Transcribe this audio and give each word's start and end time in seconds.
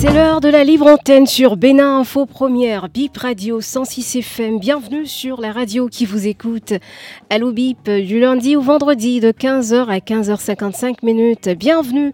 C'est 0.00 0.12
l'heure 0.12 0.40
de 0.40 0.48
la 0.48 0.62
libre 0.62 0.86
antenne 0.86 1.26
sur 1.26 1.56
Bénin 1.56 1.98
Info 1.98 2.24
Première, 2.24 2.88
Bip 2.88 3.16
Radio 3.16 3.60
106 3.60 4.14
FM. 4.14 4.60
Bienvenue 4.60 5.06
sur 5.06 5.40
la 5.40 5.50
radio 5.50 5.88
qui 5.88 6.06
vous 6.06 6.28
écoute. 6.28 6.72
Allô 7.30 7.50
Bip, 7.50 7.90
du 7.90 8.20
lundi 8.20 8.54
au 8.54 8.60
vendredi 8.60 9.18
de 9.18 9.32
15h 9.32 9.88
à 9.88 9.98
15h55 9.98 11.04
minutes. 11.04 11.48
Bienvenue. 11.48 12.12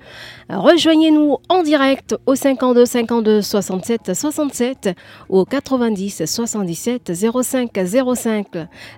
Rejoignez-nous 0.49 1.37
en 1.51 1.63
direct 1.63 2.17
au 2.25 2.35
52 2.35 2.87
52 2.87 3.43
67 3.43 4.15
67 4.15 4.91
ou 5.29 5.41
au 5.41 5.45
90 5.45 6.25
77 6.25 7.13
05 7.13 7.71
05. 8.15 8.47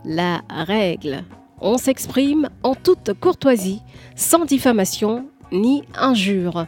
La 0.05 0.43
règle. 0.49 1.25
On 1.61 1.77
s'exprime 1.77 2.51
en 2.63 2.77
toute 2.77 3.15
courtoisie, 3.19 3.83
sans 4.15 4.45
diffamation 4.45 5.27
ni 5.53 5.85
injure. 5.95 6.67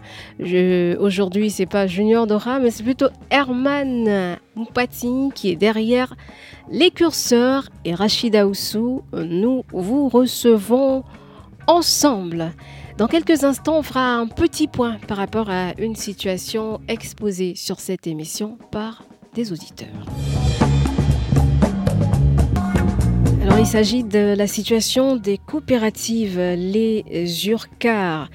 Aujourd'hui, 1.00 1.50
c'est 1.50 1.66
pas 1.66 1.86
Junior 1.86 2.26
Dora, 2.26 2.58
mais 2.58 2.70
c'est 2.70 2.82
plutôt 2.82 3.08
Herman 3.30 4.38
Moupati 4.54 5.30
qui 5.34 5.50
est 5.50 5.56
derrière 5.56 6.14
les 6.70 6.90
curseurs 6.90 7.68
et 7.84 7.94
Rachida 7.94 8.46
Oussou. 8.46 9.02
Nous 9.12 9.64
vous 9.72 10.08
recevons 10.08 11.04
ensemble. 11.66 12.52
Dans 12.96 13.06
quelques 13.06 13.44
instants, 13.44 13.78
on 13.78 13.82
fera 13.82 14.14
un 14.14 14.26
petit 14.26 14.66
point 14.66 14.96
par 15.06 15.18
rapport 15.18 15.50
à 15.50 15.72
une 15.78 15.94
situation 15.94 16.80
exposée 16.88 17.54
sur 17.54 17.78
cette 17.78 18.06
émission 18.06 18.58
par 18.72 19.04
des 19.34 19.52
auditeurs. 19.52 19.88
Alors, 23.48 23.60
il 23.60 23.66
s'agit 23.66 24.04
de 24.04 24.34
la 24.36 24.46
situation 24.46 25.16
des 25.16 25.38
coopératives, 25.38 26.38
les 26.38 27.02
URCAR. 27.48 28.28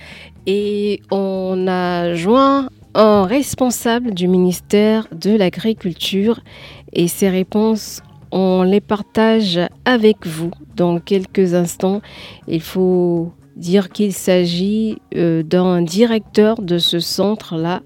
Et 0.47 1.01
on 1.11 1.67
a 1.67 2.15
joint 2.15 2.67
un 2.95 3.27
responsable 3.27 4.15
du 4.15 4.27
ministère 4.27 5.07
de 5.11 5.37
l'Agriculture 5.37 6.39
et 6.93 7.07
ses 7.07 7.29
réponses, 7.29 8.01
on 8.31 8.63
les 8.63 8.81
partage 8.81 9.59
avec 9.85 10.25
vous 10.25 10.49
dans 10.75 10.99
quelques 10.99 11.53
instants. 11.53 12.01
Il 12.47 12.61
faut 12.61 13.33
dire 13.55 13.89
qu'il 13.89 14.13
s'agit 14.13 14.97
euh, 15.15 15.43
d'un 15.43 15.81
directeur 15.81 16.61
de 16.61 16.77
ce 16.77 16.99
centre-là, 16.99 17.81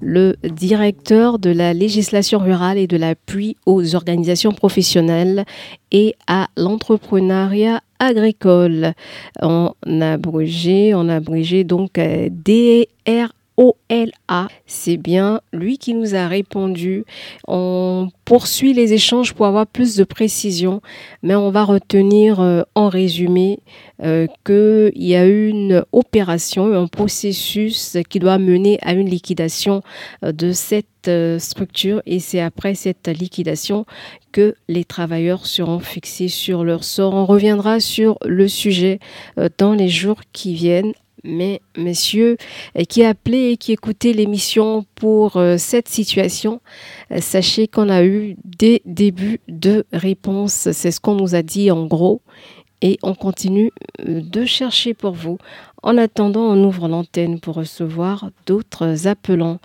le 0.00 0.36
directeur 0.44 1.38
de 1.38 1.50
la 1.50 1.74
législation 1.74 2.38
rurale 2.38 2.78
et 2.78 2.86
de 2.86 2.96
l'appui 2.96 3.56
aux 3.66 3.94
organisations 3.94 4.52
professionnelles 4.52 5.44
et 5.90 6.14
à 6.26 6.48
l'entrepreneuriat 6.56 7.80
agricole. 7.98 8.92
A 9.40 9.72
abrégé, 10.00 10.92
a 10.92 11.00
abrégé 11.00 11.64
donc 11.64 11.98
euh, 11.98 12.28
DR 12.30 13.32
OLA. 13.58 14.48
C'est 14.66 14.96
bien 14.96 15.40
lui 15.52 15.78
qui 15.78 15.92
nous 15.92 16.14
a 16.14 16.28
répondu. 16.28 17.04
On 17.48 18.08
poursuit 18.24 18.72
les 18.72 18.92
échanges 18.92 19.34
pour 19.34 19.46
avoir 19.46 19.66
plus 19.66 19.96
de 19.96 20.04
précision, 20.04 20.80
mais 21.22 21.34
on 21.34 21.50
va 21.50 21.64
retenir 21.64 22.40
euh, 22.40 22.62
en 22.76 22.88
résumé 22.88 23.58
euh, 24.04 24.28
qu'il 24.46 24.92
y 24.94 25.16
a 25.16 25.26
une 25.26 25.84
opération, 25.90 26.72
un 26.72 26.86
processus 26.86 27.96
qui 28.08 28.20
doit 28.20 28.38
mener 28.38 28.78
à 28.82 28.92
une 28.92 29.08
liquidation 29.08 29.82
euh, 30.24 30.30
de 30.30 30.52
cette 30.52 30.86
structure 31.38 32.02
et 32.04 32.18
c'est 32.18 32.40
après 32.40 32.74
cette 32.74 33.08
liquidation 33.08 33.86
que 34.30 34.56
les 34.68 34.84
travailleurs 34.84 35.46
seront 35.46 35.78
fixés 35.78 36.28
sur 36.28 36.64
leur 36.64 36.84
sort. 36.84 37.14
On 37.14 37.24
reviendra 37.24 37.80
sur 37.80 38.18
le 38.26 38.46
sujet 38.46 38.98
dans 39.56 39.72
les 39.72 39.88
jours 39.88 40.20
qui 40.34 40.52
viennent 40.52 40.92
mais 41.24 41.60
messieurs 41.76 42.36
qui 42.88 43.04
appelaient 43.04 43.52
et 43.52 43.56
qui 43.56 43.72
écoutaient 43.72 44.12
l'émission 44.12 44.84
pour 44.94 45.36
euh, 45.36 45.56
cette 45.58 45.88
situation, 45.88 46.60
euh, 47.12 47.20
sachez 47.20 47.68
qu'on 47.68 47.88
a 47.88 48.04
eu 48.04 48.36
des 48.44 48.82
débuts 48.84 49.40
de 49.48 49.84
réponses. 49.92 50.68
C'est 50.72 50.90
ce 50.90 51.00
qu'on 51.00 51.14
nous 51.14 51.34
a 51.34 51.42
dit 51.42 51.70
en 51.70 51.86
gros. 51.86 52.20
Et 52.80 52.98
on 53.02 53.14
continue 53.14 53.72
euh, 54.06 54.20
de 54.20 54.44
chercher 54.44 54.94
pour 54.94 55.12
vous. 55.12 55.38
En 55.82 55.98
attendant, 55.98 56.42
on 56.42 56.64
ouvre 56.64 56.88
l'antenne 56.88 57.40
pour 57.40 57.56
recevoir 57.56 58.30
d'autres 58.46 59.06
appelants. 59.06 59.58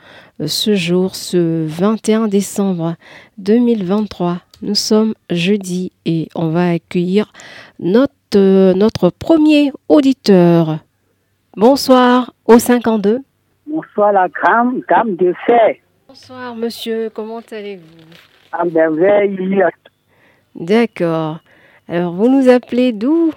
Ce 0.45 0.75
jour, 0.75 1.15
ce 1.15 1.65
21 1.65 2.27
décembre 2.27 2.95
2023, 3.37 4.41
nous 4.61 4.75
sommes 4.75 5.13
jeudi 5.29 5.91
et 6.05 6.29
on 6.35 6.49
va 6.49 6.69
accueillir 6.71 7.33
notre, 7.79 8.73
notre 8.73 9.09
premier 9.09 9.71
auditeur. 9.89 10.79
Bonsoir 11.55 12.33
au 12.45 12.57
52. 12.57 13.19
Bonsoir 13.67 14.11
la 14.11 14.27
grande 14.27 14.81
dame 14.89 15.15
de 15.15 15.35
fer. 15.45 15.75
Bonsoir 16.07 16.55
monsieur, 16.55 17.11
comment 17.13 17.41
allez-vous? 17.51 18.05
À 18.51 18.65
merveille. 18.65 19.37
D'accord. 20.55 21.37
Alors 21.87 22.11
vous 22.13 22.27
nous 22.27 22.49
appelez 22.49 22.91
d'où? 22.91 23.31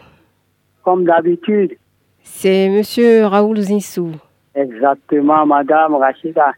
Comme 0.83 1.05
d'habitude. 1.05 1.77
C'est 2.23 2.71
monsieur 2.71 3.27
Raoul 3.27 3.61
Zissou. 3.61 4.13
Exactement, 4.55 5.45
madame 5.45 5.97
Rachida. 5.97 6.53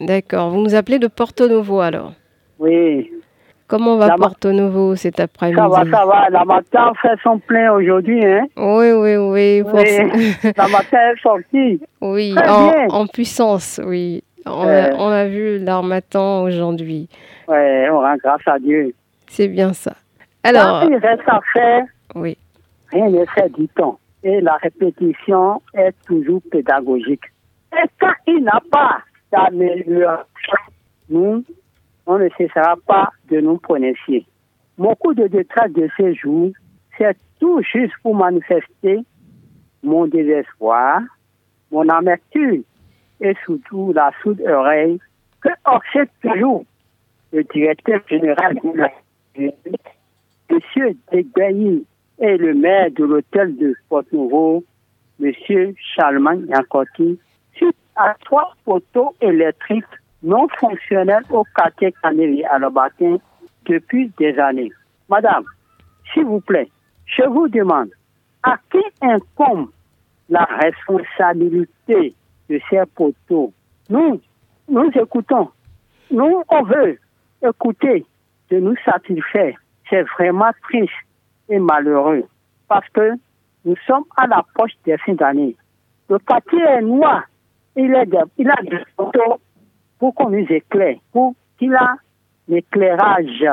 D'accord. 0.00 0.48
Vous 0.48 0.62
nous 0.62 0.74
appelez 0.74 0.98
de 0.98 1.08
Porto 1.08 1.46
Novo 1.46 1.80
alors? 1.80 2.14
Oui. 2.58 3.12
Comment 3.68 3.96
va 3.96 4.14
Porto 4.16 4.52
Novo 4.52 4.94
cet 4.94 5.18
après-midi 5.18 5.56
Ça 5.56 5.68
va, 5.68 5.84
ça 5.90 6.06
va. 6.06 6.30
La 6.30 6.44
matin 6.44 6.92
fait 7.02 7.16
son 7.22 7.38
plein 7.38 7.72
aujourd'hui, 7.72 8.24
hein 8.24 8.46
Oui, 8.56 8.92
oui, 8.92 9.16
oui. 9.16 9.62
la 10.56 10.68
matin 10.68 10.98
est 11.12 11.20
sortie. 11.20 11.80
Oui, 12.00 12.34
en, 12.46 12.72
en, 12.90 13.06
puissance, 13.08 13.80
oui. 13.84 14.22
On, 14.44 14.68
a, 14.68 14.92
on 14.94 15.08
a, 15.08 15.26
vu 15.26 15.58
l'armatan 15.58 16.44
aujourd'hui. 16.44 17.08
Oui, 17.48 17.88
on 17.90 17.98
rend 17.98 18.16
grâce 18.16 18.46
à 18.46 18.60
Dieu. 18.60 18.94
C'est 19.26 19.48
bien 19.48 19.72
ça. 19.72 19.94
Alors. 20.44 20.84
il 20.84 20.94
reste 20.96 21.26
à 21.26 21.40
faire, 21.52 21.84
oui. 22.14 22.38
rien 22.92 23.10
n'est 23.10 23.26
fait 23.26 23.52
du 23.58 23.66
temps. 23.68 23.98
Et 24.22 24.40
la 24.40 24.54
répétition 24.62 25.60
est 25.74 25.94
toujours 26.06 26.40
pédagogique. 26.52 27.24
Et 27.72 27.88
quand 28.00 28.12
il 28.28 28.44
n'a 28.44 28.60
pas 28.70 28.98
d'amélioration, 29.32 30.24
nous 31.10 31.44
on 32.06 32.18
ne 32.18 32.28
cessera 32.36 32.76
pas 32.86 33.10
de 33.30 33.40
nous 33.40 33.58
prononcer. 33.58 34.24
Mon 34.78 34.94
coup 34.94 35.14
de 35.14 35.26
détresse 35.26 35.72
de 35.72 35.88
ces 35.96 36.14
jours, 36.14 36.50
c'est 36.96 37.16
tout 37.40 37.60
juste 37.62 37.94
pour 38.02 38.14
manifester 38.14 39.00
mon 39.82 40.06
désespoir, 40.06 41.00
mon 41.70 41.88
amertume 41.88 42.62
et 43.20 43.34
surtout 43.44 43.92
la 43.94 44.10
soude 44.22 44.40
oreille 44.42 44.98
que 45.40 45.48
obsède 45.64 46.08
toujours 46.22 46.64
le 47.32 47.44
directeur 47.44 48.00
général 48.08 48.54
de 48.54 48.78
la 48.78 48.90
M. 49.36 49.50
Degbayi 51.12 51.84
et 52.18 52.36
le 52.36 52.54
maire 52.54 52.90
de 52.92 53.04
l'hôtel 53.04 53.56
de 53.56 53.74
Port-Nouveau, 53.88 54.64
M. 55.22 55.32
Charlemagne 55.94 56.46
Yancotti, 56.48 57.18
suite 57.54 57.76
à 57.96 58.14
trois 58.24 58.54
photos 58.64 59.10
électriques 59.20 59.84
non 60.26 60.48
fonctionnel 60.58 61.22
au 61.30 61.44
quartier 61.56 61.94
Canelli 62.02 62.44
à 62.44 62.58
Lobatin 62.58 63.16
depuis 63.64 64.12
des 64.18 64.36
années. 64.38 64.72
Madame, 65.08 65.44
s'il 66.12 66.24
vous 66.24 66.40
plaît, 66.40 66.68
je 67.06 67.22
vous 67.22 67.48
demande, 67.48 67.90
à 68.42 68.56
qui 68.70 68.82
incombe 69.00 69.70
la 70.28 70.44
responsabilité 70.44 72.14
de 72.50 72.60
ces 72.68 72.84
poteaux? 72.94 73.52
Nous, 73.88 74.20
nous 74.68 74.90
écoutons. 74.94 75.48
Nous, 76.10 76.42
on 76.48 76.62
veut 76.64 76.98
écouter, 77.46 78.04
de 78.50 78.58
nous 78.58 78.76
satisfaire. 78.84 79.56
C'est 79.88 80.02
vraiment 80.18 80.50
triste 80.68 80.92
et 81.48 81.60
malheureux 81.60 82.24
parce 82.68 82.88
que 82.88 83.12
nous 83.64 83.76
sommes 83.86 84.04
à 84.16 84.26
l'approche 84.26 84.72
des 84.84 84.98
fins 84.98 85.14
d'année. 85.14 85.54
Le 86.08 86.18
quartier 86.18 86.60
est 86.60 86.82
noir. 86.82 87.22
Il 87.76 87.94
a 87.94 88.04
des 88.04 88.82
poteaux 88.96 89.40
pour 89.98 90.14
qu'on 90.14 90.30
nous 90.30 90.46
éclaire, 90.50 90.96
pour 91.12 91.34
qu'il 91.58 91.74
a 91.74 91.96
l'éclairage. 92.48 93.44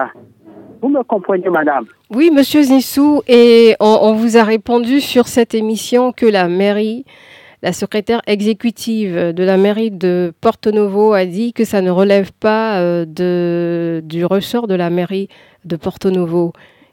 Vous 0.81 0.90
me 0.90 1.04
comprenez, 1.04 1.50
madame? 1.50 1.86
Oui, 2.13 2.30
monsieur 2.31 2.62
Zissou, 2.62 3.22
et 3.28 3.75
on, 3.80 4.13
vous 4.13 4.38
a 4.38 4.44
répondu 4.44 5.00
sur 5.00 5.28
cette 5.28 5.54
émission 5.54 6.12
que 6.12 6.25
la 6.25 6.50
mairie, 6.50 7.06
la 7.62 7.72
secrétaire 7.72 8.22
exécutive 8.28 9.34
de 9.34 9.44
la 9.44 9.57
mairie 9.57 9.92
de 9.92 10.34
Porto 10.42 10.72
Novo 10.72 11.13
a 11.13 11.25
dit 11.25 11.54
que 11.54 11.63
ça 11.63 11.81
ne 11.81 11.90
relève 11.90 12.34
pas 12.34 12.80
euh, 12.80 13.06
de, 13.06 14.01
du 14.04 14.25
ressort 14.25 14.68
de 14.68 14.75
la 14.75 14.89
mairie 14.89 15.30
de 15.63 15.78
Porto 15.78 16.12
Novo 16.12 16.51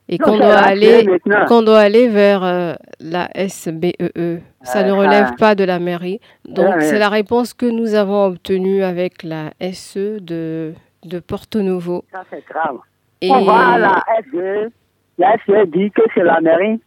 et 0.09 0.19
qu'on 0.19 0.37
doit, 0.37 0.55
aller, 0.55 1.07
qu'on 1.49 1.63
doit 1.63 1.81
aller 1.81 2.09
vers 2.09 2.45
euh, 2.45 2.75
la 3.01 3.29
SBEE. 3.35 4.41
Ça 4.63 4.83
ne 4.83 4.93
relève 4.93 5.35
pas 5.37 5.55
de 5.55 5.65
la 5.65 5.79
mairie. 5.79 6.21
Donc, 6.45 6.83
c'est 6.83 6.99
la 6.99 7.09
réponse 7.09 7.55
que 7.55 7.67
nous 7.67 7.95
avons 7.95 8.27
obtenue 8.27 8.83
avec 8.83 9.23
la 9.23 9.53
SE 9.73 10.21
de, 10.21 10.75
de 11.05 11.19
Porto 11.19 11.63
Novo. 11.63 12.05
Ça, 12.13 12.25
c'est 12.31 12.45
grave. 12.47 12.79
Et... 13.21 13.31
On 13.31 13.45
va 13.45 13.75
à 13.75 13.79
la 13.79 14.05
SE. 14.31 14.71
La 15.19 15.37
SE 15.47 15.67
dit 15.67 15.91
que 15.91 16.03
c'est 16.15 16.23
la 16.23 16.41
mairie. 16.41 16.81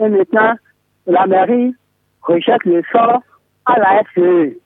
Et 0.00 0.08
maintenant, 0.08 0.54
la 1.06 1.26
mairie 1.26 1.74
rejette 2.22 2.64
le 2.64 2.82
sort 2.92 3.22
à 3.66 3.78
la 3.78 4.02
SE. 4.14 4.56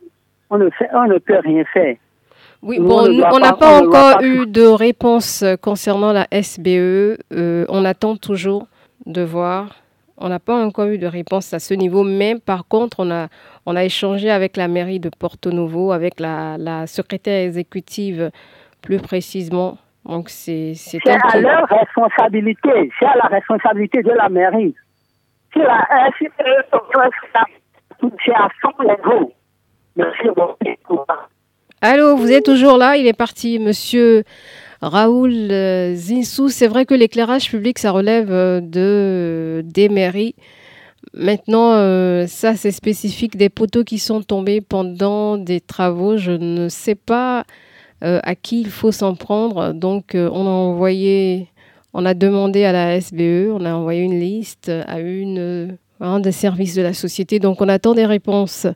On 0.50 0.58
ne, 0.58 0.70
fait, 0.70 0.88
on 0.94 1.06
ne 1.06 1.18
peut 1.18 1.38
rien 1.42 1.64
faire. 1.72 1.96
Oui, 2.62 2.78
bon, 2.78 3.06
on 3.30 3.38
n'a 3.38 3.52
pas, 3.52 3.82
encore 3.82 4.22
eu 4.22 4.46
de 4.46 4.66
réponse 4.66 5.44
concernant 5.60 6.12
la 6.12 6.26
SBE. 6.30 7.18
Euh, 7.32 7.66
on 7.68 7.84
attend 7.84 8.16
toujours 8.16 8.66
de 9.04 9.22
voir. 9.22 9.83
On 10.16 10.28
n'a 10.28 10.38
pas 10.38 10.64
encore 10.64 10.86
eu 10.86 10.98
de 10.98 11.06
réponse 11.06 11.52
à 11.52 11.58
ce 11.58 11.74
niveau, 11.74 12.04
mais 12.04 12.36
par 12.38 12.66
contre, 12.68 13.00
on 13.00 13.10
a, 13.10 13.28
on 13.66 13.74
a 13.74 13.84
échangé 13.84 14.30
avec 14.30 14.56
la 14.56 14.68
mairie 14.68 15.00
de 15.00 15.10
Porto 15.10 15.50
Novo, 15.50 15.90
avec 15.90 16.20
la, 16.20 16.56
la 16.56 16.86
secrétaire 16.86 17.46
exécutive 17.46 18.30
plus 18.80 18.98
précisément. 18.98 19.76
Donc, 20.04 20.28
c'est 20.28 20.74
à 21.06 21.40
leur 21.40 21.66
responsabilité, 21.66 22.92
c'est 22.98 23.06
à 23.06 23.16
la 23.16 23.28
responsabilité 23.28 24.02
de 24.02 24.12
la 24.12 24.28
mairie. 24.28 24.74
C'est 25.52 25.62
c'est 28.24 28.34
à 28.34 28.48
son 28.60 28.72
niveau. 28.82 29.32
Beaucoup. 29.96 31.04
Allô, 31.80 32.16
vous 32.16 32.30
êtes 32.30 32.44
toujours 32.44 32.76
là? 32.76 32.96
Il 32.96 33.06
est 33.06 33.16
parti, 33.16 33.58
monsieur 33.58 34.24
Raoul 34.88 35.50
euh, 35.50 35.94
Zinsou. 35.94 36.48
C'est 36.48 36.66
vrai 36.66 36.86
que 36.86 36.94
l'éclairage 36.94 37.50
public, 37.50 37.78
ça 37.78 37.90
relève 37.90 38.30
euh, 38.30 38.60
de, 38.60 39.62
des 39.64 39.88
mairies. 39.88 40.34
Maintenant, 41.12 41.72
euh, 41.72 42.26
ça, 42.26 42.56
c'est 42.56 42.70
spécifique 42.70 43.36
des 43.36 43.48
poteaux 43.48 43.84
qui 43.84 43.98
sont 43.98 44.22
tombés 44.22 44.60
pendant 44.60 45.36
des 45.36 45.60
travaux. 45.60 46.16
Je 46.16 46.32
ne 46.32 46.68
sais 46.68 46.94
pas 46.94 47.44
à 48.00 48.34
qui 48.34 48.60
il 48.60 48.68
faut 48.68 48.92
s'en 48.92 49.14
prendre. 49.14 49.72
Donc, 49.72 50.10
on 50.14 50.46
a 50.46 50.50
envoyé, 50.50 51.48
on 51.94 52.04
a 52.04 52.12
demandé 52.12 52.64
à 52.64 52.72
la 52.72 53.00
SBE, 53.00 53.50
on 53.50 53.64
a 53.64 53.72
envoyé 53.72 54.02
une 54.02 54.20
liste 54.20 54.68
à 54.68 54.98
un 56.00 56.20
des 56.20 56.32
services 56.32 56.74
de 56.74 56.82
la 56.82 56.92
société. 56.92 57.38
Donc, 57.38 57.62
on 57.62 57.68
attend 57.70 57.94
des 57.94 58.04
réponses. 58.04 58.66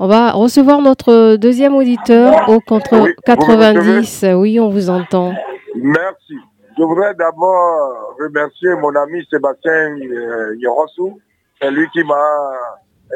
On 0.00 0.08
va 0.08 0.32
recevoir 0.32 0.82
notre 0.82 1.36
deuxième 1.36 1.74
auditeur 1.76 2.48
au 2.48 2.58
contre 2.58 3.06
90. 3.24 4.26
Oui, 4.34 4.58
on 4.58 4.68
vous 4.68 4.90
entend. 4.90 5.32
Merci. 5.76 6.34
Je 6.76 6.82
voudrais 6.82 7.14
d'abord 7.14 8.16
remercier 8.18 8.70
mon 8.82 8.92
ami 8.96 9.24
Sébastien 9.30 9.96
euh, 9.96 10.56
Yorossou. 10.58 11.20
C'est 11.60 11.70
lui 11.70 11.88
qui 11.90 12.02
m'a 12.02 12.24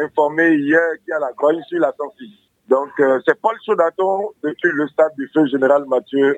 informé 0.05 0.55
hier 0.55 0.81
qu'il 1.05 1.11
y 1.11 1.13
a 1.13 1.19
la 1.19 1.33
grogne 1.37 1.61
sur 1.69 1.81
la 1.81 1.93
106. 1.99 2.29
Donc, 2.69 2.91
euh, 3.01 3.19
c'est 3.27 3.41
Paul 3.41 3.57
Chaudaton 3.67 4.31
depuis 4.45 4.71
le 4.73 4.87
stade 4.87 5.13
du 5.19 5.29
feu 5.35 5.47
général 5.47 5.85
Mathieu 5.89 6.37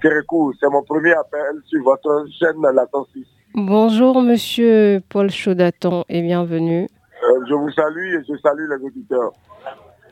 Kérékou. 0.00 0.54
C'est 0.58 0.70
mon 0.70 0.82
premier 0.82 1.12
appel 1.12 1.60
sur 1.66 1.82
votre 1.82 2.24
chaîne 2.38 2.62
La 2.62 2.86
106. 2.90 3.26
Bonjour, 3.54 4.22
monsieur 4.22 5.02
Paul 5.10 5.30
Chaudaton 5.30 6.04
et 6.08 6.22
bienvenue. 6.22 6.88
Euh, 7.24 7.44
je 7.46 7.52
vous 7.52 7.70
salue 7.72 8.14
et 8.14 8.24
je 8.26 8.38
salue 8.38 8.70
les 8.70 8.86
auditeurs. 8.86 9.32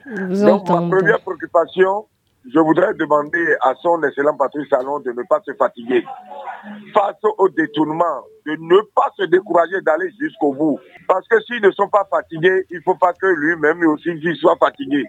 Donc, 0.06 0.68
ma 0.68 0.76
première 0.76 1.20
préoccupation, 1.20 2.06
je 2.52 2.58
voudrais 2.58 2.94
demander 2.94 3.56
à 3.60 3.74
son 3.82 4.02
excellent 4.02 4.36
Patrice 4.36 4.68
Salon 4.70 5.00
de 5.00 5.12
ne 5.12 5.22
pas 5.28 5.40
se 5.44 5.52
fatiguer. 5.54 6.04
Face 6.94 7.16
au 7.38 7.48
détournement, 7.50 8.24
de 8.46 8.52
ne 8.52 8.80
pas 8.94 9.10
se 9.16 9.24
décourager 9.24 9.80
d'aller 9.82 10.10
jusqu'au 10.18 10.54
bout. 10.54 10.78
Parce 11.06 11.26
que 11.28 11.40
s'ils 11.42 11.62
ne 11.62 11.70
sont 11.72 11.88
pas 11.88 12.06
fatigués, 12.10 12.64
il 12.70 12.78
ne 12.78 12.82
faut 12.82 12.96
pas 12.96 13.12
que 13.12 13.26
lui-même 13.26 13.86
aussi 13.86 14.10
soit 14.36 14.56
fatigué. 14.56 15.04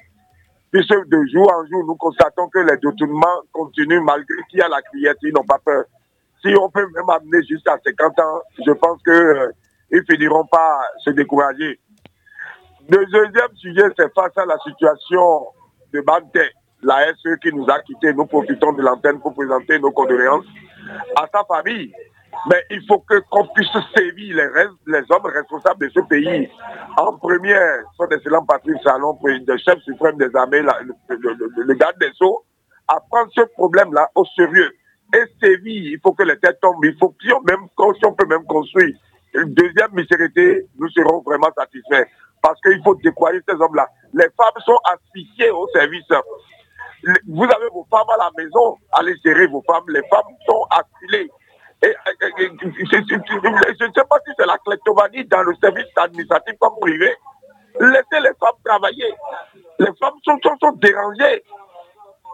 Puisque 0.71 1.07
de 1.07 1.25
jour 1.31 1.51
en 1.53 1.65
jour, 1.67 1.85
nous 1.85 1.95
constatons 1.95 2.47
que 2.47 2.59
les 2.59 2.77
détournements 2.77 3.41
continuent 3.51 4.03
malgré 4.03 4.35
qu'il 4.49 4.59
y 4.59 4.61
a 4.61 4.69
la 4.69 4.81
criette, 4.81 5.17
ils 5.21 5.33
n'ont 5.33 5.43
pas 5.43 5.59
peur. 5.63 5.83
Si 6.41 6.53
on 6.59 6.69
peut 6.69 6.87
même 6.95 7.09
amener 7.09 7.43
jusqu'à 7.45 7.77
50 7.85 8.19
ans, 8.19 8.41
je 8.65 8.71
pense 8.71 9.01
qu'ils 9.03 9.13
euh, 9.13 9.51
ne 9.91 10.01
finiront 10.09 10.45
pas 10.45 10.81
se 11.03 11.11
décourager. 11.11 11.79
Le 12.89 13.05
deuxième 13.05 13.55
sujet, 13.55 13.93
c'est 13.97 14.13
face 14.13 14.37
à 14.37 14.45
la 14.45 14.57
situation 14.59 15.47
de 15.93 16.01
Bante, 16.01 16.37
la 16.81 17.13
SE 17.15 17.37
qui 17.41 17.53
nous 17.53 17.65
a 17.69 17.79
quittés. 17.81 18.13
Nous 18.13 18.25
profitons 18.25 18.73
de 18.73 18.81
l'antenne 18.81 19.19
pour 19.19 19.33
présenter 19.33 19.79
nos 19.79 19.91
condoléances 19.91 20.45
à 21.15 21.27
sa 21.31 21.43
famille. 21.45 21.93
Mais 22.49 22.63
il 22.69 22.83
faut 22.87 22.99
que 22.99 23.19
qu'on 23.29 23.45
puisse 23.47 23.69
sévir 23.95 24.37
les, 24.87 25.01
hommes 25.09 25.25
responsables 25.25 25.85
de 25.85 25.91
ce 25.93 25.99
pays. 26.01 26.49
En 26.97 27.17
première, 27.17 27.83
son 27.97 28.07
excellent 28.07 28.45
Patrice 28.45 28.81
Salon, 28.83 29.17
le 29.23 29.57
chef 29.57 29.79
suprême 29.81 30.17
des 30.17 30.33
armées, 30.35 30.61
le, 30.61 31.73
garde 31.75 31.99
des 31.99 32.11
Sceaux, 32.13 32.43
à 32.87 32.99
prendre 33.11 33.29
ce 33.35 33.41
problème-là 33.41 34.09
au 34.15 34.25
sérieux. 34.25 34.71
Et 35.13 35.23
sévir, 35.41 35.91
il 35.93 35.99
faut 36.01 36.13
que 36.13 36.23
les 36.23 36.39
têtes 36.39 36.59
tombent. 36.61 36.83
Il 36.83 36.97
faut 36.97 37.09
que 37.09 37.23
si 37.23 37.33
on, 37.33 37.41
même, 37.41 37.67
si 37.77 38.05
on 38.05 38.13
peut 38.13 38.27
même 38.27 38.45
construire 38.45 38.95
une 39.33 39.53
deuxième 39.53 39.91
misérité, 39.93 40.65
nous 40.79 40.89
serons 40.89 41.21
vraiment 41.21 41.49
satisfaits 41.55 42.07
parce 42.41 42.59
qu'il 42.61 42.81
faut 42.83 42.95
décourager 42.95 43.39
ces 43.47 43.55
hommes-là. 43.55 43.87
Les 44.13 44.27
femmes 44.37 44.61
sont 44.65 44.79
asphyxiées 44.85 45.51
au 45.51 45.67
service. 45.69 46.05
Vous 47.27 47.43
avez 47.43 47.69
vos 47.73 47.85
femmes 47.89 48.09
à 48.13 48.17
la 48.17 48.31
maison, 48.37 48.77
allez 48.93 49.15
gérer 49.23 49.47
vos 49.47 49.63
femmes. 49.63 49.85
Les 49.87 50.01
femmes 50.09 50.35
sont. 50.47 50.65
Et, 51.83 51.97
je 52.37 53.85
ne 53.85 53.93
sais 53.93 54.03
pas 54.07 54.17
si 54.25 54.31
c'est 54.37 54.45
la 54.45 54.57
kleptomanie 54.59 55.25
dans 55.25 55.41
le 55.41 55.55
service 55.55 55.87
administratif 55.95 56.53
comme 56.59 56.75
privé. 56.79 57.15
Laissez 57.79 58.21
les 58.21 58.33
femmes 58.39 58.59
travailler. 58.63 59.13
Les 59.79 59.87
femmes 59.99 60.19
sont, 60.23 60.37
sont, 60.43 60.71
dérangées. 60.73 61.43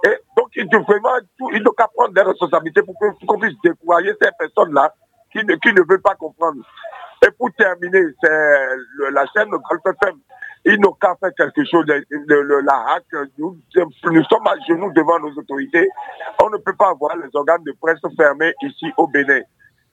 Et 0.05 0.17
donc, 0.35 0.49
il 0.55 0.67
vraiment, 0.67 1.17
il 1.53 1.63
doit 1.63 1.73
prendre 1.95 2.13
des 2.13 2.21
responsabilités 2.21 2.81
pour 2.81 2.95
qu'on 3.25 3.39
puisse 3.39 3.55
décourager 3.63 4.13
ces 4.21 4.29
personnes-là 4.37 4.93
qui 5.31 5.39
ne, 5.45 5.55
qui 5.55 5.73
ne 5.73 5.81
veulent 5.87 6.01
pas 6.01 6.15
comprendre. 6.15 6.61
Et 7.25 7.31
pour 7.37 7.51
terminer, 7.53 8.03
c'est 8.21 8.67
la 9.11 9.25
chaîne 9.35 9.49
de 9.49 9.57
Golf 9.57 9.81
FM. 9.85 10.19
Ils 10.65 10.79
n'ont 10.79 10.91
qu'à 10.93 11.15
faire 11.15 11.31
quelque 11.35 11.63
chose. 11.65 11.85
de 11.85 12.65
la 12.65 12.95
hack, 12.95 13.05
nous, 13.37 13.57
sommes 13.71 14.47
à 14.47 14.53
genoux 14.67 14.91
devant 14.93 15.19
nos 15.19 15.31
autorités. 15.31 15.87
On 16.43 16.49
ne 16.49 16.57
peut 16.57 16.75
pas 16.75 16.89
avoir 16.89 17.15
les 17.17 17.29
organes 17.33 17.63
de 17.63 17.73
presse 17.79 17.99
fermés 18.15 18.53
ici 18.63 18.87
au 18.97 19.07
Bénin. 19.07 19.41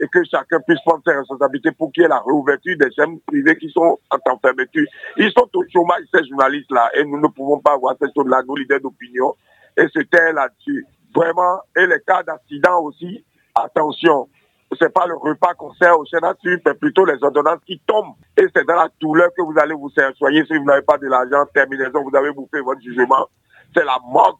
Et 0.00 0.08
que 0.08 0.18
chacun 0.24 0.58
puisse 0.66 0.80
prendre 0.84 1.02
ses 1.06 1.14
responsabilités 1.14 1.70
pour 1.70 1.92
qu'il 1.92 2.02
y 2.02 2.06
ait 2.06 2.08
la 2.08 2.18
réouverture 2.18 2.76
des 2.76 2.90
chaînes 2.90 3.20
privées 3.20 3.56
qui 3.56 3.70
sont 3.70 3.98
en 4.10 4.38
fermeture. 4.38 4.86
Ils 5.16 5.30
sont 5.30 5.48
au 5.54 5.64
chômage, 5.72 6.02
ces 6.12 6.26
journalistes-là. 6.28 6.90
Et 6.94 7.04
nous 7.04 7.20
ne 7.20 7.28
pouvons 7.28 7.60
pas 7.60 7.74
avoir 7.74 7.94
ces 8.00 8.08
choses-là, 8.14 8.42
nous, 8.46 8.56
leaders 8.56 8.80
d'opinion. 8.80 9.34
Et 9.76 9.86
c'était 9.94 10.32
là-dessus. 10.32 10.84
Vraiment. 11.14 11.60
Et 11.76 11.86
les 11.86 12.00
cas 12.00 12.24
d'accident 12.24 12.82
aussi. 12.82 13.24
Attention 13.54 14.28
c'est 14.78 14.92
pas 14.92 15.06
le 15.06 15.16
repas 15.16 15.54
qu'on 15.54 15.72
sert 15.74 15.98
au 15.98 16.04
Sénat, 16.06 16.34
mais 16.44 16.74
plutôt 16.74 17.04
les 17.04 17.22
ordonnances 17.22 17.60
qui 17.66 17.80
tombent. 17.86 18.14
Et 18.36 18.46
c'est 18.54 18.66
dans 18.66 18.76
la 18.76 18.88
douleur 19.00 19.28
que 19.36 19.42
vous 19.42 19.54
allez 19.58 19.74
vous 19.74 19.90
soigner 20.16 20.44
si 20.46 20.56
vous 20.56 20.64
n'avez 20.64 20.82
pas 20.82 20.98
de 20.98 21.06
l'argent, 21.06 21.44
terminaison, 21.52 22.02
vous 22.02 22.16
avez 22.16 22.32
bouffé 22.32 22.60
votre 22.60 22.80
jugement. 22.80 23.26
C'est 23.74 23.84
la 23.84 23.98
mort. 24.06 24.38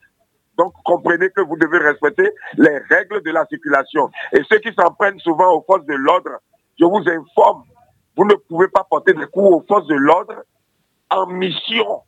Donc, 0.56 0.72
comprenez 0.84 1.30
que 1.30 1.40
vous 1.40 1.56
devez 1.56 1.78
respecter 1.78 2.30
les 2.56 2.78
règles 2.88 3.22
de 3.22 3.30
la 3.30 3.44
circulation. 3.46 4.10
Et 4.32 4.40
ceux 4.48 4.58
qui 4.58 4.72
s'en 4.74 4.92
prennent 4.92 5.18
souvent 5.18 5.52
aux 5.52 5.62
forces 5.62 5.84
de 5.86 5.94
l'ordre, 5.94 6.30
je 6.78 6.84
vous 6.84 7.02
informe, 7.08 7.64
vous 8.16 8.24
ne 8.24 8.34
pouvez 8.48 8.68
pas 8.68 8.84
porter 8.88 9.14
des 9.14 9.26
coups 9.26 9.50
aux 9.50 9.64
forces 9.66 9.86
de 9.86 9.94
l'ordre 9.94 10.42
en 11.10 11.26
mission. 11.26 12.02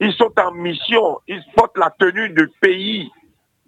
Ils 0.00 0.14
sont 0.14 0.32
en 0.38 0.52
mission. 0.52 1.20
Ils 1.28 1.42
portent 1.54 1.76
la 1.76 1.90
tenue 1.90 2.30
du 2.30 2.48
pays. 2.60 3.10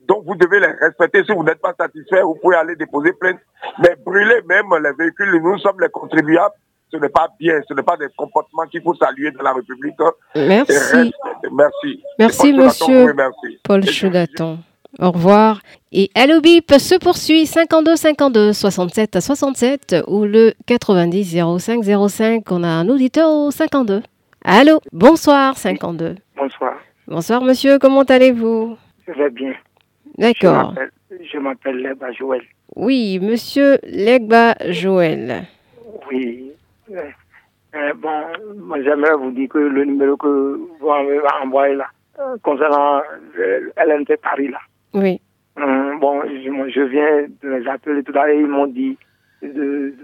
Donc 0.08 0.24
vous 0.26 0.34
devez 0.34 0.60
les 0.60 0.72
respecter. 0.80 1.24
Si 1.24 1.32
vous 1.32 1.44
n'êtes 1.44 1.60
pas 1.60 1.74
satisfait, 1.78 2.22
vous 2.22 2.36
pouvez 2.40 2.56
aller 2.56 2.76
déposer 2.76 3.12
plainte. 3.12 3.38
Mais 3.78 3.94
brûler 4.04 4.40
même 4.48 4.66
les 4.82 4.92
véhicules, 4.98 5.40
nous 5.42 5.58
sommes 5.58 5.80
les 5.80 5.88
contribuables. 5.88 6.54
Ce 6.90 6.98
n'est 6.98 7.08
pas 7.08 7.28
bien, 7.38 7.58
ce 7.66 7.72
n'est 7.72 7.82
pas 7.82 7.96
des 7.96 8.08
comportements 8.16 8.66
qu'il 8.66 8.82
faut 8.82 8.94
saluer 8.94 9.30
dans 9.30 9.42
la 9.42 9.54
République. 9.54 9.94
Merci. 10.34 11.12
merci. 11.50 12.02
Merci, 12.18 12.52
monsieur 12.52 13.14
Paul 13.62 13.84
Choudaton. 13.86 14.58
Au 14.98 15.10
revoir. 15.10 15.62
Et 15.90 16.10
Allo 16.14 16.42
Bip 16.42 16.70
se 16.72 16.98
poursuit 16.98 17.46
52 17.46 17.96
52 17.96 18.52
67 18.52 19.20
67 19.20 19.96
ou 20.06 20.24
le 20.24 20.52
90 20.66 21.58
05 21.58 21.82
05. 22.08 22.52
On 22.52 22.62
a 22.62 22.68
un 22.68 22.88
auditeur 22.88 23.30
au 23.30 23.50
52. 23.50 24.02
Allô, 24.44 24.80
bonsoir 24.92 25.56
52. 25.56 26.16
Bonsoir. 26.36 26.74
Bonsoir 27.06 27.42
monsieur, 27.42 27.78
comment 27.78 28.02
allez-vous? 28.02 28.76
Je 29.06 29.12
vais 29.12 29.30
bien. 29.30 29.54
D'accord. 30.18 30.74
Je 31.10 31.38
m'appelle 31.38 31.78
Legba 31.78 32.12
Joël. 32.12 32.42
Oui, 32.76 33.18
monsieur 33.20 33.78
Legba 33.82 34.54
Joël. 34.70 35.44
Oui. 36.10 36.52
Euh, 36.90 37.00
euh, 37.74 37.92
bon, 37.94 38.22
moi 38.56 38.82
j'aimerais 38.82 39.14
vous 39.14 39.30
dire 39.30 39.48
que 39.48 39.58
le 39.58 39.84
numéro 39.84 40.16
que 40.16 40.60
vous 40.78 40.86
m'avez 40.86 41.20
envoyé 41.42 41.74
là, 41.74 41.86
euh, 42.18 42.36
concernant 42.42 43.02
LNT 43.76 44.16
Paris 44.22 44.48
là. 44.48 44.58
Oui. 44.92 45.20
Hum, 45.56 45.98
bon, 46.00 46.22
je, 46.22 46.80
viens 46.82 47.26
de 47.42 47.48
les 47.48 47.68
appeler 47.68 48.02
tout 48.02 48.12
à 48.12 48.26
l'heure, 48.26 48.36
ils 48.36 48.46
m'ont 48.46 48.66
dit 48.66 48.96
de, 49.42 49.94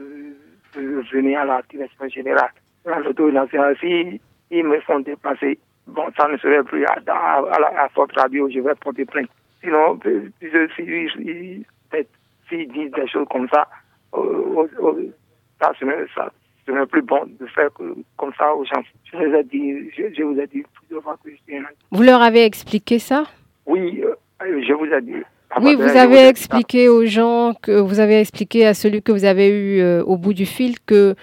venir 1.12 1.40
à 1.40 1.44
la 1.44 1.62
direction 1.70 2.08
générale. 2.08 2.50
L'autorisation, 2.84 3.62
si 3.80 4.20
ils 4.50 4.64
me 4.64 4.80
font 4.80 5.00
déplacer. 5.00 5.58
Bon, 5.86 6.04
ça 6.16 6.28
ne 6.28 6.36
serait 6.38 6.62
plus 6.64 6.84
à, 6.84 6.96
à, 7.06 7.84
à, 7.84 7.88
Forte 7.90 8.12
Radio, 8.16 8.48
je 8.50 8.60
vais 8.60 8.74
porter 8.74 9.04
plainte. 9.06 9.28
Sinon, 9.62 9.98
s'ils 10.02 10.70
si, 10.76 11.66
si, 12.48 12.66
disent 12.66 12.92
des 12.92 13.08
choses 13.08 13.26
comme 13.30 13.48
ça, 13.48 13.68
euh, 14.14 14.66
ça, 15.60 15.72
ça 16.14 16.32
ce 16.68 16.72
n'est 16.72 16.86
plus 16.86 17.02
bon 17.02 17.20
de 17.40 17.46
faire 17.46 17.70
comme 18.16 18.32
ça 18.36 18.54
aux 18.54 18.64
gens. 18.64 18.82
Je, 19.10 19.16
vous 19.16 19.34
ai 19.34 19.44
dit, 19.44 19.90
je, 19.96 20.22
vous 20.22 20.38
ai 20.38 20.46
dit 20.46 20.62
plusieurs 20.74 21.02
fois 21.02 21.16
que 21.24 21.30
je 21.30 21.54
Vous 21.90 22.02
leur 22.02 22.20
avez 22.20 22.44
expliqué 22.44 22.98
ça? 22.98 23.24
Oui, 23.66 24.02
euh, 24.04 24.14
je 24.40 24.72
vous 24.74 24.84
ai 24.86 25.00
dit. 25.00 25.22
Oui, 25.62 25.74
vous 25.74 25.96
avez 25.96 26.26
expliqué 26.28 26.90
aux 26.90 27.06
gens, 27.06 27.54
que 27.54 27.72
vous 27.80 28.00
avez 28.00 28.20
expliqué 28.20 28.66
à 28.66 28.74
celui 28.74 29.00
que 29.00 29.12
vous 29.12 29.24
avez 29.24 29.48
eu 29.48 29.80
euh, 29.80 30.04
au 30.04 30.18
bout 30.18 30.34
du 30.34 30.44
fil 30.44 30.78
que 30.80 31.14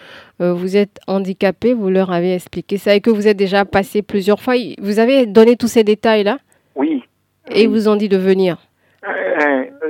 euh, 0.42 0.51
vous 0.51 0.75
êtes 0.75 1.00
handicapé, 1.06 1.74
vous 1.74 1.89
leur 1.89 2.12
avez 2.12 2.34
expliqué 2.34 2.77
ça 2.77 2.96
et 2.96 3.01
que 3.01 3.12
vous 3.12 3.27
êtes 3.27 3.38
déjà 3.38 3.65
passé 3.65 4.01
plusieurs 4.01 4.42
fois. 4.42 4.56
Vous 4.80 4.98
avez 4.98 5.27
donné 5.27 5.56
tous 5.56 5.68
ces 5.68 5.84
détails-là? 5.84 6.39
Oui. 6.75 7.04
Et 7.52 7.64
ils 7.64 7.70
vous 7.70 7.88
ont 7.88 7.96
dit 7.96 8.10
de 8.10 8.18
venir 8.18 8.58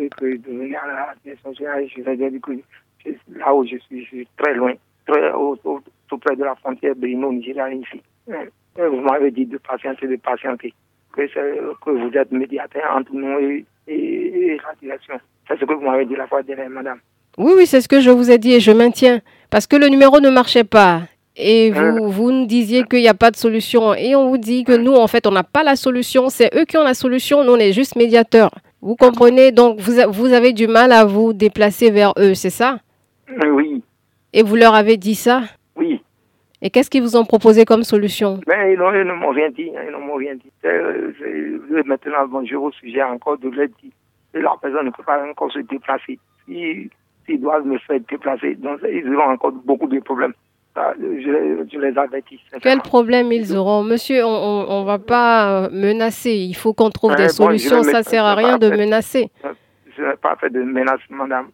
de 0.09 0.51
venir 0.51 0.79
à 0.83 0.87
la 0.87 1.15
que 3.03 3.11
là 3.37 3.53
où 3.53 3.65
je 3.65 3.77
suis, 3.77 4.03
je 4.03 4.07
suis 4.07 4.27
très 4.37 4.53
loin 4.53 4.73
très 5.07 5.31
tout 6.07 6.17
près 6.17 6.35
de 6.35 6.43
la 6.43 6.55
frontière 6.55 6.95
Bénin-Nigeria 6.95 7.71
ici. 7.73 8.01
Vous 8.27 9.01
m'avez 9.01 9.31
dit 9.31 9.45
de 9.45 9.57
patienter, 9.57 10.07
de 10.07 10.15
patienter, 10.15 10.73
que, 11.13 11.21
que 11.21 11.89
vous 11.89 12.17
êtes 12.17 12.31
médiateur 12.31 12.95
entre 12.95 13.13
nous 13.13 13.39
et, 13.39 13.65
et, 13.87 14.57
la 14.57 14.73
direction. 14.81 15.19
C'est 15.47 15.59
ce 15.59 15.65
que 15.65 15.73
vous 15.73 15.81
m'avez 15.81 16.05
dit 16.05 16.15
la 16.15 16.27
fois 16.27 16.41
dernière, 16.41 16.69
madame. 16.69 16.99
Oui, 17.37 17.53
oui, 17.55 17.67
c'est 17.67 17.81
ce 17.81 17.87
que 17.87 18.01
je 18.01 18.09
vous 18.09 18.31
ai 18.31 18.37
dit 18.37 18.53
et 18.53 18.59
je 18.59 18.71
maintiens. 18.71 19.21
Parce 19.49 19.67
que 19.67 19.75
le 19.75 19.87
numéro 19.87 20.19
ne 20.19 20.29
marchait 20.29 20.63
pas. 20.63 21.01
Et 21.37 21.71
vous, 21.71 21.79
hein? 21.79 21.99
vous 22.01 22.31
nous 22.31 22.45
disiez 22.45 22.83
qu'il 22.83 22.99
n'y 22.99 23.07
a 23.07 23.13
pas 23.13 23.31
de 23.31 23.35
solution. 23.35 23.93
Et 23.93 24.15
on 24.15 24.29
vous 24.29 24.37
dit 24.37 24.63
que 24.63 24.75
nous, 24.75 24.93
en 24.93 25.07
fait, 25.07 25.27
on 25.27 25.31
n'a 25.31 25.43
pas 25.43 25.63
la 25.63 25.75
solution. 25.75 26.29
C'est 26.29 26.49
eux 26.55 26.65
qui 26.65 26.77
ont 26.77 26.83
la 26.83 26.93
solution. 26.93 27.43
Nous, 27.43 27.51
on 27.51 27.57
est 27.57 27.73
juste 27.73 27.95
médiateurs. 27.95 28.51
Vous 28.81 28.95
comprenez? 28.95 29.51
Donc, 29.51 29.79
vous, 29.79 29.93
vous 30.11 30.33
avez 30.33 30.53
du 30.53 30.67
mal 30.67 30.91
à 30.91 31.05
vous 31.05 31.33
déplacer 31.33 31.91
vers 31.91 32.13
eux, 32.17 32.35
c'est 32.35 32.49
ça? 32.49 32.79
Oui. 33.47 33.83
Et 34.31 34.43
vous 34.43 34.55
leur 34.55 34.75
avez 34.75 34.97
dit 34.97 35.15
ça? 35.15 35.41
Oui. 35.75 36.01
Et 36.61 36.69
qu'est-ce 36.69 36.89
qu'ils 36.89 37.01
vous 37.01 37.17
ont 37.17 37.25
proposé 37.25 37.65
comme 37.65 37.83
solution? 37.83 38.39
Ben, 38.47 38.69
ils, 38.71 38.77
ne 38.77 39.13
m'ont 39.13 39.31
rien 39.31 39.49
dit. 39.49 39.71
Hein, 39.75 39.81
ils 39.87 39.91
ne 39.91 39.97
m'ont 39.97 40.15
rien 40.15 40.35
dit. 40.35 40.51
maintenant, 41.85 42.27
bon, 42.27 42.45
je 42.45 42.55
au 42.55 42.71
sujet 42.71 43.03
encore 43.03 43.37
de 43.37 43.49
l'aide. 43.49 43.71
La 44.33 44.53
personne 44.61 44.85
ne 44.85 44.91
peut 44.91 45.03
pas 45.03 45.23
encore 45.29 45.51
se 45.51 45.59
déplacer. 45.59 46.19
S'ils 46.47 46.89
doivent 47.41 47.65
me 47.65 47.77
faire 47.79 47.99
déplacer, 48.09 48.55
donc 48.55 48.79
ils 48.83 49.13
auront 49.15 49.31
encore 49.31 49.51
beaucoup 49.51 49.87
de 49.87 49.99
problèmes. 49.99 50.33
Je, 50.75 51.65
je, 51.71 51.79
les 51.79 51.97
avertis. 51.97 52.39
Quel 52.61 52.79
problème 52.79 53.31
ils 53.31 53.55
auront 53.55 53.83
Monsieur, 53.83 54.25
on 54.25 54.81
ne 54.81 54.85
va 54.85 54.99
pas 54.99 55.69
menacer. 55.69 56.33
Il 56.33 56.55
faut 56.55 56.73
qu'on 56.73 56.89
trouve 56.89 57.15
des 57.15 57.29
solutions. 57.29 57.81
ça 57.83 57.99
ne 57.99 58.03
sert 58.03 58.25
à 58.25 58.35
rien 58.35 58.57
de 58.57 58.69
menacer. 58.69 59.31
Je 59.97 60.03
n'ai 60.03 60.15
pas 60.17 60.35
fait 60.35 60.49
de 60.49 60.61
menace, 60.61 60.99
madame. 61.09 61.47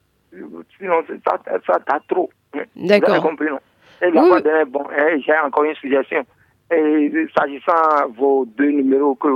Sinon, 0.80 1.04
ça, 1.26 1.40
ça, 1.46 1.80
ça 1.88 2.00
trop. 2.08 2.30
D'accord. 2.76 3.22
compris, 3.22 3.50
non? 3.50 3.60
Et 4.02 4.10
la 4.10 4.24
fois 4.24 4.42
dernière, 4.42 4.66
bon, 4.66 4.84
hein, 4.90 5.20
j'ai 5.24 5.38
encore 5.46 5.64
une 5.64 5.76
suggestion. 5.76 6.26
Et 6.74 7.12
s'agissant 7.38 8.10
vos 8.18 8.46
deux 8.46 8.72
numéros 8.72 9.16
que 9.16 9.28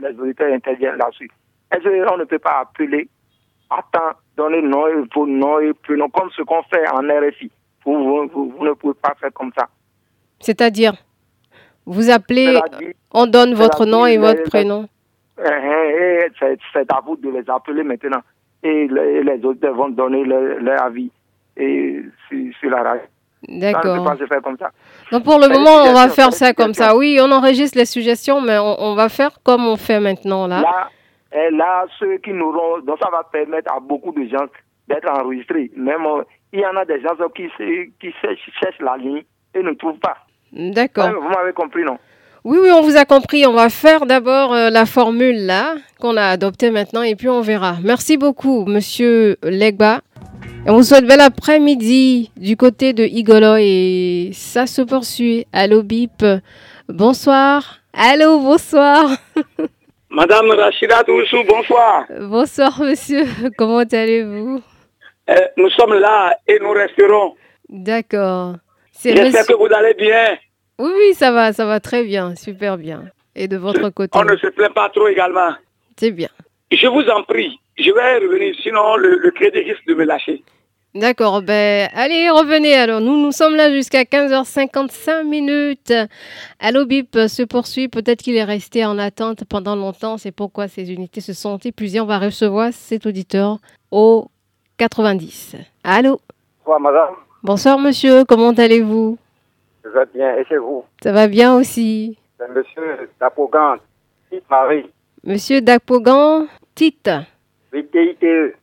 les 0.00 0.20
auditeurs 0.20 0.52
interviennent 0.52 0.96
là-dessus, 0.96 1.30
est-ce 1.72 2.06
qu'on 2.06 2.18
ne 2.18 2.24
peut 2.24 2.38
pas 2.38 2.60
appeler 2.60 3.08
Attends, 3.70 4.18
donner 4.36 4.60
nom 4.60 4.84
vos 5.14 5.26
noms 5.26 5.58
et 5.58 5.72
prénoms, 5.72 6.10
comme 6.10 6.30
ce 6.36 6.42
qu'on 6.42 6.62
fait 6.64 6.86
en 6.90 7.00
RFI. 7.00 7.50
Vous, 7.84 8.28
vous, 8.28 8.52
vous, 8.56 8.64
ne 8.64 8.72
pouvez 8.72 8.94
pas 8.94 9.14
faire 9.20 9.32
comme 9.32 9.52
ça. 9.56 9.68
C'est-à-dire 10.40 10.94
Vous 11.86 12.10
appelez, 12.10 12.60
on 13.12 13.26
donne 13.26 13.54
votre 13.54 13.86
nom 13.86 14.06
et 14.06 14.18
votre 14.18 14.42
prénom. 14.44 14.88
Eh, 15.38 15.48
eh, 15.48 16.26
eh, 16.42 16.56
c'est 16.72 16.92
à 16.92 17.00
vous 17.04 17.16
de 17.16 17.30
les 17.30 17.48
appeler 17.48 17.82
maintenant. 17.82 18.20
Et 18.62 18.86
les, 18.86 19.24
les 19.24 19.44
auditeurs 19.44 19.74
vont 19.74 19.88
donner 19.88 20.24
leur 20.24 20.82
avis 20.82 21.10
et 21.56 22.02
sur, 22.60 22.70
la 22.70 22.82
radio. 22.82 23.06
D'accord. 23.48 24.16
Donc 25.10 25.24
pour 25.24 25.38
le 25.38 25.48
moment, 25.48 25.84
on 25.86 25.94
va 25.94 26.08
faire 26.08 26.32
ça 26.32 26.52
comme 26.54 26.74
ça. 26.74 26.96
Oui, 26.96 27.18
on 27.20 27.30
enregistre 27.32 27.76
les 27.76 27.84
suggestions, 27.86 28.40
mais 28.40 28.56
on, 28.58 28.94
va 28.94 29.08
faire 29.08 29.30
comme 29.42 29.66
on 29.66 29.76
fait 29.76 29.98
maintenant 30.00 30.46
là. 30.46 30.60
Là, 30.60 30.90
et 31.32 31.50
là 31.50 31.84
ceux 31.98 32.18
qui 32.18 32.32
nous 32.32 32.52
donc 32.82 32.98
ça 33.02 33.10
va 33.10 33.24
permettre 33.24 33.72
à 33.74 33.80
beaucoup 33.80 34.12
de 34.12 34.28
gens 34.28 34.46
d'être 34.88 35.10
enregistrés. 35.10 35.70
Même 35.76 36.06
euh, 36.06 36.22
il 36.52 36.60
y 36.60 36.66
en 36.66 36.76
a 36.76 36.84
des 36.84 37.00
gens 37.00 37.16
qui, 37.34 37.48
qui 38.00 38.12
cherchent 38.20 38.80
la 38.80 38.96
ligne 38.96 39.22
et 39.54 39.62
ne 39.62 39.72
trouvent 39.72 39.98
pas. 39.98 40.18
D'accord. 40.52 41.10
Vous 41.10 41.28
m'avez 41.28 41.52
compris, 41.52 41.82
non? 41.82 41.98
Oui, 42.44 42.58
oui, 42.60 42.70
on 42.72 42.82
vous 42.82 42.96
a 42.96 43.04
compris. 43.04 43.46
On 43.46 43.52
va 43.52 43.68
faire 43.68 44.04
d'abord 44.04 44.52
euh, 44.52 44.68
la 44.68 44.84
formule 44.84 45.46
là 45.46 45.76
qu'on 46.00 46.16
a 46.16 46.24
adoptée 46.24 46.70
maintenant 46.70 47.02
et 47.02 47.14
puis 47.14 47.28
on 47.28 47.40
verra. 47.40 47.76
Merci 47.84 48.16
beaucoup, 48.16 48.64
Monsieur 48.66 49.36
Legba. 49.42 50.00
Et 50.66 50.70
on 50.70 50.76
vous 50.76 50.82
souhaite 50.82 51.06
bel 51.06 51.20
après-midi 51.20 52.32
du 52.36 52.56
côté 52.56 52.92
de 52.92 53.04
Igolo 53.04 53.56
et 53.58 54.30
ça 54.32 54.66
se 54.66 54.82
poursuit. 54.82 55.46
Allô 55.52 55.82
Bip, 55.82 56.24
bonsoir. 56.88 57.78
Allô, 57.92 58.40
bonsoir. 58.40 59.10
Madame 60.10 60.50
Rachida 60.50 61.04
Toussou, 61.04 61.44
bonsoir. 61.48 62.04
Bonsoir 62.20 62.80
monsieur, 62.80 63.24
comment 63.56 63.78
allez-vous? 63.78 64.60
Nous 65.56 65.70
sommes 65.70 65.94
là 65.94 66.36
et 66.46 66.58
nous 66.60 66.72
resterons. 66.72 67.34
D'accord. 67.68 68.56
J'espère 69.02 69.46
que 69.46 69.54
vous 69.54 69.72
allez 69.74 69.94
bien. 69.94 70.36
Oui, 70.78 70.90
oui, 70.96 71.14
ça 71.14 71.30
va, 71.30 71.52
ça 71.52 71.64
va 71.64 71.80
très 71.80 72.02
bien, 72.04 72.34
super 72.34 72.76
bien. 72.76 73.04
Et 73.34 73.48
de 73.48 73.56
votre 73.56 73.88
côté 73.90 74.10
On 74.18 74.24
ne 74.24 74.36
se 74.36 74.48
plaint 74.48 74.72
pas 74.74 74.88
trop 74.90 75.08
également. 75.08 75.52
C'est 75.96 76.10
bien. 76.10 76.28
Je 76.70 76.86
vous 76.86 77.06
en 77.08 77.22
prie, 77.22 77.58
je 77.78 77.90
vais 77.90 78.18
revenir, 78.18 78.54
sinon 78.62 78.96
le, 78.96 79.30
crédit 79.30 79.60
risque 79.60 79.86
de 79.86 79.94
me 79.94 80.04
lâcher. 80.04 80.42
D'accord, 80.94 81.40
ben 81.40 81.88
allez, 81.94 82.28
revenez 82.28 82.74
alors. 82.74 83.00
Nous, 83.00 83.16
nous 83.16 83.32
sommes 83.32 83.56
là 83.56 83.70
jusqu'à 83.72 84.02
15h55 84.02 85.24
minutes. 85.24 85.92
Allo 86.60 86.84
Bip 86.84 87.16
se 87.28 87.42
poursuit. 87.44 87.88
Peut-être 87.88 88.20
qu'il 88.22 88.36
est 88.36 88.44
resté 88.44 88.84
en 88.84 88.98
attente 88.98 89.44
pendant 89.44 89.74
longtemps. 89.74 90.18
C'est 90.18 90.32
pourquoi 90.32 90.68
ces 90.68 90.92
unités 90.92 91.22
se 91.22 91.32
sont 91.32 91.56
épuisées. 91.58 92.00
On 92.00 92.06
va 92.06 92.18
recevoir 92.18 92.72
cet 92.74 93.06
auditeur 93.06 93.58
au 93.90 94.28
90. 94.78 95.56
Allô 95.84 96.20
Bonsoir, 96.64 96.80
madame. 96.80 97.14
Bonsoir, 97.42 97.78
monsieur. 97.78 98.24
Comment 98.24 98.50
allez-vous 98.50 99.18
Je 99.84 99.88
vais 99.88 100.06
bien. 100.14 100.36
Et 100.36 100.44
chez 100.44 100.58
vous 100.58 100.84
Ça 101.02 101.12
va 101.12 101.28
bien 101.28 101.56
aussi. 101.56 102.18
C'est 102.38 102.48
monsieur 102.48 103.08
Dapogan, 103.20 103.76
Tite 104.30 104.48
Marie. 104.50 104.90
Monsieur 105.24 105.60
Dapogan, 105.60 106.46
Tite. 106.74 107.10
Oui, 107.72 107.86
T-I-T-E. 107.86 108.54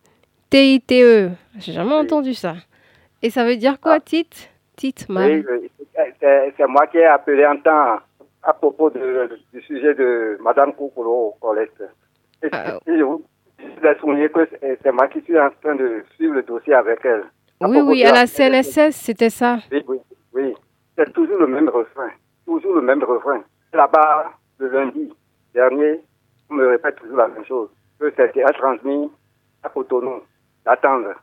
T-I-T-E. 0.49 1.29
J'ai 1.59 1.73
jamais 1.73 1.95
entendu 1.95 2.33
ça. 2.33 2.55
Et 3.21 3.29
ça 3.29 3.45
veut 3.45 3.55
dire 3.57 3.79
quoi, 3.79 3.93
ah. 3.93 3.99
Tite 3.99 4.49
Tite, 4.75 5.07
Marie 5.09 5.45
Oui, 5.49 5.71
c'est 6.57 6.67
moi 6.67 6.87
qui 6.87 6.97
ai 6.97 7.05
appelé 7.05 7.45
en 7.45 7.57
temps 7.57 7.99
à 8.43 8.53
propos 8.53 8.89
du 8.89 9.61
sujet 9.61 9.93
de 9.93 10.37
Madame 10.41 10.73
Koukolo 10.73 11.35
Colette. 11.39 11.83
Ah. 12.51 12.79
je 12.87 13.03
vous 13.03 13.23
ai 13.83 13.95
souligner 13.99 14.29
que 14.29 14.47
c'est 14.61 14.91
moi 14.91 15.07
qui 15.07 15.21
suis 15.21 15.39
en 15.39 15.49
train 15.61 15.75
de 15.75 16.03
suivre 16.15 16.35
le 16.35 16.43
dossier 16.43 16.73
avec 16.73 16.99
elle. 17.03 17.23
Oui, 17.61 17.79
oui, 17.81 18.03
à 18.05 18.13
la 18.13 18.25
CNSS, 18.27 18.95
c'était 18.95 19.29
ça. 19.29 19.57
Oui, 19.71 19.83
oui, 19.87 19.97
oui. 20.33 20.55
C'est 20.97 21.11
toujours 21.13 21.39
le 21.39 21.47
même 21.47 21.69
refrain. 21.69 22.09
Toujours 22.45 22.75
le 22.75 22.81
même 22.81 23.03
refrain. 23.03 23.41
Là-bas, 23.73 24.31
le 24.59 24.69
lundi 24.69 25.13
dernier, 25.53 25.99
on 26.49 26.55
me 26.55 26.67
répète 26.67 26.95
toujours 26.97 27.17
la 27.17 27.27
même 27.27 27.45
chose. 27.45 27.69
Que 27.99 28.09
c'était 28.15 28.43
transmis 28.53 29.11
à 29.63 29.69
Cotonou 29.69 30.21
d'attendre. 30.65 31.13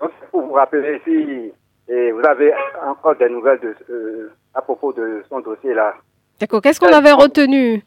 Donc, 0.00 0.10
pour 0.30 0.42
vous 0.42 0.52
rappeler 0.52 1.00
si 1.04 1.52
et 1.88 2.12
vous 2.12 2.24
avez 2.24 2.52
encore 2.82 3.16
des 3.16 3.28
nouvelles 3.28 3.60
de, 3.60 3.74
euh, 3.90 4.32
à 4.54 4.62
propos 4.62 4.92
de 4.92 5.22
son 5.28 5.40
dossier 5.40 5.74
là. 5.74 5.94
D'accord. 6.40 6.62
Qu'est-ce 6.62 6.80
qu'on 6.80 6.92
avait 6.92 7.12
retenu? 7.12 7.82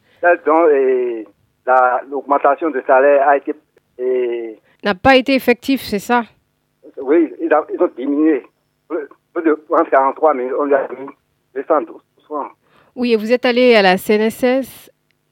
L'augmentation 2.10 2.70
de 2.70 2.82
salaire 2.86 3.28
a 3.28 3.38
été. 3.38 3.54
N'a 4.84 4.96
pas 4.96 5.16
été 5.16 5.34
effectif, 5.34 5.82
c'est 5.82 6.00
ça? 6.00 6.24
Oui, 7.02 7.34
ils, 7.42 7.54
ont 7.54 7.90
diminué. 7.98 8.44
De 8.90 9.58
43, 9.92 10.34
mais 10.34 10.48
on 10.54 10.72
a 10.72 10.88
mis 10.88 11.08
Oui, 12.96 13.14
et 13.14 13.16
vous 13.16 13.32
êtes 13.32 13.46
allé 13.46 13.76
à 13.76 13.82
la 13.82 13.98
CNSS 13.98 14.90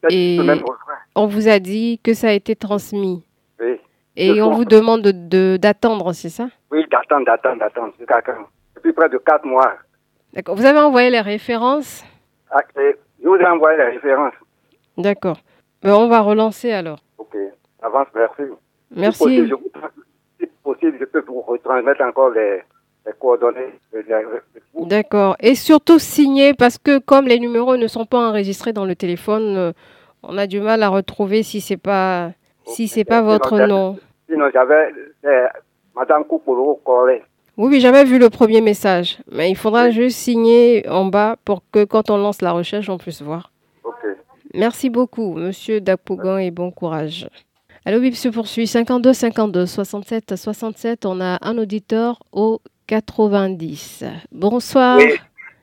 et 0.10 0.40
on 1.16 1.26
vous 1.26 1.48
a 1.48 1.60
dit 1.60 2.00
que 2.04 2.14
ça 2.14 2.28
a 2.28 2.32
été 2.32 2.56
transmis. 2.56 3.26
Oui. 3.60 3.80
Et 4.16 4.42
on 4.42 4.52
vous 4.52 4.66
demande 4.66 5.02
d'attendre, 5.58 6.14
c'est 6.14 6.30
ça? 6.30 6.50
Oui, 6.72 6.86
d'attendre, 6.92 7.26
d'attendre, 7.26 7.62
d'attendre. 8.08 8.50
Depuis 8.76 8.94
près 8.94 9.10
de 9.10 9.18
quatre 9.18 9.46
mois. 9.46 9.74
D'accord. 10.34 10.56
Vous 10.56 10.66
avez 10.66 10.80
envoyé 10.80 11.10
les 11.10 11.22
références? 11.22 12.04
Ah, 12.52 12.60
Je 12.76 13.28
vous 13.28 13.36
ai 13.36 13.46
envoyé 13.48 13.78
les 13.78 13.90
références. 13.92 14.34
D'accord. 14.98 15.38
Mais 15.84 15.92
on 15.92 16.08
va 16.08 16.22
relancer 16.22 16.72
alors. 16.72 17.00
Ok. 17.18 17.36
Avance, 17.86 18.08
merci. 18.16 18.42
Merci. 18.96 19.24
Si 20.40 20.48
possible, 20.64 20.98
je, 21.00 21.06
peux 21.06 21.24
vous 21.28 21.42
retransmettre 21.42 22.02
encore 22.02 22.32
les, 22.32 22.64
les 23.06 23.14
coordonnées. 23.20 23.80
D'accord. 24.74 25.36
Et 25.40 25.54
surtout 25.54 26.00
signer, 26.00 26.56
parce 26.56 26.80
que 26.80 26.98
comme 26.98 27.26
les 27.26 27.40
numéros 27.40 27.78
ne 27.78 27.88
sont 27.88 28.06
pas 28.06 28.30
enregistrés 28.30 28.74
dans 28.74 28.86
le 28.86 28.96
téléphone, 28.96 29.56
euh, 29.56 29.72
on 30.24 30.38
a 30.38 30.48
du 30.48 30.60
mal 30.62 30.82
à 30.82 30.90
retrouver 30.90 31.44
si 31.44 31.62
c'est 31.62 31.78
pas 31.78 32.32
si 32.66 32.88
c'est 32.88 33.06
pas 33.06 33.22
votre 33.22 33.60
nom. 33.68 33.98
Sinon, 34.28 34.50
j'avais 34.52 34.92
Madame 35.96 36.26
Koupolo 36.26 36.82
Corée. 36.84 37.24
Oui, 37.58 37.70
oui, 37.70 37.80
j'avais 37.80 38.04
vu 38.04 38.18
le 38.18 38.32
premier 38.32 38.62
message. 38.62 39.20
Mais 39.32 39.52
il 39.52 39.56
faudra 39.56 39.92
juste 39.92 40.18
signer 40.18 40.90
en 40.90 41.06
bas 41.06 41.36
pour 41.46 41.62
que 41.72 41.86
quand 41.86 42.10
on 42.10 42.18
lance 42.18 42.42
la 42.42 42.52
recherche, 42.52 42.90
on 42.90 42.98
puisse 42.98 43.22
voir. 43.22 43.52
Ok. 43.84 43.94
Merci 44.56 44.90
beaucoup, 44.90 45.36
monsieur 45.36 45.80
Dapougan, 45.80 46.38
et 46.38 46.50
bon 46.50 46.72
courage. 46.72 47.30
Allô, 47.88 48.00
Bip 48.00 48.16
se 48.16 48.30
poursuit. 48.30 48.66
52 48.66 49.14
52 49.14 49.68
67 49.68 50.36
67. 50.36 51.06
On 51.06 51.22
a 51.22 51.38
un 51.48 51.56
auditeur 51.60 52.18
au 52.32 52.60
90. 52.88 54.04
Bonsoir. 54.32 54.98
Oui. 54.98 55.14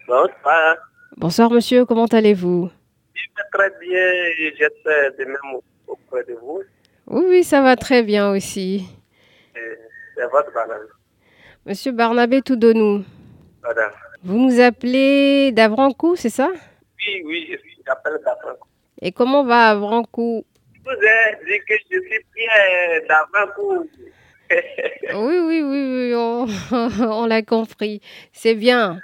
Bonsoir. 0.06 0.76
Bonsoir, 1.16 1.50
monsieur. 1.50 1.84
Comment 1.84 2.06
allez-vous? 2.06 2.70
Je 3.14 3.22
vais 3.22 3.42
très 3.52 3.70
bien. 3.80 4.52
J'étais 4.56 5.18
de 5.18 5.24
même 5.24 5.60
auprès 5.88 6.22
de 6.22 6.34
vous. 6.34 6.62
Oui, 7.08 7.24
oui, 7.28 7.42
ça 7.42 7.60
va 7.60 7.74
très 7.74 8.04
bien 8.04 8.30
aussi. 8.30 8.86
C'est 10.14 10.26
votre 10.30 10.52
Barnabé. 10.54 10.84
Monsieur 11.66 11.90
Barnabé 11.90 12.40
Toudonou. 12.40 13.02
Madame. 13.64 13.90
Vous 14.22 14.38
nous 14.38 14.60
appelez 14.60 15.50
d'Avrancou, 15.50 16.14
c'est 16.14 16.30
ça? 16.30 16.50
Oui, 16.52 17.22
oui, 17.24 17.58
j'appelle 17.84 18.20
d'Avrancou. 18.24 18.68
Et 19.00 19.10
comment 19.10 19.42
va 19.42 19.70
Avrancou 19.70 20.44
vous 20.84 20.90
ai 20.90 21.44
dit 21.46 21.64
que 21.66 21.74
je 21.90 22.00
suis 22.00 22.24
Pierre 22.34 23.02
d'Avrancou. 23.08 23.88
oui, 24.52 25.38
oui, 25.38 25.62
oui, 25.62 26.12
oui, 26.12 26.14
on, 26.14 26.46
on 27.00 27.26
l'a 27.26 27.42
compris. 27.42 28.00
C'est 28.32 28.54
bien. 28.54 29.00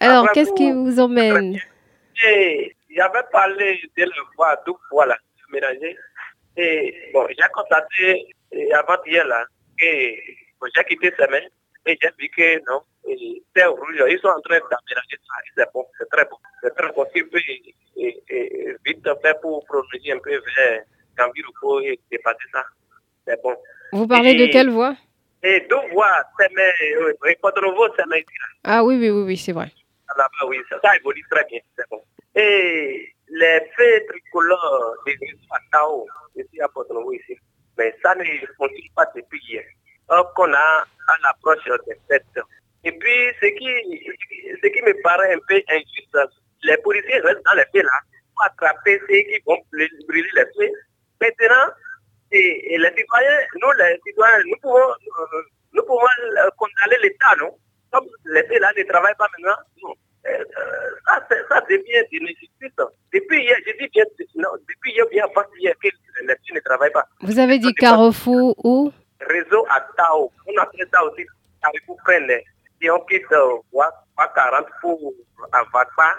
Alors, 0.00 0.30
qu'est-ce 0.32 0.52
qui 0.52 0.70
vous 0.70 1.00
emmène? 1.00 1.60
J'avais 2.14 3.22
parlé 3.30 3.80
de 3.96 4.04
la 4.04 4.10
voix 4.36 4.56
deux 4.66 4.72
fois 4.88 5.06
là, 5.06 5.16
mélanger. 5.50 5.96
Et 6.56 7.10
bon, 7.12 7.26
j'ai 7.28 7.48
constaté 7.52 8.34
avant-hier 8.74 9.26
là 9.26 9.44
que 9.78 10.10
bon, 10.60 10.68
j'ai 10.74 10.84
quitté 10.84 11.12
ces 11.16 11.26
mains 11.28 11.46
et 11.86 11.98
j'ai 12.00 12.10
vu 12.18 12.28
que 12.28 12.58
non, 12.70 12.82
c'est 13.54 13.64
rouge. 13.66 14.02
Ils 14.08 14.18
sont 14.20 14.28
en 14.28 14.40
train 14.40 14.58
d'aménager 14.58 15.18
ça. 15.26 15.34
C'est 15.56 15.72
bon, 15.72 15.86
c'est 15.98 16.08
très 16.10 16.24
bon. 16.24 16.36
C'est 16.62 16.74
très 16.74 16.92
bon. 16.92 17.06
Et, 17.14 17.74
et, 17.96 18.22
et, 18.28 18.76
vite 18.84 19.08
fait 19.22 19.40
pour 19.40 19.64
prolonger 19.66 20.12
un 20.12 20.18
peu 20.18 20.30
vers 20.30 20.82
Gambiruko 21.18 21.80
et 21.80 21.98
dépasser 22.10 22.38
ça. 22.52 22.64
C'est 23.26 23.40
bon. 23.42 23.56
Vous 23.92 24.06
parlez 24.06 24.30
et, 24.30 24.46
de 24.46 24.52
quelle 24.52 24.70
voix? 24.70 24.94
Et 25.42 25.66
deux 25.68 25.88
voix, 25.92 26.22
c'est 26.38 26.50
mes, 26.54 27.12
Rekodrovo, 27.20 27.88
c'est 27.96 28.06
mes 28.06 28.24
Ah 28.64 28.84
oui, 28.84 28.96
oui, 28.98 29.10
oui, 29.10 29.22
oui, 29.22 29.36
c'est 29.36 29.52
vrai. 29.52 29.70
Là-bas, 30.16 30.46
oui, 30.48 30.58
ça, 30.68 30.78
ça 30.82 30.96
évolue 30.96 31.24
très 31.30 31.44
bien, 31.44 31.60
c'est 31.76 31.88
bon. 31.90 32.02
Et 32.34 33.14
les 33.28 33.60
faits 33.76 34.06
tricolores 34.08 34.94
des 35.06 35.16
à 35.50 35.58
Tao, 35.72 36.06
ici 36.36 36.60
à 36.60 36.68
Podrovo, 36.68 37.12
ici, 37.12 37.36
mais 37.76 37.94
ça 38.02 38.14
ne 38.14 38.24
fonctionne 38.56 38.88
pas 38.96 39.06
depuis 39.14 39.40
hier. 39.48 39.64
Or 40.08 40.32
qu'on 40.34 40.52
a 40.52 40.84
à 41.08 41.16
l'approche 41.22 41.64
des 41.86 41.96
fêtes. 42.08 42.24
Et 42.84 42.92
puis, 42.92 43.10
ce 43.40 43.46
qui, 43.46 44.10
ce 44.62 44.68
qui 44.68 44.82
me 44.82 45.02
paraît 45.02 45.34
un 45.34 45.38
peu 45.46 45.60
injuste, 45.68 46.16
les 46.62 46.76
policiers 46.78 47.20
restent 47.20 47.44
dans 47.44 47.54
les 47.54 47.64
faits 47.72 47.84
là, 47.84 48.00
pour 48.34 48.44
attraper 48.44 48.98
ceux 49.00 49.06
qui 49.06 49.40
vont 49.46 49.58
brûler 49.72 50.30
les 50.34 50.44
faits. 50.56 50.72
Maintenant, 51.20 51.72
et, 52.30 52.74
et, 52.74 52.78
les 52.78 52.90
citoyens, 52.96 53.40
nous 53.60 53.72
les 53.78 53.98
citoyens, 54.06 54.42
nous 54.46 54.56
pouvons, 54.60 54.78
euh, 54.78 55.42
nous 55.72 55.82
pouvons 55.82 56.06
condamner 56.56 56.96
l'État, 57.02 57.34
non? 57.40 57.56
Comme 57.90 58.06
les 58.26 58.42
faits 58.44 58.60
là 58.60 58.70
ne 58.76 58.82
travaillent 58.82 59.14
pas 59.16 59.28
maintenant, 59.38 59.56
non. 59.82 59.94
Euh, 60.26 60.44
ça, 61.06 61.26
ça 61.48 61.60
devient 61.68 62.04
une 62.12 62.24
injustice. 62.24 62.86
Depuis 63.12 63.42
hier, 63.42 63.56
je 63.66 63.72
dis 63.78 63.88
bien, 63.88 64.04
non, 64.36 64.50
depuis 64.68 64.92
hier, 64.92 65.06
bien 65.10 65.24
avant 65.24 65.46
hier, 65.58 65.74
que 65.82 65.88
les 65.88 66.36
filles 66.44 66.54
ne 66.54 66.60
travaillent 66.60 66.92
pas. 66.92 67.06
Vous 67.22 67.38
avez 67.38 67.58
dit 67.58 67.72
Carrefour 67.74 68.54
où? 68.64 68.92
Réseau 69.20 69.64
à 69.70 69.80
Tao. 69.96 70.30
On 70.46 70.60
appelle 70.60 70.86
ça 70.92 71.02
aussi 71.04 71.24
Carrefour 71.62 71.96
Prenne. 72.04 72.30
Si 72.80 72.90
on 72.90 73.00
quitte 73.06 73.32
euh, 73.32 73.56
40 74.34 74.66
pour 74.80 75.14
Avakpa, 75.52 76.16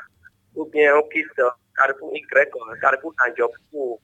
ou 0.55 0.65
bien 0.65 0.95
on 0.95 1.07
quitte 1.09 1.27
euh, 1.39 1.49
Carrefour 1.77 2.11
Y, 2.15 2.49
Carrefour 2.81 3.13
Tanjop 3.17 3.51
pour 3.71 4.01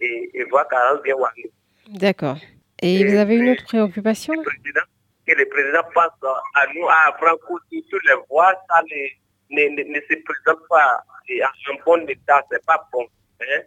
et, 0.00 0.30
et 0.34 0.44
voie 0.44 0.64
40 0.64 1.02
bien 1.02 1.14
Wangé. 1.16 1.50
D'accord. 1.88 2.38
Et, 2.80 3.00
et, 3.00 3.04
vous 3.04 3.16
avez 3.16 3.36
une 3.36 3.50
autre 3.50 3.64
préoccupation 3.64 4.34
le 4.34 4.42
président, 4.42 4.80
Que 5.26 5.34
le 5.34 5.48
président 5.48 5.82
pense 5.94 6.30
à 6.54 6.66
nous, 6.74 6.88
à 6.88 7.16
Franco, 7.18 7.58
sur 7.70 7.98
les 8.04 8.14
voies, 8.30 8.54
ça 8.68 8.82
ne, 8.82 9.56
ne, 9.56 9.68
ne, 9.76 9.94
ne, 9.94 10.00
se 10.00 10.16
présente 10.22 10.66
pas 10.68 11.02
et 11.28 11.42
en 11.44 11.48
un 11.48 11.76
bon 11.84 12.08
état, 12.08 12.42
c'est 12.50 12.64
pas 12.64 12.88
bon. 12.92 13.06
Hein? 13.40 13.60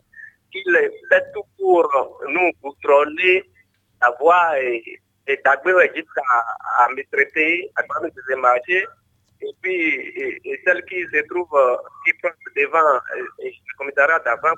Qu'il 0.52 0.74
fait 1.10 1.32
tout 1.34 1.44
pour 1.58 2.22
nous 2.28 2.52
contrôler 2.62 3.44
la 4.02 4.12
voie 4.20 4.60
et, 4.60 5.00
et 5.28 5.40
jusqu'à 5.96 6.22
à, 6.78 6.90
me 6.90 7.04
traiter, 7.12 7.72
à 7.76 7.84
des 7.84 8.36
marchés. 8.36 8.86
Et 9.42 9.56
puis, 9.62 9.74
et, 9.74 10.40
et 10.44 10.60
celle 10.66 10.84
qui 10.86 11.02
se 11.14 11.22
trouve, 11.28 11.50
qui 12.06 12.14
passe 12.22 12.34
devant 12.56 13.00
le 13.40 13.78
commissariat 13.78 14.20
d'avant 14.20 14.54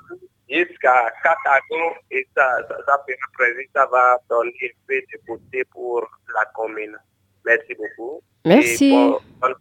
jusqu'à 0.48 1.10
Katagon, 1.22 1.94
et 2.10 2.26
ça, 2.36 2.58
ça, 2.68 2.76
ça 2.86 3.02
fait 3.06 3.16
après, 3.32 3.68
ça 3.74 3.86
va 3.86 4.18
donner 4.28 4.52
un 4.62 4.68
peu 4.86 4.94
de 4.94 5.26
beauté 5.26 5.64
pour 5.72 6.06
la 6.34 6.44
commune. 6.54 6.96
Merci 7.44 7.74
beaucoup. 7.74 8.20
Merci. 8.44 8.88
Et 8.88 8.90
bon, 8.90 9.20
bon, 9.40 9.54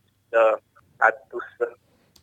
à 1.00 1.12
tous. 1.30 1.66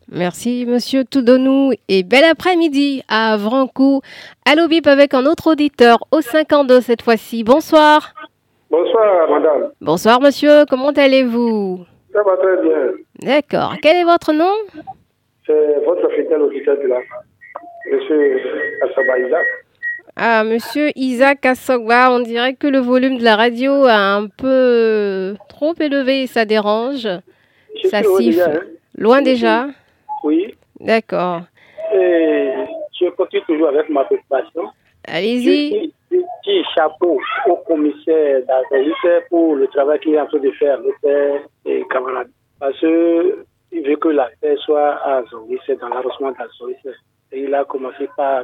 Merci, 0.07 0.65
monsieur 0.67 1.05
Toudonou. 1.05 1.71
Et 1.87 2.03
bel 2.03 2.25
après-midi 2.25 3.01
à 3.07 3.37
Vrancou. 3.37 4.01
Allo 4.45 4.67
Bip 4.67 4.85
avec 4.87 5.13
un 5.13 5.25
autre 5.25 5.51
auditeur 5.51 5.99
au 6.11 6.21
52 6.21 6.81
cette 6.81 7.01
fois-ci. 7.01 7.43
Bonsoir. 7.43 8.13
Bonsoir, 8.69 9.29
madame. 9.29 9.71
Bonsoir, 9.79 10.19
monsieur. 10.19 10.65
Comment 10.69 10.91
allez-vous? 10.91 11.85
Ça 12.13 12.23
va 12.23 12.37
très 12.37 12.61
bien. 12.61 12.91
D'accord. 13.21 13.75
Quel 13.81 13.97
est 13.97 14.03
votre 14.03 14.33
nom? 14.33 14.53
C'est 15.45 15.85
votre 15.85 16.09
fidèle 16.11 16.41
auditeur 16.41 16.77
de 16.77 16.87
la 16.87 16.99
monsieur 17.91 18.39
Assaba 18.83 19.19
Isaac. 19.19 19.45
Ah, 20.15 20.43
monsieur 20.43 20.89
Isaac 20.95 21.45
Assogba, 21.45 22.11
on 22.11 22.19
dirait 22.19 22.55
que 22.55 22.67
le 22.67 22.79
volume 22.79 23.17
de 23.17 23.23
la 23.23 23.35
radio 23.37 23.85
a 23.85 23.95
un 23.95 24.27
peu 24.27 25.35
trop 25.47 25.73
élevé 25.79 26.23
et 26.23 26.27
ça 26.27 26.45
dérange. 26.45 27.07
Je 27.81 27.87
ça 27.87 28.03
siffle. 28.03 28.17
Déjà, 28.17 28.51
hein. 28.51 28.59
Loin 28.97 29.21
déjà? 29.21 29.67
Oui. 30.23 30.53
D'accord. 30.79 31.41
Je 31.93 33.09
continue 33.17 33.41
toujours 33.47 33.69
avec 33.69 33.89
ma 33.89 34.03
préoccupation. 34.03 34.63
Allez-y. 35.07 35.93
Petit 36.43 36.63
chapeau 36.75 37.19
au 37.47 37.55
commissaire 37.57 38.41
d'Azalite 38.45 39.27
pour 39.29 39.55
le 39.55 39.67
travail 39.67 39.99
qu'il 39.99 40.15
est 40.15 40.19
en 40.19 40.25
train 40.25 40.39
de 40.39 40.51
faire, 40.51 40.79
le 40.79 40.91
père 41.01 41.41
et 41.65 41.83
camarades. 41.89 42.31
Parce 42.59 42.79
qu'il 42.79 43.87
veut 43.87 43.95
que 43.97 44.09
la 44.09 44.29
paix 44.41 44.55
soit 44.57 44.95
à 45.03 45.17
Azalite, 45.17 45.79
dans 45.79 45.89
l'arrondissement 45.89 46.31
d'Azalite. 46.31 46.97
Et 47.31 47.43
il 47.43 47.53
a 47.53 47.63
commencé 47.65 48.09
par 48.17 48.43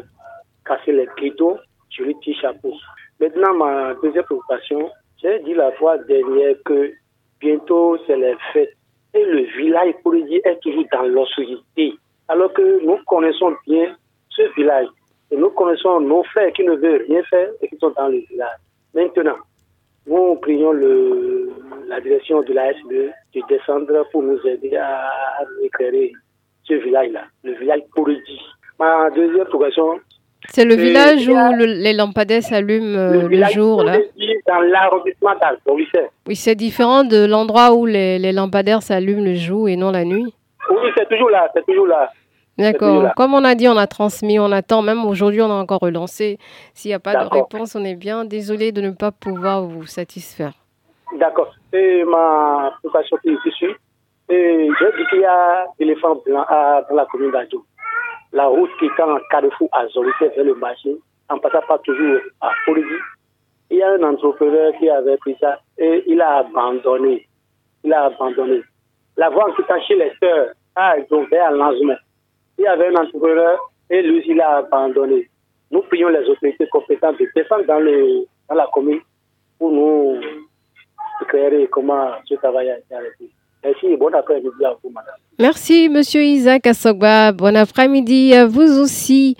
casser 0.65 0.91
les 0.91 1.07
ghettos 1.17 1.57
sur 1.89 2.05
le 2.05 2.13
petit 2.13 2.36
chapeau. 2.36 2.73
Maintenant, 3.19 3.53
ma 3.55 3.95
deuxième 3.95 4.23
préoccupation, 4.25 4.91
j'ai 5.21 5.39
dit 5.39 5.55
la 5.55 5.71
fois 5.73 5.97
dernière 5.97 6.55
que 6.65 6.91
bientôt 7.39 7.97
c'est 8.05 8.17
les 8.17 8.36
fêtes 8.53 8.77
et 9.13 9.25
le 9.25 9.41
village 9.57 9.95
Polédi 10.03 10.39
est 10.43 10.60
toujours 10.62 10.86
dans 10.91 11.03
l'obscurité. 11.03 11.95
Alors 12.27 12.53
que 12.53 12.86
nous 12.86 12.97
connaissons 13.05 13.55
bien 13.65 13.95
ce 14.29 14.53
village. 14.55 14.88
Et 15.31 15.35
nous 15.35 15.49
connaissons 15.49 15.99
nos 15.99 16.23
frères 16.23 16.51
qui 16.53 16.63
ne 16.63 16.75
veulent 16.75 17.05
rien 17.07 17.21
faire 17.23 17.49
et 17.61 17.67
qui 17.67 17.77
sont 17.77 17.91
dans 17.97 18.07
le 18.07 18.19
village. 18.29 18.57
Maintenant, 18.93 19.35
nous 20.07 20.35
prions 20.35 20.71
le, 20.71 21.49
la 21.89 21.99
direction 21.99 22.41
de 22.41 22.53
la 22.53 22.71
SBE 22.73 23.11
de 23.35 23.41
descendre 23.49 24.05
pour 24.11 24.23
nous 24.23 24.39
aider 24.47 24.75
à, 24.77 25.07
à 25.07 25.43
éclairer 25.63 26.13
ce 26.63 26.75
village-là, 26.75 27.23
le 27.43 27.53
village 27.53 27.81
Polédi. 27.93 28.39
Ma 28.79 29.09
deuxième 29.09 29.45
préoccupation, 29.45 29.99
C'est 30.49 30.63
le 30.65 30.75
village 30.75 31.27
où 31.27 31.33
le- 31.57 31.65
les 31.65 31.93
lampadaires 31.93 32.43
s'allument 32.43 32.95
euh, 32.97 33.21
le, 33.23 33.27
village 33.27 33.53
jour, 33.53 33.83
là. 33.83 33.97
Dans 34.47 34.59
l'arrondissement. 34.61 35.31
Oui, 36.27 36.35
c'est 36.37 36.55
différent 36.55 37.03
de 37.03 37.25
l'endroit 37.25 37.73
où 37.73 37.85
les, 37.85 38.17
les 38.17 38.31
lampadaires 38.31 38.81
s'allument 38.81 39.23
le 39.25 39.33
jour 39.35 39.67
et 39.67 39.75
non 39.75 39.91
la 39.91 40.05
nuit. 40.05 40.33
Oui, 40.69 40.89
c'est 40.97 41.07
toujours 41.09 41.29
là, 41.29 41.49
c'est 41.53 41.65
toujours 41.65 41.87
là. 41.87 42.09
D'accord. 42.58 43.13
Comme 43.15 43.34
on 43.34 43.43
a 43.43 43.54
dit, 43.56 43.67
on 43.67 43.78
a 43.78 43.88
transmis, 43.88 44.39
on 44.39 44.52
attend. 44.52 44.82
Même 44.82 45.06
aujourd'hui, 45.06 45.41
on 45.41 45.52
a 45.52 45.56
encore 45.56 45.80
relancé. 45.80 46.39
S'il 46.74 46.89
n'y 46.89 46.96
a 46.96 47.00
pas 47.00 47.13
de 47.13 47.30
réponse, 47.30 47.76
on 47.76 47.84
est 47.86 47.96
bien 47.96 48.26
désolé 48.26 48.72
de 48.72 48.82
ne 48.82 48.91
pas 48.91 49.12
pouvoir 49.12 49.62
vous 49.63 49.86
satisfaire. 49.86 50.54
D'accord. 51.17 51.54
Et 51.74 52.04
ma 52.04 52.72
préoccupation 52.80 53.17
qui 53.22 53.30
est 53.30 53.38
ici, 53.46 53.65
et 54.30 54.70
j'ai 54.80 54.91
dit 54.98 55.06
qu'il 55.10 55.20
y 55.22 55.26
a 55.26 55.65
éléphant 55.80 56.15
blanc 56.26 56.46
à- 56.50 56.82
dans 56.89 56.96
la 56.96 57.06
commune 57.06 57.32
d'Adjo. 57.32 57.63
La 58.34 58.48
route 58.48 58.70
qui 58.80 58.86
est 58.86 59.02
en 59.02 59.17
carrefour 59.30 59.70
à 59.72 59.88
Zoricet 59.88 60.30
vers 60.36 60.43
le 60.46 60.56
marché, 60.56 60.96
en 61.30 61.38
passant 61.38 61.62
par 61.67 61.82
toujours 61.82 62.20
à 62.41 62.50
Polédi, 62.65 62.88
il 63.70 63.78
y 63.78 63.84
a 63.84 63.91
un 63.93 64.04
entrepreneur 64.04 64.74
qui 64.80 64.89
avait 64.89 65.17
pris 65.17 65.36
ça 65.39 65.60
et 65.78 66.04
il 66.08 66.20
a 66.22 66.38
abandonné. 66.39 67.28
il 67.84 67.93
a 67.93 68.06
abandonné. 68.06 68.62
La 69.15 69.30
voie 69.30 69.52
qui 69.56 69.63
cachait 69.63 69.96
les 69.96 70.12
sœurs 70.22 70.48
a 70.76 70.98
été 70.98 71.15
un 71.15 71.52
lancement. 71.52 71.96
Il 72.58 72.63
y 72.63 72.67
avait 72.67 72.88
un 72.88 72.96
entrepreneur 73.04 73.58
et 73.89 74.02
lui, 74.02 74.24
il 74.28 74.41
a 74.41 74.58
abandonné. 74.58 75.30
Nous 75.72 75.82
prions 75.82 76.10
les 76.10 76.28
autorités 76.30 76.67
compétentes 76.67 77.20
de 77.20 77.28
descendre 77.36 77.65
dans, 77.65 77.80
le, 77.80 78.26
dans 78.50 78.56
la 78.56 78.67
commune 78.74 79.02
pour 79.60 79.72
nous 79.72 80.20
éclairer 81.22 81.67
comment 81.72 82.12
ce 82.26 82.36
travail 82.36 82.70
a 82.70 82.78
été 82.78 82.96
arrêté. 82.96 83.30
Merci 83.63 83.98
bon 83.98 84.13
après-midi 84.13 84.65
à 84.65 84.76
vous, 84.82 84.89
madame. 84.89 85.15
Merci, 85.39 85.89
monsieur 85.89 86.22
Isaac 86.22 86.67
Assogba. 86.67 87.32
Bon 87.32 87.56
après-midi 87.56 88.34
à 88.34 88.46
vous 88.46 88.80
aussi. 88.80 89.36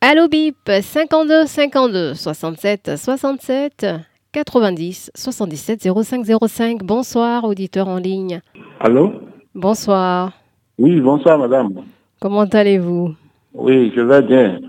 Allo 0.00 0.28
BIP 0.28 0.70
52 0.82 1.46
52 1.46 2.14
67 2.14 2.96
67 2.96 3.86
90 4.32 5.10
77 5.14 5.88
05 6.04 6.26
05. 6.48 6.78
Bonsoir, 6.82 7.44
auditeur 7.44 7.88
en 7.88 7.96
ligne. 7.96 8.40
Allô? 8.80 9.12
Bonsoir. 9.54 10.32
Oui, 10.78 11.00
bonsoir, 11.00 11.38
madame. 11.38 11.82
Comment 12.20 12.44
allez-vous? 12.44 13.14
Oui, 13.54 13.92
je 13.94 14.00
vais 14.00 14.22
bien. 14.22 14.60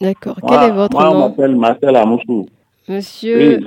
D'accord. 0.00 0.36
Quel 0.46 0.70
est 0.70 0.72
votre 0.72 0.92
moi, 0.92 1.04
nom? 1.04 1.14
Moi, 1.14 1.28
je 1.28 1.42
m'appelle 1.42 1.56
Marcel 1.56 1.96
Amoussou. 1.96 2.46
Monsieur. 2.88 3.58
Oui, 3.58 3.66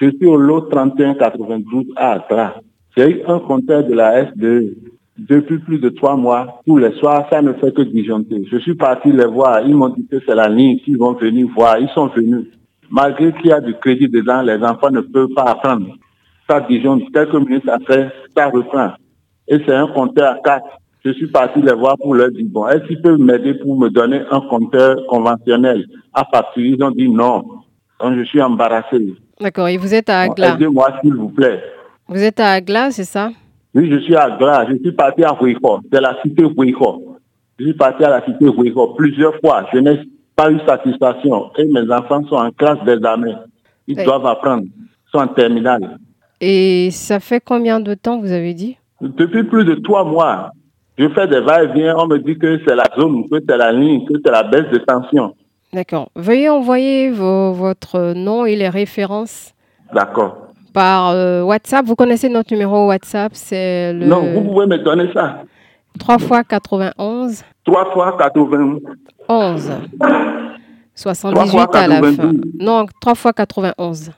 je, 0.00 0.10
suis 0.10 0.26
au 0.26 0.36
lot 0.36 0.62
3192 0.62 1.86
à 1.96 2.12
Accra. 2.12 2.54
J'ai 2.96 3.10
eu 3.10 3.22
un 3.26 3.38
compteur 3.38 3.84
de 3.84 3.92
la 3.92 4.26
SDE 4.26 4.74
depuis 5.18 5.58
plus 5.58 5.78
de 5.78 5.90
trois 5.90 6.16
mois. 6.16 6.60
Tous 6.66 6.78
les 6.78 6.92
soirs, 6.92 7.26
ça 7.30 7.42
ne 7.42 7.52
fait 7.52 7.72
que 7.72 7.82
disjoncter. 7.82 8.44
Je 8.50 8.58
suis 8.58 8.74
parti 8.74 9.12
les 9.12 9.26
voir. 9.26 9.60
Ils 9.66 9.74
m'ont 9.74 9.90
dit 9.90 10.06
que 10.10 10.16
c'est 10.26 10.34
la 10.34 10.48
ligne 10.48 10.78
qu'ils 10.78 10.96
vont 10.96 11.12
venir 11.12 11.46
voir. 11.54 11.78
Ils 11.78 11.90
sont 11.90 12.06
venus. 12.08 12.46
Malgré 12.90 13.32
qu'il 13.34 13.46
y 13.46 13.52
a 13.52 13.60
du 13.60 13.74
crédit 13.74 14.08
dedans, 14.08 14.42
les 14.42 14.62
enfants 14.62 14.90
ne 14.90 15.00
peuvent 15.00 15.32
pas 15.34 15.44
apprendre. 15.44 15.88
Ça 16.48 16.60
disjoncte. 16.60 17.12
Quelques 17.12 17.34
minutes 17.34 17.68
après, 17.68 18.10
ça 18.36 18.48
reprend. 18.48 18.92
Et 19.48 19.58
c'est 19.66 19.74
un 19.74 19.88
compteur 19.88 20.32
à 20.32 20.38
quatre. 20.42 20.78
Je 21.04 21.12
suis 21.12 21.26
parti 21.26 21.60
les 21.60 21.74
voir 21.74 21.96
pour 21.98 22.14
leur 22.14 22.30
dire, 22.30 22.46
bon, 22.48 22.66
est-ce 22.68 22.86
qu'ils 22.86 23.02
peuvent 23.02 23.18
m'aider 23.18 23.54
pour 23.54 23.76
me 23.78 23.90
donner 23.90 24.22
un 24.30 24.40
compteur 24.40 24.96
conventionnel? 25.08 25.84
À 26.14 26.24
partir 26.24 26.64
Ils 26.64 26.82
ont 26.82 26.90
dit 26.90 27.10
non. 27.10 27.42
Donc, 28.00 28.16
je 28.16 28.22
suis 28.24 28.40
embarrassé. 28.40 29.14
D'accord. 29.38 29.68
Et 29.68 29.76
vous 29.76 29.92
êtes 29.94 30.08
à 30.08 30.26
Bon, 30.26 30.32
Agla? 30.32 30.54
Aidez-moi, 30.54 30.88
s'il 31.02 31.14
vous 31.14 31.28
plaît. 31.28 31.60
Vous 32.08 32.22
êtes 32.22 32.40
à 32.40 32.52
Agla, 32.52 32.90
c'est 32.90 33.04
ça? 33.04 33.30
Oui, 33.74 33.90
je 33.90 33.98
suis 33.98 34.16
à 34.16 34.30
Gras. 34.30 34.66
Je 34.70 34.76
suis 34.78 34.92
parti 34.92 35.22
à 35.24 35.36
Huico. 35.38 35.80
C'est 35.92 36.00
la 36.00 36.16
cité 36.22 36.44
Huico. 36.56 37.18
Je 37.58 37.64
suis 37.66 37.74
parti 37.74 38.02
à 38.04 38.08
la 38.10 38.24
cité 38.24 38.46
Huico 38.46 38.94
plusieurs 38.96 39.34
fois. 39.40 39.66
Je 39.74 39.78
n'ai 39.80 40.00
pas 40.34 40.50
eu 40.50 40.58
satisfaction. 40.66 41.50
Et 41.58 41.66
mes 41.66 41.90
enfants 41.92 42.24
sont 42.28 42.36
en 42.36 42.50
classe 42.50 42.78
d'examen. 42.86 43.40
Ils 43.86 43.98
Oui. 43.98 44.04
doivent 44.04 44.24
apprendre. 44.26 44.64
Ils 44.64 45.10
sont 45.10 45.18
en 45.18 45.26
terminale. 45.28 45.98
Et 46.40 46.88
ça 46.92 47.20
fait 47.20 47.40
combien 47.44 47.78
de 47.80 47.92
temps 47.94 48.20
vous 48.20 48.32
avez 48.32 48.54
dit? 48.54 48.78
Depuis 49.02 49.44
plus 49.44 49.64
de 49.64 49.74
trois 49.74 50.04
mois, 50.04 50.50
je 50.98 51.08
fais 51.10 51.26
des 51.28 51.40
va-et-vient. 51.40 51.96
On 51.98 52.06
me 52.06 52.18
dit 52.18 52.38
que 52.38 52.60
c'est 52.66 52.74
la 52.76 52.84
zone, 52.98 53.24
que 53.30 53.36
c'est 53.48 53.56
la 53.56 53.72
ligne, 53.72 54.04
que 54.06 54.14
c'est 54.24 54.30
la 54.32 54.42
baisse 54.42 54.70
de 54.72 54.78
tension. 54.78 55.34
D'accord. 55.72 56.08
Veuillez 56.14 56.48
envoyer 56.48 57.10
vos- 57.10 57.52
votre 57.52 58.12
nom 58.14 58.44
et 58.46 58.54
les 58.56 58.68
références 58.68 59.52
D'accord. 59.92 60.36
par 60.72 61.10
euh, 61.10 61.42
WhatsApp. 61.42 61.84
Vous 61.84 61.96
connaissez 61.96 62.28
notre 62.28 62.52
numéro 62.52 62.86
WhatsApp, 62.88 63.32
c'est 63.34 63.92
le 63.92 64.06
Non, 64.06 64.20
vous 64.34 64.42
pouvez 64.42 64.66
me 64.66 64.78
donner 64.78 65.10
ça. 65.12 65.42
3 65.98 66.18
fois 66.18 66.44
91 66.44 67.42
Trois 67.64 67.90
fois 67.92 68.16
80. 68.18 68.78
11 69.28 69.72
78 70.94 71.50
fois 71.50 71.76
à 71.76 71.88
la 71.88 71.96
fin. 71.96 72.10
92. 72.16 72.40
Non, 72.60 72.86
3 73.00 73.14
fois 73.16 73.32
91 73.32 74.12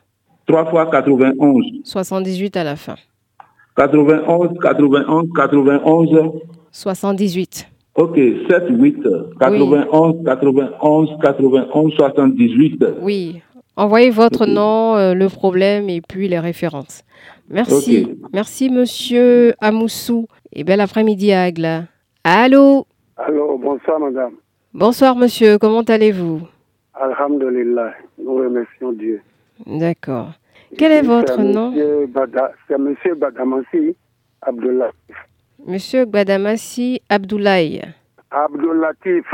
Trois 0.46 0.64
fois 0.66 0.86
91. 0.86 1.64
78 1.84 2.56
à 2.56 2.64
la 2.64 2.76
fin. 2.76 2.94
91, 3.76 4.58
91, 4.60 5.28
91. 5.34 6.08
78. 6.76 7.68
Ok, 7.94 8.16
7, 8.16 8.64
8, 8.68 8.96
91, 9.40 10.24
91, 10.24 11.08
91, 11.22 11.92
78. 11.94 12.84
Oui. 13.00 13.40
Envoyez 13.76 14.10
votre 14.10 14.46
nom, 14.46 14.94
euh, 14.94 15.14
le 15.14 15.28
problème 15.28 15.88
et 15.88 16.02
puis 16.02 16.28
les 16.28 16.38
références. 16.38 17.02
Merci. 17.48 18.18
Merci, 18.34 18.68
monsieur 18.68 19.54
Amoussou. 19.60 20.26
Et 20.52 20.64
bel 20.64 20.80
après-midi 20.82 21.32
à 21.32 21.44
Agla. 21.44 21.84
Allô? 22.24 22.86
Allô, 23.16 23.56
bonsoir, 23.56 23.98
madame. 23.98 24.32
Bonsoir, 24.74 25.16
monsieur. 25.16 25.56
Comment 25.58 25.80
allez-vous? 25.82 26.40
Alhamdulillah, 26.92 27.94
nous 28.22 28.34
remercions 28.34 28.92
Dieu. 28.92 29.22
D'accord. 29.66 30.32
Quel 30.76 30.92
est 30.92 31.02
votre 31.02 31.40
nom? 31.40 31.72
C'est 32.68 32.78
monsieur 32.78 33.14
Badamassi 33.14 33.96
Abdullah. 34.42 34.90
Monsieur 35.66 36.04
Gbadamassi 36.06 37.00
Abdoulaye. 37.08 37.82
Abdoulatif. 38.30 39.26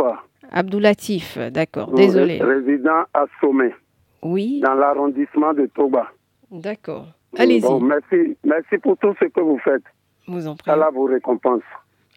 Abdoulatif, 0.50 1.38
d'accord. 1.50 1.92
Désolé. 1.92 2.40
Résident 2.42 3.04
à 3.14 3.26
Sommet, 3.40 3.74
Oui, 4.22 4.60
dans 4.60 4.74
l'arrondissement 4.74 5.52
de 5.52 5.66
Toba. 5.66 6.08
d'accord. 6.50 7.06
Allez-y. 7.38 7.60
Bon, 7.62 7.80
merci, 7.80 8.36
merci 8.44 8.76
pour 8.78 8.96
tout 8.98 9.14
ce 9.20 9.24
que 9.26 9.40
vous 9.40 9.58
faites. 9.64 9.82
Vous 10.28 10.46
en 10.46 10.54
prie. 10.56 10.70
Allah 10.70 10.90
vous 10.92 11.04
récompense. 11.04 11.62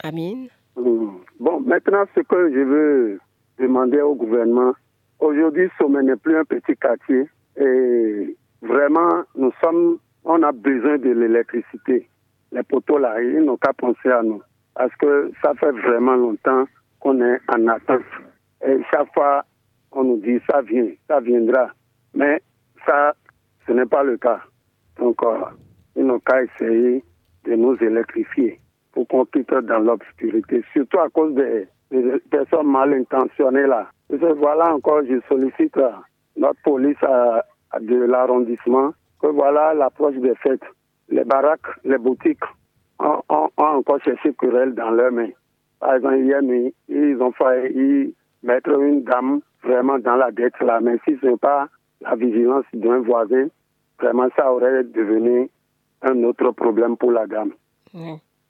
Amin. 0.03 0.47
Mm. 0.75 1.07
Bon, 1.39 1.59
maintenant, 1.61 2.03
ce 2.13 2.19
que 2.21 2.51
je 2.53 2.59
veux 2.59 3.19
demander 3.59 4.01
au 4.01 4.15
gouvernement, 4.15 4.73
aujourd'hui, 5.19 5.69
Sommet 5.77 6.03
n'est 6.03 6.17
plus 6.17 6.37
un 6.37 6.43
petit 6.43 6.75
quartier 6.75 7.29
et 7.57 8.35
vraiment, 8.61 9.23
nous 9.37 9.51
sommes, 9.63 9.97
on 10.25 10.43
a 10.43 10.51
besoin 10.51 10.97
de 10.97 11.11
l'électricité. 11.11 12.09
Les 12.55 12.63
poteaux 12.63 12.97
là, 12.97 13.21
ils 13.21 13.43
n'ont 13.43 13.57
qu'à 13.57 13.73
penser 13.73 14.09
à 14.09 14.23
nous 14.23 14.41
parce 14.73 14.95
que 14.95 15.29
ça 15.43 15.53
fait 15.55 15.71
vraiment 15.71 16.15
longtemps 16.15 16.63
qu'on 17.01 17.21
est 17.21 17.39
en 17.49 17.67
attente. 17.67 18.01
Et 18.65 18.77
chaque 18.89 19.13
fois, 19.13 19.43
on 19.91 20.05
nous 20.05 20.17
dit 20.21 20.39
ça 20.49 20.61
vient, 20.61 20.87
ça 21.07 21.19
viendra. 21.19 21.71
Mais 22.13 22.41
ça, 22.85 23.13
ce 23.67 23.73
n'est 23.73 23.85
pas 23.85 24.03
le 24.03 24.15
cas. 24.17 24.39
Donc, 24.97 25.21
euh, 25.23 25.35
ils 25.97 26.05
n'ont 26.05 26.19
qu'à 26.19 26.43
essayer 26.43 27.03
de 27.43 27.55
nous 27.55 27.75
électrifier 27.83 28.61
pour 28.93 29.05
qu'on 29.09 29.25
quitte 29.25 29.53
dans 29.53 29.79
l'obscurité, 29.79 30.63
surtout 30.71 30.99
à 30.99 31.09
cause 31.09 31.35
des, 31.35 31.67
personnes 32.31 32.71
mal 32.71 32.93
intentionnées 32.93 33.67
là. 33.67 33.89
Et 34.09 34.15
voilà 34.15 34.73
encore, 34.73 35.01
je 35.03 35.19
sollicite 35.27 35.75
euh, 35.77 35.91
notre 36.37 36.61
police 36.63 36.97
euh, 37.03 37.41
de 37.81 37.97
l'arrondissement 38.05 38.93
voilà 39.29 39.73
l'approche 39.73 40.15
des 40.15 40.35
fêtes. 40.35 40.63
Les 41.09 41.23
baraques, 41.23 41.67
les 41.83 41.97
boutiques 41.97 42.43
ont, 42.99 43.21
ont- 43.29 43.49
ont 43.57 43.63
encore 43.63 44.01
cherché 44.01 44.33
querelle 44.33 44.73
dans 44.73 44.91
leurs 44.91 45.11
mains. 45.11 45.29
Par 45.79 45.95
exemple, 45.95 46.17
hier 46.17 46.41
nuit, 46.41 46.73
ils 46.89 47.17
ont 47.21 47.31
failli 47.33 48.15
mettre 48.43 48.69
une 48.79 49.03
dame 49.03 49.41
vraiment 49.63 49.99
dans 49.99 50.15
la 50.15 50.31
dette 50.31 50.59
là, 50.61 50.79
mais 50.81 50.97
si 51.05 51.17
ce 51.21 51.25
n'est 51.27 51.37
pas 51.37 51.67
la 52.01 52.15
vigilance 52.15 52.65
d'un 52.73 52.99
voisin, 52.99 53.47
vraiment 53.99 54.27
ça 54.35 54.51
aurait 54.51 54.83
devenu 54.83 55.49
un 56.01 56.23
autre 56.23 56.51
problème 56.51 56.97
pour 56.97 57.11
la 57.11 57.25
dame 57.27 57.51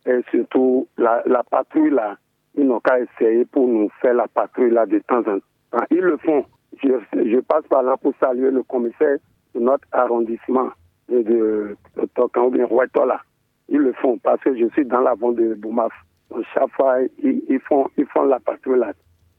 et 0.05 0.21
surtout 0.31 0.87
la, 0.97 1.23
la 1.25 1.43
patrouille 1.43 1.91
là, 1.91 2.17
ils 2.55 2.65
n'ont 2.65 2.79
qu'à 2.79 2.99
essayer 2.99 3.45
pour 3.45 3.67
nous 3.67 3.89
faire 4.01 4.13
la 4.13 4.27
patrouille 4.27 4.71
là 4.71 4.85
de 4.85 4.99
temps 4.99 5.19
en 5.19 5.39
temps. 5.39 5.85
Ils 5.91 5.99
le 6.01 6.17
font. 6.17 6.45
Je, 6.83 6.89
je 7.13 7.39
passe 7.41 7.65
par 7.67 7.83
là 7.83 7.95
pour 7.97 8.13
saluer 8.19 8.51
le 8.51 8.63
commissaire 8.63 9.17
de 9.53 9.59
notre 9.59 9.87
arrondissement 9.91 10.69
de, 11.09 11.21
de, 11.21 11.77
de 11.97 12.05
Tokan 12.15 12.45
ou 12.45 12.49
bien 12.51 12.65
Rouetola. 12.65 13.21
Ils 13.69 13.77
le 13.79 13.93
font 13.93 14.17
parce 14.19 14.41
que 14.41 14.55
je 14.55 14.67
suis 14.69 14.85
dans 14.85 15.01
la 15.01 15.13
vente 15.15 15.35
de 15.37 15.53
Boumaf. 15.55 15.91
Donc 16.29 16.43
chaque 16.53 16.69
fois, 16.71 16.97
ils, 17.23 17.41
ils 17.49 17.59
font, 17.59 17.87
ils 17.97 18.05
font 18.07 18.23
la 18.23 18.39
patrouille 18.39 18.79
là 18.79 18.93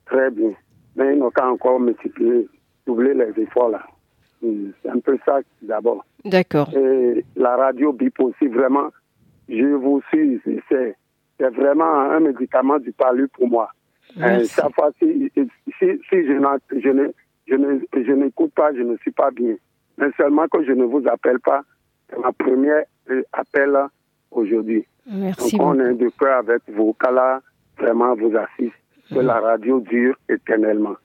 très 0.07 0.31
bien. 0.31 0.53
Mais 0.97 1.13
ils 1.15 1.19
n'ont 1.19 1.31
qu'à 1.31 1.49
encore 1.49 1.79
multiplier, 1.81 2.49
doubler 2.87 3.15
les 3.15 3.43
efforts 3.43 3.71
là. 3.71 3.83
Hmm, 4.43 4.71
C'est 4.83 4.91
un 4.91 4.99
peu 5.01 5.19
ça 5.25 5.41
d'abord. 5.63 6.05
D'accord. 6.25 6.69
Et 6.77 7.25
la 7.37 7.57
radio 7.57 7.93
BIP 7.93 8.19
aussi, 8.21 8.47
vraiment, 8.49 8.89
je 9.49 9.65
vous 9.67 10.01
suis, 10.09 10.41
c'est- 10.69 10.97
vraiment 11.39 12.01
un 12.01 12.21
médicament 12.21 12.79
du 12.79 12.93
palu 12.93 13.29
pour 13.29 13.49
moi. 13.49 13.69
Euh, 14.19 14.45
chaque 14.49 14.75
fois, 14.75 14.91
si, 14.99 15.31
si, 15.35 15.87
si 16.09 16.27
je 16.27 16.33
n'en- 16.39 16.57
je 16.75 16.89
ne- 16.89 17.13
je 17.47 17.55
ne- 17.55 17.81
je 17.93 18.13
n'écoute 18.13 18.53
pas, 18.55 18.73
je 18.75 18.81
ne 18.83 18.97
suis 18.99 19.11
pas 19.11 19.31
bien. 19.31 19.55
Mais 19.99 20.07
seulement 20.17 20.47
que 20.49 20.65
je 20.65 20.73
ne 20.73 20.85
vous 20.85 21.03
appelle 21.11 21.41
pas, 21.41 21.63
c'est 22.11 22.19
ma 22.19 22.33
première 22.33 22.85
euh, 23.11 23.23
appel 23.33 23.77
aujourd'hui. 24.31 24.85
Merci 25.11 25.57
Donc 25.57 25.67
on 25.67 25.75
beaucoup. 25.75 25.89
est 25.89 25.95
de 25.95 26.09
cœur 26.19 26.39
avec 26.39 26.63
vous, 26.69 26.95
qu'Allah 27.01 27.41
vraiment 27.79 28.15
vous 28.15 28.33
assiste, 28.37 28.75
que 29.13 29.19
la 29.21 29.41
radio 29.41 29.81
dure 29.81 30.17
éternellement. 30.29 30.97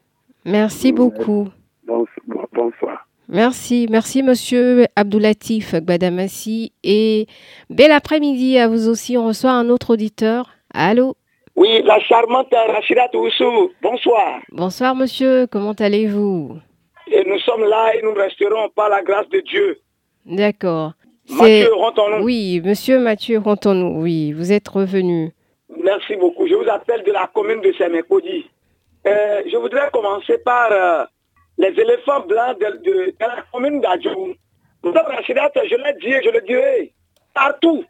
Merci 0.45 0.91
beaucoup. 0.91 1.47
Bon- 1.85 2.05
bon- 2.27 2.47
bonsoir. 2.53 3.07
Merci, 3.29 3.87
merci 3.89 4.23
Monsieur 4.23 4.85
Abdoulatif 4.95 5.75
Gbadamassi 5.75 6.73
et 6.83 7.27
bel 7.69 7.91
après-midi 7.91 8.57
à 8.57 8.67
vous 8.67 8.89
aussi. 8.89 9.17
On 9.17 9.27
reçoit 9.27 9.51
un 9.51 9.69
autre 9.69 9.93
auditeur. 9.93 10.49
Allô? 10.73 11.15
Oui, 11.55 11.81
la 11.85 11.99
charmante 11.99 12.47
Rachida 12.51 13.07
Toussou, 13.11 13.71
bonsoir. 13.81 14.39
Bonsoir 14.51 14.95
Monsieur, 14.95 15.47
comment 15.47 15.73
allez-vous? 15.73 16.57
Et 17.11 17.23
nous 17.25 17.39
sommes 17.39 17.65
là 17.65 17.93
et 17.95 18.01
nous 18.01 18.13
resterons 18.13 18.69
par 18.69 18.89
la 18.89 19.01
grâce 19.01 19.27
de 19.29 19.39
Dieu. 19.41 19.79
D'accord. 20.25 20.93
Mathieu 21.29 21.73
Rontonou. 21.73 22.23
Oui, 22.23 22.61
monsieur 22.63 22.99
Mathieu 22.99 23.39
Rontonou, 23.39 24.01
oui, 24.01 24.31
vous 24.33 24.51
êtes 24.51 24.67
revenu. 24.67 25.31
Merci 25.83 26.15
beaucoup. 26.15 26.47
Je 26.47 26.55
vous 26.55 26.69
appelle 26.69 27.03
de 27.03 27.11
la 27.11 27.29
commune 27.33 27.61
de 27.61 27.73
Sémécodi. 27.73 28.49
Euh, 29.07 29.41
je 29.51 29.57
voudrais 29.57 29.89
commencer 29.91 30.37
par 30.39 30.71
euh, 30.71 31.05
les 31.57 31.69
éléphants 31.69 32.21
blancs 32.27 32.59
de, 32.59 33.13
la 33.19 33.43
commune 33.51 33.81
d'Adjoum. 33.81 34.33
je 34.83 35.75
l'ai 35.75 35.93
dit 36.01 36.13
et 36.13 36.23
je 36.23 36.29
le 36.29 36.41
dirai 36.41 36.93
partout 37.33 37.83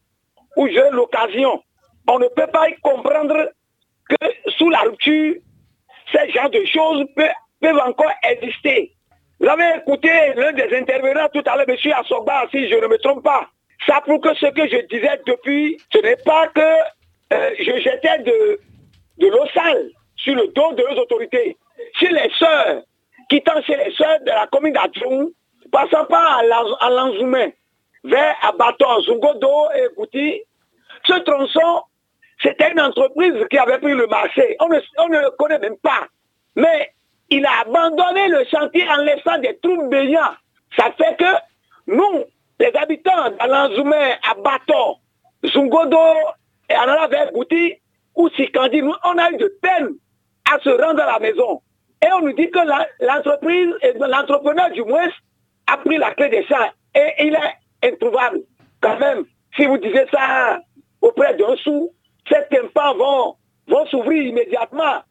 où 0.58 0.68
j'ai 0.68 0.90
l'occasion. 0.92 1.62
On 2.08 2.20
ne 2.20 2.28
peut 2.28 2.48
pas 2.52 2.70
y 2.70 2.76
comprendre 2.82 3.52
que 4.10 4.52
sous 4.58 4.70
la 4.70 4.80
rupture, 4.80 5.36
ces 6.12 6.32
genres 6.32 6.50
de 6.50 6.64
choses 6.66 7.06
peuvent, 7.16 7.80
encore 7.86 8.12
exister. 8.30 8.94
Vous 9.42 9.48
avez 9.48 9.80
écouté 9.80 10.10
l'un 10.36 10.54
des 10.54 10.78
intervenants 10.78 11.28
tout 11.34 11.42
à 11.48 11.56
l'heure, 11.56 11.66
M. 11.68 11.76
Assogba, 11.96 12.44
si 12.52 12.70
je 12.70 12.76
ne 12.76 12.86
me 12.86 12.98
trompe 13.00 13.24
pas. 13.24 13.48
Ça 13.88 14.00
prouve 14.02 14.20
que 14.20 14.36
ce 14.36 14.46
que 14.46 14.68
je 14.68 14.86
disais 14.86 15.20
depuis, 15.26 15.82
ce 15.92 15.98
n'est 15.98 16.18
pas 16.18 16.48
que 16.50 16.62
euh, 17.34 17.50
je 17.58 17.80
jetais 17.80 18.20
de, 18.20 18.60
l'eau 19.18 19.48
sale 19.52 19.90
sur 20.16 20.36
le 20.36 20.48
dos 20.50 20.74
de 20.74 20.84
nos 20.84 21.02
autorités. 21.02 21.58
Chez 22.00 22.10
les 22.10 22.30
sœurs, 22.38 22.84
quittant 23.32 23.60
chez 23.64 23.76
les 23.78 23.92
sœurs 23.96 24.20
de 24.20 24.28
la 24.30 24.46
commune 24.46 24.74
d'Adjoum, 24.74 25.32
passant 25.72 26.06
pas 26.06 26.38
à 26.40 26.90
Lanzoumé, 26.90 27.56
vers 28.04 28.36
Abaton, 28.44 29.02
Zungodo 29.02 29.72
et 29.76 29.88
Gouti, 29.96 30.42
ce 31.08 31.14
tronçon, 31.14 31.82
c'était 32.44 32.72
une 32.72 32.82
entreprise 32.82 33.48
qui 33.50 33.58
avait 33.58 33.80
pris 33.80 33.94
le 33.94 34.06
marché. 34.06 34.56
On 34.60 34.68
ne, 34.68 35.20
le 35.20 35.32
connaît 35.32 35.58
même 35.58 35.78
pas. 35.78 36.08
Mais 36.56 36.92
il 37.32 37.46
a 37.46 37.62
abandonné 37.62 38.28
le 38.28 38.44
chantier 38.46 38.88
en 38.90 38.98
laissant 38.98 39.38
des 39.40 39.58
troupes 39.64 39.90
baignants. 39.90 40.36
Ça 40.78 40.92
fait 40.98 41.16
que 41.18 41.34
nous, 41.88 42.26
les 42.60 42.72
habitants 42.76 43.32
d'Alanzoumé, 43.40 44.16
Abaton, 44.30 44.98
Zungodo 45.46 45.98
et 46.70 46.74
Anala 46.74 47.32
Gouti, 47.32 47.74
ou 48.16 48.30
Sikandi, 48.30 48.82
on 48.82 49.18
a 49.18 49.32
eu 49.32 49.38
de 49.38 49.48
peine 49.62 49.90
à 50.54 50.60
se 50.60 50.70
rendre 50.70 51.02
à 51.02 51.14
la 51.14 51.20
maison. 51.20 51.62
Et 52.04 52.12
on 52.12 52.22
nous 52.22 52.34
dit 52.34 52.52
que 52.52 52.60
l'entreprise, 53.06 53.70
l'entrepreneur 54.00 54.70
du 54.72 54.84
moins, 54.84 55.08
a 55.68 55.78
pris 55.78 55.98
la 55.98 56.14
clé 56.14 56.30
des 56.30 56.46
champs 56.46 56.70
et 56.94 57.26
il 57.26 57.34
est 57.34 57.88
introuvable. 57.88 58.42
Quand 58.82 59.00
même, 59.00 59.24
si 59.56 59.66
vous 59.66 59.78
disiez 59.78 60.06
ça 60.12 60.60
auprès 61.02 61.36
d'un 61.36 61.56
sou, 61.58 61.92
ces 62.30 62.44
tympans 62.50 62.96
vont, 62.96 63.86
s'ouvrir 63.90 64.24
immédiatement. 64.24 65.02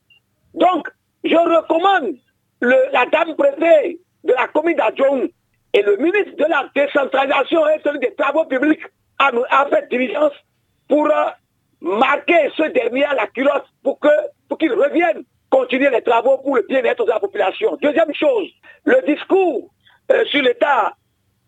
Je 1.24 1.36
recommande 1.36 2.16
la 2.60 3.06
dame 3.06 3.34
préfet 3.36 3.98
de 4.24 4.32
la 4.32 4.46
commune 4.48 4.76
d'Adjoum 4.76 5.28
et 5.72 5.82
le 5.82 5.96
ministre 5.96 6.36
de 6.36 6.44
la 6.44 6.68
décentralisation 6.74 7.66
et 7.68 7.80
celui 7.84 8.00
des 8.00 8.14
travaux 8.14 8.44
publics 8.44 8.82
à 9.18 9.66
fait 9.66 9.88
diligence 9.90 10.32
pour 10.88 11.06
euh, 11.06 11.30
marquer 11.80 12.50
ce 12.56 12.64
dernier 12.70 13.04
à 13.04 13.14
la 13.14 13.26
culotte 13.28 13.66
pour 13.82 13.98
qu'il 14.58 14.72
revienne 14.72 15.24
continuer 15.50 15.90
les 15.90 16.02
travaux 16.02 16.38
pour 16.38 16.56
le 16.56 16.62
bien-être 16.68 17.04
de 17.04 17.10
la 17.10 17.20
population. 17.20 17.76
Deuxième 17.82 18.14
chose, 18.14 18.48
le 18.84 19.02
discours 19.06 19.68
euh, 20.10 20.24
sur 20.26 20.42
l'état 20.42 20.94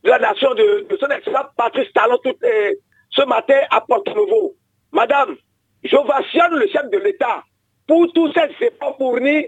de 0.05 0.11
la 0.11 0.19
nation 0.19 0.55
de, 0.55 0.87
son 0.99 1.09
excellence 1.09 1.47
Patrice 1.57 1.93
Talon 1.93 2.19
euh, 2.27 2.73
ce 3.11 3.23
matin 3.23 3.61
à 3.71 3.81
Porto-Nouveau. 3.81 4.55
Madame, 4.93 5.37
j'ovationne 5.85 6.55
le 6.55 6.67
chef 6.69 6.91
de 6.91 6.99
l'État 6.99 7.43
pour 7.87 8.13
tous 8.13 8.33
ces 8.33 8.67
efforts 8.67 8.97
fournis 8.99 9.47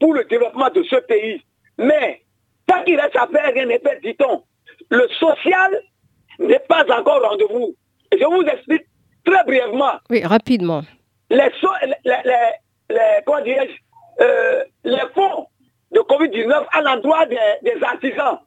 pour 0.00 0.14
le 0.14 0.24
développement 0.24 0.70
de 0.70 0.82
ce 0.84 0.96
pays. 0.96 1.42
Mais, 1.76 2.22
tant 2.66 2.82
qu'il 2.84 3.00
reste 3.00 3.16
à 3.16 3.26
faire, 3.26 3.52
rien 3.54 3.66
n'est 3.66 3.78
fait, 3.80 4.00
dit-on. 4.02 4.42
Le 4.90 5.06
social 5.18 5.80
n'est 6.38 6.60
pas 6.60 6.84
encore 6.98 7.22
au 7.22 7.28
rendez-vous. 7.28 7.74
Je 8.12 8.24
vous 8.24 8.42
explique 8.42 8.86
très 9.24 9.44
brièvement. 9.44 9.94
Oui, 10.10 10.22
rapidement. 10.24 10.82
Les, 11.30 11.50
les, 12.04 12.12
euh, 14.20 14.64
les 14.84 14.98
fonds 15.14 15.46
de 15.92 16.00
Covid-19 16.00 16.64
à 16.72 16.82
l'endroit 16.82 17.26
des, 17.26 17.82
artisans, 17.82 18.38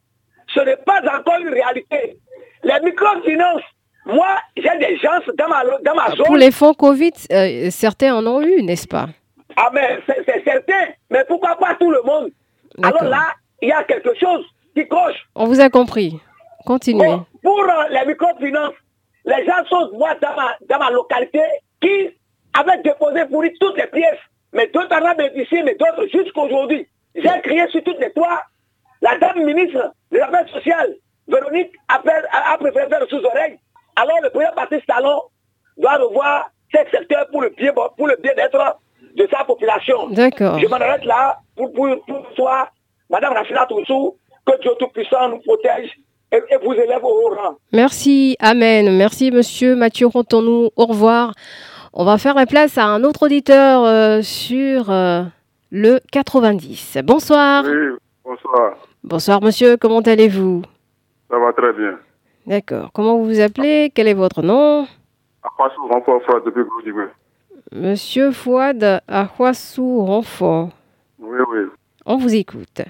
ce 0.53 0.59
n'est 0.61 0.77
pas 0.77 1.01
encore 1.01 1.39
une 1.39 1.49
réalité. 1.49 2.17
Les 2.63 2.79
microfinances, 2.83 3.61
moi, 4.05 4.37
j'ai 4.57 4.77
des 4.79 4.97
gens 4.97 5.19
dans 5.37 5.47
ma, 5.47 5.63
dans 5.83 5.95
ma 5.95 6.09
zone. 6.15 6.25
Pour 6.25 6.35
les 6.35 6.51
fonds 6.51 6.73
Covid, 6.73 7.13
euh, 7.31 7.69
certains 7.69 8.15
en 8.15 8.25
ont 8.25 8.41
eu, 8.41 8.63
n'est-ce 8.63 8.87
pas? 8.87 9.07
Ah, 9.55 9.69
mais 9.73 9.99
c'est 10.05 10.43
certain. 10.43 10.91
Mais 11.09 11.23
pourquoi 11.27 11.55
pas 11.57 11.75
tout 11.79 11.91
le 11.91 12.01
monde? 12.03 12.31
Alors 12.81 13.03
là, 13.03 13.33
il 13.61 13.69
y 13.69 13.71
a 13.71 13.83
quelque 13.83 14.13
chose 14.19 14.45
qui 14.75 14.87
coche. 14.87 15.17
On 15.35 15.45
vous 15.45 15.59
a 15.59 15.69
compris. 15.69 16.19
Continuez. 16.65 17.17
pour 17.41 17.59
euh, 17.59 17.89
les 17.89 18.05
microfinances, 18.05 18.75
les 19.25 19.45
gens 19.45 19.65
sont, 19.69 19.97
moi, 19.97 20.15
dans 20.21 20.35
ma, 20.35 20.55
dans 20.69 20.79
ma 20.79 20.91
localité, 20.91 21.41
qui 21.81 22.09
avaient 22.53 22.81
déposé 22.83 23.25
pour 23.25 23.43
toutes 23.59 23.77
les 23.77 23.87
pièces 23.87 24.19
mais 24.53 24.67
d'autres 24.67 24.95
en 24.95 25.11
ont 25.11 25.15
bénéficié, 25.15 25.63
mais 25.63 25.75
d'autres 25.75 26.07
jusqu'aujourd'hui. 26.11 26.87
J'ai 27.15 27.41
crié 27.41 27.67
sur 27.69 27.83
toutes 27.83 27.99
les 27.99 28.11
toits. 28.11 28.43
La 29.01 29.17
dame 29.17 29.43
ministre 29.43 29.93
de 30.11 30.17
l'affaires 30.17 30.47
sociales, 30.49 30.93
Véronique, 31.27 31.71
a, 31.87 32.01
a, 32.53 32.57
préféré 32.57 32.87
faire 32.87 33.07
sous 33.09 33.23
oreille. 33.23 33.57
Alors 33.95 34.19
le 34.21 34.29
premier 34.29 34.51
parti 34.55 34.79
Talon 34.87 35.21
doit 35.77 35.97
revoir 35.97 36.49
ce 36.73 36.79
secteur 36.91 37.27
pour 37.31 37.41
le 37.41 37.49
bien 37.49 37.73
pour 37.73 38.07
le 38.07 38.15
bien-être 38.21 38.77
de 39.15 39.28
sa 39.32 39.43
population. 39.43 40.10
D'accord. 40.10 40.60
Je 40.60 40.67
m'en 40.67 40.76
arrête 40.76 41.06
là 41.06 41.38
pour, 41.56 41.71
pour, 41.74 41.88
pour 42.06 42.34
toi, 42.36 42.69
Madame 43.10 43.34
Rachida 43.34 43.65
Toussou, 43.67 44.15
que 44.45 44.62
Dieu 44.62 44.71
Tout-Puissant 44.80 45.30
nous 45.30 45.39
protège 45.39 45.97
et, 46.32 46.39
vous 46.63 46.74
élève 46.74 47.04
au 47.04 47.10
haut 47.10 47.36
rang. 47.36 47.56
Merci, 47.74 48.36
Amen. 48.39 48.95
Merci, 48.97 49.32
Monsieur 49.32 49.76
Mathieu 49.76 50.08
Rontonou. 50.08 50.69
Au 50.76 50.86
revoir. 50.86 51.34
On 51.93 52.06
va 52.06 52.17
faire 52.17 52.36
la 52.36 52.45
place 52.45 52.78
à 52.78 52.86
un 52.86 53.04
autre 53.04 53.24
auditeur 53.26 53.84
euh, 53.84 54.21
sur 54.21 54.89
euh, 54.89 55.24
le 55.71 56.00
90. 56.12 57.00
Bonsoir. 57.04 57.65
Oui, 57.65 57.97
bonsoir. 58.24 58.76
Bonsoir 59.04 59.41
monsieur, 59.41 59.78
comment 59.78 60.00
allez-vous? 60.00 60.62
Ça 61.30 61.38
va 61.38 61.52
très 61.54 61.74
bien. 61.74 61.97
D'accord. 62.45 62.91
Comment 62.93 63.17
vous 63.17 63.26
vous 63.26 63.39
appelez? 63.41 63.91
Quel 63.93 64.08
est 64.08 64.13
votre 64.13 64.41
nom? 64.41 64.88
Renfort 65.43 66.41
depuis 66.45 66.63
Monsieur 67.73 68.31
Fouad 68.31 69.01
Ahwassou 69.07 70.05
Renfort. 70.05 70.69
Oui, 71.19 71.39
oui. 71.51 71.60
On 72.05 72.17
vous 72.17 72.36
écoute. 72.36 72.81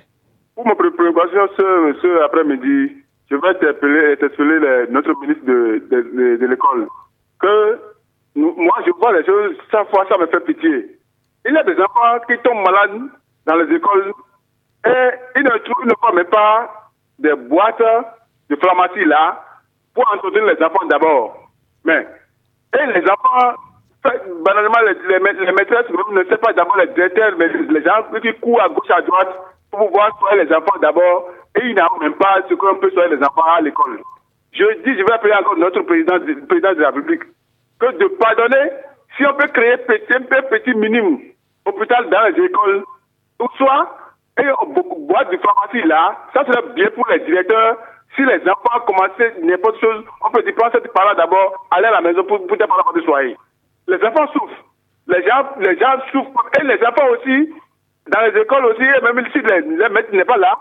Pour 0.55 0.65
ma 0.65 0.75
préoccupation 0.75 1.47
ce, 1.55 2.23
après-midi, 2.25 2.93
je 3.29 3.35
vais 3.35 3.47
interpeller, 3.49 4.87
notre 4.89 5.13
ministre 5.19 5.45
de, 5.45 5.83
de, 5.91 6.37
de 6.37 6.45
l'école 6.47 6.87
que 7.39 7.79
moi, 8.35 8.75
je 8.85 8.91
vois 8.91 9.13
les 9.13 9.25
choses, 9.25 9.55
chaque 9.71 9.89
fois, 9.89 10.05
ça 10.09 10.17
me 10.17 10.27
fait 10.27 10.39
pitié. 10.41 10.97
Il 11.45 11.53
y 11.53 11.57
a 11.57 11.63
des 11.63 11.79
enfants 11.79 12.19
qui 12.29 12.37
tombent 12.39 12.63
malades 12.63 13.09
dans 13.45 13.55
les 13.55 13.75
écoles 13.75 14.13
et 14.85 15.09
ils 15.35 15.43
ne 15.43 15.57
trouvent 15.59 15.85
ne 15.85 16.15
même 16.15 16.25
pas 16.27 16.91
des 17.19 17.33
boîtes 17.35 17.83
de 18.49 18.55
pharmacie 18.55 19.05
là 19.05 19.43
pour 19.93 20.05
entretenir 20.13 20.45
les 20.45 20.63
enfants 20.63 20.85
d'abord. 20.87 21.49
Mais, 21.83 22.07
et 22.79 22.85
les 22.87 23.03
enfants, 23.03 23.55
banalement, 24.03 24.79
les, 24.85 25.13
les, 25.13 25.51
maîtresses 25.51 25.89
ne 26.11 26.23
savent 26.23 26.39
pas 26.39 26.53
d'abord 26.53 26.77
les 26.77 26.87
directeurs, 26.87 27.33
mais 27.37 27.47
les 27.47 27.83
gens 27.83 28.03
qui 28.21 28.33
courent 28.39 28.61
à 28.61 28.69
gauche, 28.69 28.89
à 28.89 29.01
droite 29.01 29.29
pour 29.69 29.87
pouvoir 29.87 30.17
soigner 30.19 30.43
les 30.43 30.53
enfants 30.53 30.79
d'abord 30.81 31.29
et 31.55 31.65
ils 31.65 31.75
n'ont 31.75 31.99
même 31.99 32.15
pas 32.15 32.39
ce 32.49 32.53
qu'on 32.53 32.75
peut 32.75 32.89
soigner 32.91 33.15
les 33.15 33.23
enfants 33.23 33.43
à 33.57 33.61
l'école. 33.61 33.99
Je 34.53 34.65
dis, 34.83 34.97
je 34.97 35.03
vais 35.03 35.13
appeler 35.13 35.33
encore 35.33 35.57
notre 35.57 35.81
président, 35.81 36.19
président 36.47 36.73
de 36.73 36.81
la 36.81 36.87
République 36.89 37.23
que 37.79 37.97
de 37.97 38.07
pardonner 38.07 38.71
si 39.17 39.25
on 39.25 39.33
peut 39.33 39.47
créer 39.47 39.77
petit, 39.77 40.13
un 40.13 40.21
peu 40.21 40.41
petit 40.49 40.73
minimum 40.75 41.19
hôpital 41.65 42.09
dans 42.09 42.23
les 42.23 42.43
écoles, 42.43 42.83
ou 43.39 43.47
soit 43.57 43.97
et 44.39 44.47
boîte 44.99 45.31
de 45.31 45.37
pharmacie 45.37 45.87
là, 45.87 46.17
ça 46.33 46.45
serait 46.45 46.73
bien 46.73 46.89
pour 46.95 47.07
les 47.09 47.19
directeurs. 47.19 47.77
Si 48.15 48.23
les 48.23 48.41
enfants 48.41 48.79
commençaient 48.85 49.35
n'importe 49.41 49.79
chose, 49.79 50.03
on 50.25 50.31
peut 50.31 50.41
dire 50.43 50.55
prendre 50.55 50.73
cette 50.73 50.91
parole 50.91 51.15
d'abord, 51.15 51.67
aller 51.71 51.87
à 51.87 51.91
la 51.91 52.01
maison 52.01 52.23
pour, 52.23 52.45
pour 52.45 52.57
te 52.57 52.63
parler 52.63 52.83
de 52.95 53.01
soigner. 53.01 53.37
Les 53.91 54.07
enfants 54.07 54.27
souffrent. 54.31 54.63
Les 55.07 55.21
gens, 55.27 55.43
les 55.59 55.77
gens 55.77 55.99
souffrent. 56.11 56.49
Et 56.59 56.63
les 56.63 56.79
enfants 56.85 57.09
aussi, 57.11 57.53
dans 58.07 58.21
les 58.21 58.41
écoles 58.41 58.65
aussi, 58.65 58.87
même 59.03 59.27
si 59.33 59.39
les, 59.41 59.61
les 59.61 59.89
maîtres 59.89 60.13
n'est 60.13 60.25
pas 60.25 60.37
là, 60.37 60.57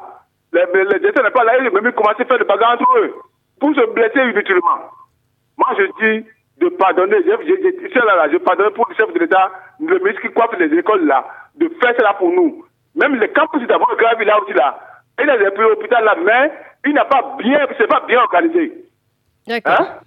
les, 0.53 0.66
les 0.85 1.01
n'est 1.01 1.31
pas 1.31 1.45
là, 1.45 1.59
ils 1.59 1.71
même 1.71 1.93
commencé 1.93 2.23
à 2.23 2.25
faire 2.25 2.38
des 2.38 2.45
bagarres 2.45 2.73
entre 2.73 2.99
eux 2.99 3.14
pour 3.61 3.75
se 3.75 3.87
blesser 3.93 4.31
inutilement. 4.31 4.90
Moi, 5.57 5.69
je 5.79 5.85
dis, 6.01 6.27
de 6.61 6.69
pardonner. 6.71 7.19
Je, 7.25 7.31
je, 7.31 7.99
là, 7.99 8.16
là, 8.16 8.29
je 8.33 8.38
pardonne 8.38 8.73
pour 8.73 8.88
le 8.88 8.95
chef 8.95 9.12
de 9.12 9.19
l'État, 9.19 9.51
le 9.79 9.99
ministre 9.99 10.23
qui 10.23 10.33
coiffe 10.33 10.59
les 10.59 10.77
écoles 10.77 11.07
là, 11.07 11.25
de 11.57 11.69
faire 11.81 11.95
cela 11.97 12.14
pour 12.14 12.31
nous. 12.31 12.64
Même 12.95 13.14
les 13.16 13.29
campus 13.31 13.66
d'abord 13.66 13.95
grave 13.97 14.21
là 14.23 14.40
aussi 14.43 14.53
là. 14.53 14.79
Il 15.23 15.31
a 15.31 15.38
des 15.38 15.47
hôpitaux 15.47 16.03
là, 16.03 16.16
mais 16.23 16.53
il 16.87 16.95
n'a 16.95 17.05
pas 17.05 17.37
bien, 17.38 17.66
c'est 17.79 17.87
pas 17.87 18.01
bien 18.07 18.21
organisé. 18.21 18.73
D'accord. 19.47 19.81
Hein? 19.81 20.01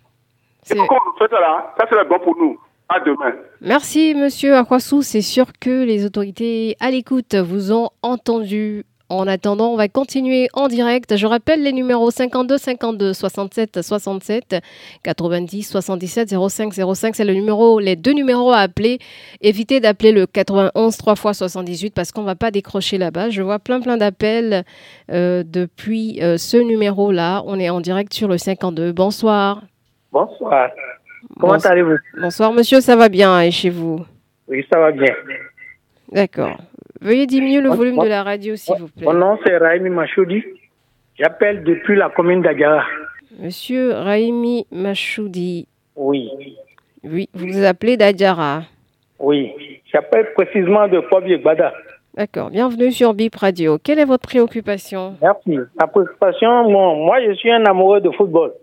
C'est 0.64 0.76
pourquoi 0.76 1.00
on 1.08 1.18
fait 1.18 1.30
ça 1.30 1.40
là, 1.40 1.74
ça 1.78 1.88
serait 1.88 2.06
bon 2.06 2.20
pour 2.20 2.38
nous. 2.38 2.58
À 2.90 3.00
demain. 3.00 3.34
Merci, 3.62 4.14
monsieur 4.14 4.56
Akwasou. 4.56 5.02
C'est 5.02 5.22
sûr 5.22 5.48
que 5.60 5.84
les 5.84 6.06
autorités 6.06 6.76
à 6.80 6.92
l'écoute 6.92 7.36
vous 7.36 7.72
ont 7.72 7.90
entendu. 8.02 8.86
En 9.10 9.28
attendant, 9.28 9.72
on 9.72 9.76
va 9.76 9.90
continuer 9.90 10.48
en 10.54 10.68
direct. 10.68 11.18
Je 11.18 11.28
rappelle 11.28 11.62
les 11.62 11.72
numéros 11.72 12.10
52 12.10 12.58
52 12.58 13.14
67 13.14 13.82
67 13.84 14.56
90 15.04 15.64
77 15.64 16.30
05 16.50 16.74
05. 16.74 17.16
C'est 17.16 17.26
le 17.26 17.34
numéro, 17.34 17.80
les 17.80 17.96
deux 17.96 18.14
numéros 18.14 18.52
à 18.52 18.60
appeler. 18.60 18.98
Évitez 19.42 19.80
d'appeler 19.80 20.14
le 20.14 20.26
91 20.26 20.98
3 20.98 21.14
x 21.14 21.38
78 21.38 21.94
parce 21.94 22.12
qu'on 22.12 22.24
va 22.24 22.36
pas 22.36 22.50
décrocher 22.50 22.98
là-bas. 22.98 23.30
Je 23.30 23.44
vois 23.44 23.60
plein 23.60 23.82
plein 23.82 23.98
d'appels 23.98 24.64
euh, 25.12 25.44
depuis 25.46 26.20
euh, 26.24 26.38
ce 26.38 26.58
numéro-là. 26.58 27.44
On 27.46 27.60
est 27.60 27.70
en 27.70 27.82
direct 27.82 28.14
sur 28.14 28.28
le 28.28 28.40
52. 28.40 28.94
Bonsoir. 28.94 29.62
Bonsoir. 30.12 30.70
Comment 31.40 31.54
allez-vous? 31.54 31.98
Bonsoir 32.20 32.54
monsieur, 32.54 32.82
ça 32.82 32.96
va 32.96 33.10
bien 33.10 33.42
et 33.42 33.52
chez 33.52 33.70
vous? 33.70 34.06
Oui, 34.48 34.66
ça 34.72 34.80
va 34.80 34.92
bien. 34.92 35.14
D'accord. 36.12 36.58
Veuillez 37.02 37.26
diminuer 37.28 37.62
le 37.62 37.70
volume 37.70 38.00
de 38.00 38.08
la 38.08 38.24
radio, 38.24 38.56
s'il 38.56 38.76
vous 38.76 38.88
plaît. 38.88 39.06
Mon 39.06 39.14
nom, 39.14 39.38
c'est 39.46 39.58
Raimi 39.58 39.90
Machoudi. 39.90 40.44
J'appelle 41.20 41.64
depuis 41.64 41.96
la 41.96 42.10
commune 42.10 42.42
d'Adjara. 42.42 42.84
Monsieur 43.40 43.94
Raimi 43.94 44.66
Machoudi. 44.72 45.68
Oui. 45.96 46.30
Oui, 47.04 47.30
vous 47.34 47.48
vous 47.48 47.64
appelez 47.64 47.98
d'Adjara. 47.98 48.64
Oui. 49.20 49.52
J'appelle 49.92 50.34
précisément 50.34 50.88
de 50.88 51.02
Fobier 51.02 51.40
Gbada. 51.40 51.74
D'accord. 52.16 52.52
Bienvenue 52.52 52.92
sur 52.92 53.14
BIP 53.14 53.36
Radio. 53.36 53.78
Quelle 53.84 54.00
est 54.00 54.06
votre 54.06 54.28
préoccupation? 54.28 55.16
Merci. 55.22 55.60
Ma 55.80 55.88
préoccupation, 55.88 56.70
moi, 56.70 57.18
je 57.28 57.34
suis 57.34 57.52
un 57.52 57.66
amoureux 57.66 58.02
de 58.02 58.12
football. 58.12 58.54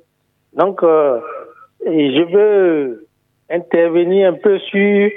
Donc, 0.54 0.82
euh, 0.82 1.18
je 1.84 2.22
veux 2.32 3.06
intervenir 3.50 4.30
un 4.30 4.34
peu 4.34 4.58
sur 4.58 5.10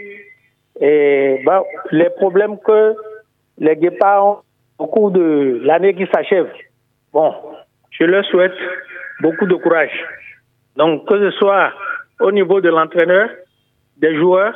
bah, 1.46 1.64
les 1.92 2.10
problèmes 2.12 2.58
que 2.60 2.96
les 3.60 3.76
guépards 3.76 4.44
au 4.78 4.88
cours 4.88 5.12
de 5.12 5.62
l'année 5.64 5.94
qui 5.94 6.08
s'achève. 6.14 6.52
Bon, 7.12 7.34
je 7.92 8.06
leur 8.06 8.26
souhaite 8.26 8.58
beaucoup 9.22 9.46
de 9.46 9.56
courage. 9.56 9.94
Donc, 10.76 11.08
que 11.08 11.18
ce 11.18 11.38
soit 11.38 11.72
au 12.20 12.32
niveau 12.32 12.62
de 12.62 12.70
l'entraîneur, 12.70 13.30
des 13.98 14.16
joueurs, 14.18 14.56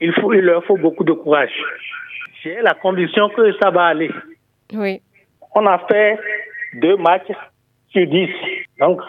il, 0.00 0.12
faut, 0.12 0.32
il 0.32 0.42
leur 0.42 0.64
faut 0.64 0.76
beaucoup 0.76 1.04
de 1.04 1.12
courage. 1.12 1.54
J'ai 2.42 2.60
la 2.60 2.74
condition 2.74 3.30
que 3.30 3.52
ça 3.62 3.70
va 3.70 3.86
aller. 3.86 4.10
Oui. 4.72 5.00
On 5.54 5.66
a 5.66 5.78
fait 5.88 6.18
deux 6.74 6.96
matchs 6.96 7.32
sur 7.88 8.06
dix. 8.06 8.30
Donc, 8.78 9.00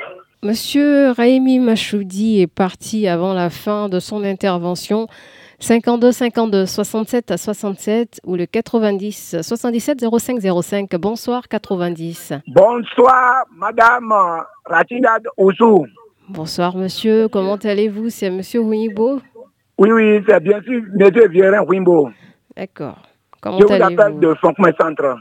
Monsieur 0.43 1.11
Raimi 1.11 1.59
Machoudi 1.59 2.41
est 2.41 2.47
parti 2.47 3.07
avant 3.07 3.33
la 3.33 3.49
fin 3.49 3.89
de 3.89 3.99
son 3.99 4.23
intervention. 4.23 5.07
52 5.59 6.11
52 6.11 6.65
67 6.65 7.31
à 7.31 7.37
67 7.37 8.19
ou 8.25 8.35
le 8.35 8.45
90 8.45 9.37
77 9.41 10.05
05 10.19 10.39
05. 10.61 10.95
Bonsoir 10.97 11.47
90. 11.47 12.33
Bonsoir 12.47 13.45
Madame 13.55 14.13
Ratida 14.65 15.17
Ousou. 15.37 15.85
Bonsoir 16.29 16.75
Monsieur, 16.75 17.27
comment 17.29 17.55
allez-vous? 17.55 18.09
C'est 18.09 18.29
Monsieur 18.29 18.59
Wimbo? 18.59 19.21
Oui, 19.77 19.89
oui, 19.91 20.23
c'est 20.27 20.39
bien 20.43 20.61
sûr 20.61 20.81
Monsieur 20.93 21.27
Vierin 21.29 21.63
Wimbo. 21.65 22.09
D'accord. 22.55 22.97
Comment 23.41 23.59
Je 23.59 23.65
vous 23.65 23.73
appelle 23.73 24.19
de 24.19 24.35
Centre. 24.41 25.17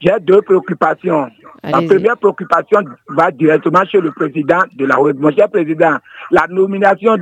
J'ai 0.00 0.12
deux 0.20 0.42
préoccupations. 0.42 1.28
La 1.64 1.82
première 1.82 2.16
préoccupation 2.16 2.80
va 3.08 3.30
directement 3.32 3.84
chez 3.84 4.00
le 4.00 4.12
président 4.12 4.60
de 4.76 4.86
la 4.86 4.96
République. 4.96 5.20
Mon 5.20 5.32
cher 5.32 5.48
président, 5.48 5.96
la 6.30 6.46
nomination 6.48 7.16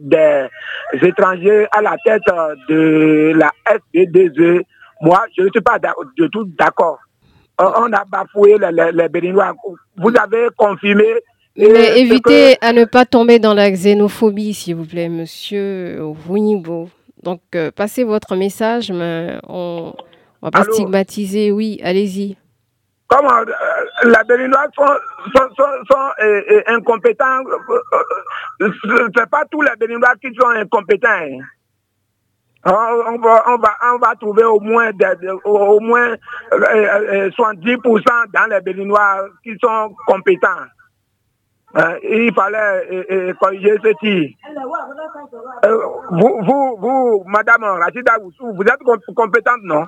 des 0.00 0.46
étrangers 1.02 1.66
à 1.70 1.82
la 1.82 1.96
tête 2.04 2.22
de 2.68 3.32
la 3.36 3.50
SBDZ, 3.70 4.62
moi, 5.02 5.24
je 5.36 5.42
ne 5.42 5.50
suis 5.50 5.60
pas 5.60 5.78
de 5.78 6.26
tout 6.28 6.44
d'accord. 6.58 6.98
On 7.58 7.92
a 7.92 8.04
bafoué 8.10 8.56
les, 8.58 8.92
les, 8.92 9.08
Béninois. 9.08 9.52
Vous 9.96 10.12
avez 10.18 10.48
confirmé. 10.56 11.04
Mais 11.56 12.00
évitez 12.00 12.56
à 12.60 12.72
ne 12.72 12.84
pas 12.84 13.04
tomber 13.04 13.38
dans 13.38 13.54
la 13.54 13.70
xénophobie, 13.70 14.54
s'il 14.54 14.76
vous 14.76 14.86
plaît, 14.86 15.08
monsieur 15.08 16.00
Winibo. 16.28 16.88
Donc, 17.22 17.40
euh, 17.54 17.70
passez 17.70 18.02
votre 18.02 18.34
message, 18.34 18.90
mais 18.90 19.38
on 19.48 19.94
va 20.44 20.50
pas 20.50 20.64
stigmatiser. 20.64 21.50
Oui, 21.50 21.80
allez-y 21.82 22.36
comment 23.14 23.38
euh, 23.38 23.44
les 24.04 24.24
Béninois 24.26 24.66
sont, 24.74 24.86
sont, 25.34 25.48
sont, 25.56 26.10
euh, 26.20 26.42
euh, 26.50 26.62
incompétents. 26.68 27.42
C'est 28.60 29.30
pas 29.30 29.44
tous 29.50 29.62
les 29.62 29.76
Béninois 29.78 30.14
qui 30.20 30.34
sont 30.38 30.48
incompétents. 30.48 31.08
Hein. 31.08 31.38
On, 32.66 33.18
va, 33.18 33.44
on, 33.48 33.58
va, 33.58 33.76
on 33.92 33.98
va 33.98 34.14
trouver 34.18 34.44
au 34.44 34.58
moins, 34.58 34.90
au 35.44 35.80
moins 35.80 36.14
70% 36.50 38.32
dans 38.32 38.50
les 38.50 38.60
Béninois 38.62 39.26
qui 39.42 39.54
sont 39.62 39.94
compétents. 40.06 40.48
il 42.02 42.32
fallait 42.34 43.34
corriger 43.38 43.76
ceci. 43.82 44.34
vous, 46.10 46.40
vous, 46.42 46.76
vous, 46.78 47.24
Madame 47.26 47.64
Rachida 47.64 48.16
vous 48.22 48.62
êtes 48.62 49.14
compétente, 49.14 49.60
non? 49.64 49.84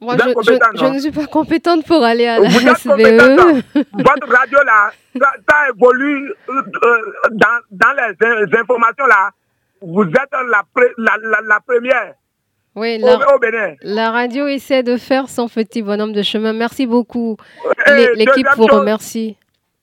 Moi, 0.00 0.16
je, 0.18 0.78
je, 0.78 0.84
ne 0.86 0.98
suis 0.98 1.10
pas 1.10 1.26
compétente 1.26 1.84
pour 1.86 2.02
aller 2.02 2.26
à 2.26 2.38
la 2.38 2.48
Vous 2.48 2.68
êtes 2.68 2.82
compétente. 2.82 3.64
Votre 3.92 4.28
radio, 4.28 4.58
là, 4.64 4.90
ça, 5.20 5.68
évolue 5.74 6.32
euh, 6.48 6.98
dans, 7.32 7.60
dans 7.70 7.92
les, 7.92 8.58
informations, 8.58 9.06
là. 9.06 9.30
Vous 9.80 10.04
êtes 10.04 10.32
la, 10.50 10.62
la, 10.98 11.40
la, 11.42 11.60
première. 11.60 12.14
Oui, 12.74 12.98
la, 12.98 13.34
au, 13.34 13.38
Bénin. 13.38 13.74
la 13.82 14.10
radio 14.10 14.48
essaie 14.48 14.82
de 14.82 14.96
faire 14.96 15.28
son 15.28 15.48
petit 15.48 15.82
bonhomme 15.82 16.12
de 16.12 16.22
chemin. 16.22 16.52
Merci 16.52 16.86
beaucoup. 16.86 17.36
L'équipe 18.16 18.48
vous 18.56 18.66
remercie. 18.66 19.36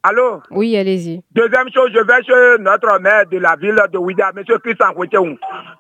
Allô? 0.04 0.42
Oui, 0.50 0.76
allez-y. 0.76 1.24
Deuxième 1.32 1.72
chose, 1.72 1.92
je 1.94 2.00
vais 2.00 2.24
chez 2.24 2.64
notre 2.64 3.00
maire 3.00 3.28
de 3.28 3.38
la 3.38 3.56
ville 3.56 3.80
de 3.92 3.98
Ouida, 4.00 4.32
M. 4.36 4.44
Christian 4.44 4.94
Koueteoum, 4.94 5.38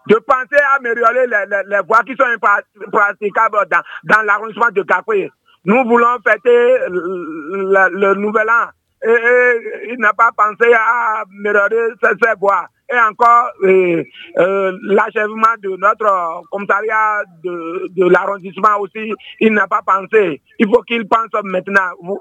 de 0.07 0.15
penser 0.15 0.61
à 0.71 0.75
améliorer 0.77 1.25
les, 1.25 1.45
les, 1.67 1.81
voies 1.87 2.03
qui 2.03 2.15
sont 2.15 2.25
impraticables 2.25 3.57
dans, 3.71 3.81
dans 4.03 4.21
l'arrondissement 4.21 4.69
de 4.71 4.83
Capri. 4.83 5.27
Nous 5.65 5.83
voulons 5.85 6.17
fêter 6.25 6.77
le, 6.89 7.89
le 7.89 8.13
nouvel 8.15 8.47
an 8.49 8.69
et, 9.03 9.89
il 9.89 9.97
n'a 9.97 10.13
pas 10.13 10.31
pensé 10.35 10.71
à 10.73 11.21
améliorer 11.21 11.93
ces 12.01 12.33
voies 12.39 12.67
et 12.91 12.99
encore 12.99 13.51
euh, 13.63 14.03
euh, 14.37 14.77
l'achèvement 14.83 15.55
de 15.61 15.69
notre 15.77 16.43
commissariat 16.49 17.23
de, 17.43 18.09
l'arrondissement 18.09 18.79
aussi, 18.79 19.13
il 19.39 19.53
n'a 19.53 19.67
pas 19.67 19.81
pensé. 19.85 20.41
Il 20.59 20.67
faut 20.67 20.81
qu'il 20.83 21.07
pense 21.07 21.29
maintenant. 21.43 21.91
Vous, 22.01 22.19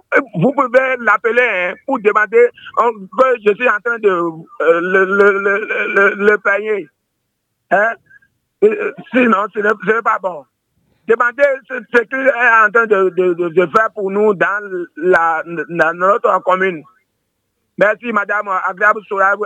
pouvez 0.53 0.97
l'appeler 1.01 1.43
hein, 1.43 1.75
pour 1.87 1.99
demander 2.01 2.49
que 2.77 3.25
je 3.45 3.53
suis 3.55 3.69
en 3.69 3.81
train 3.85 3.99
de 3.99 4.09
euh, 4.09 4.81
le, 6.17 6.37
payer. 6.39 6.89
Hein? 7.71 7.93
Sinon, 9.13 9.47
ce 9.55 9.61
n'est 9.61 10.03
pas 10.03 10.19
bon. 10.23 10.45
Demandez 11.09 11.43
ce, 11.69 11.75
qu'il 12.03 12.19
est 12.19 12.65
en 12.65 12.71
train 12.71 12.87
de, 12.87 13.09
de, 13.11 13.49
de, 13.49 13.67
faire 13.75 13.91
pour 13.95 14.11
nous 14.11 14.35
dans, 14.35 14.87
la, 14.97 15.43
dans 15.45 15.97
notre 15.97 16.43
commune. 16.43 16.83
Merci, 17.81 18.13
madame. 18.13 18.47
Agréable 18.69 19.01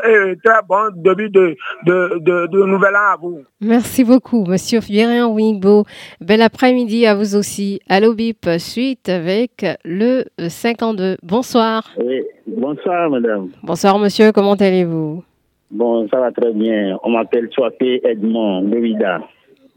et 0.05 0.37
très 0.45 0.61
bon 0.69 0.91
début 0.97 1.31
de, 1.31 1.55
de, 1.87 2.19
de, 2.19 2.47
de, 2.49 2.65
nouvel 2.67 2.97
an 2.97 3.13
à 3.13 3.17
vous. 3.17 3.43
Merci 3.61 4.03
beaucoup, 4.03 4.45
monsieur 4.45 4.81
Fierrin 4.81 5.29
Wingbo. 5.29 5.85
Bel 6.21 6.43
après-midi 6.43 7.07
à 7.07 7.15
vous 7.15 7.37
aussi. 7.37 7.81
Allo 7.89 8.13
BIP, 8.13 8.49
suite 8.59 9.09
avec 9.09 9.65
le 9.85 10.25
52. 10.49 11.19
Bonsoir. 11.23 11.89
Oui, 11.97 12.23
bonsoir, 12.49 13.09
madame. 13.09 13.51
Bonsoir, 13.63 14.01
monsieur. 14.01 14.33
Comment 14.33 14.55
allez-vous? 14.55 15.23
Bon, 15.71 16.09
ça 16.09 16.19
va 16.19 16.33
très 16.33 16.53
bien. 16.53 16.99
On 17.05 17.11
m'appelle 17.11 17.49
Chouapé 17.55 18.01
Edmond 18.03 18.63
Levida. 18.63 19.21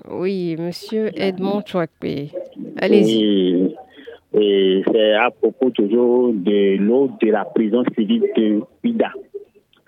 Oui, 0.09 0.55
monsieur 0.57 1.11
Edmond 1.15 1.61
Chouapé. 1.63 2.31
Allez-y. 2.81 3.75
Et 4.33 4.83
c'est 4.91 5.13
à 5.13 5.31
propos 5.31 5.69
toujours 5.69 6.33
de 6.33 6.77
l'eau 6.77 7.09
de 7.21 7.31
la 7.31 7.45
prison 7.45 7.83
civile 7.97 8.25
de 8.35 8.61
Ouida. 8.83 9.11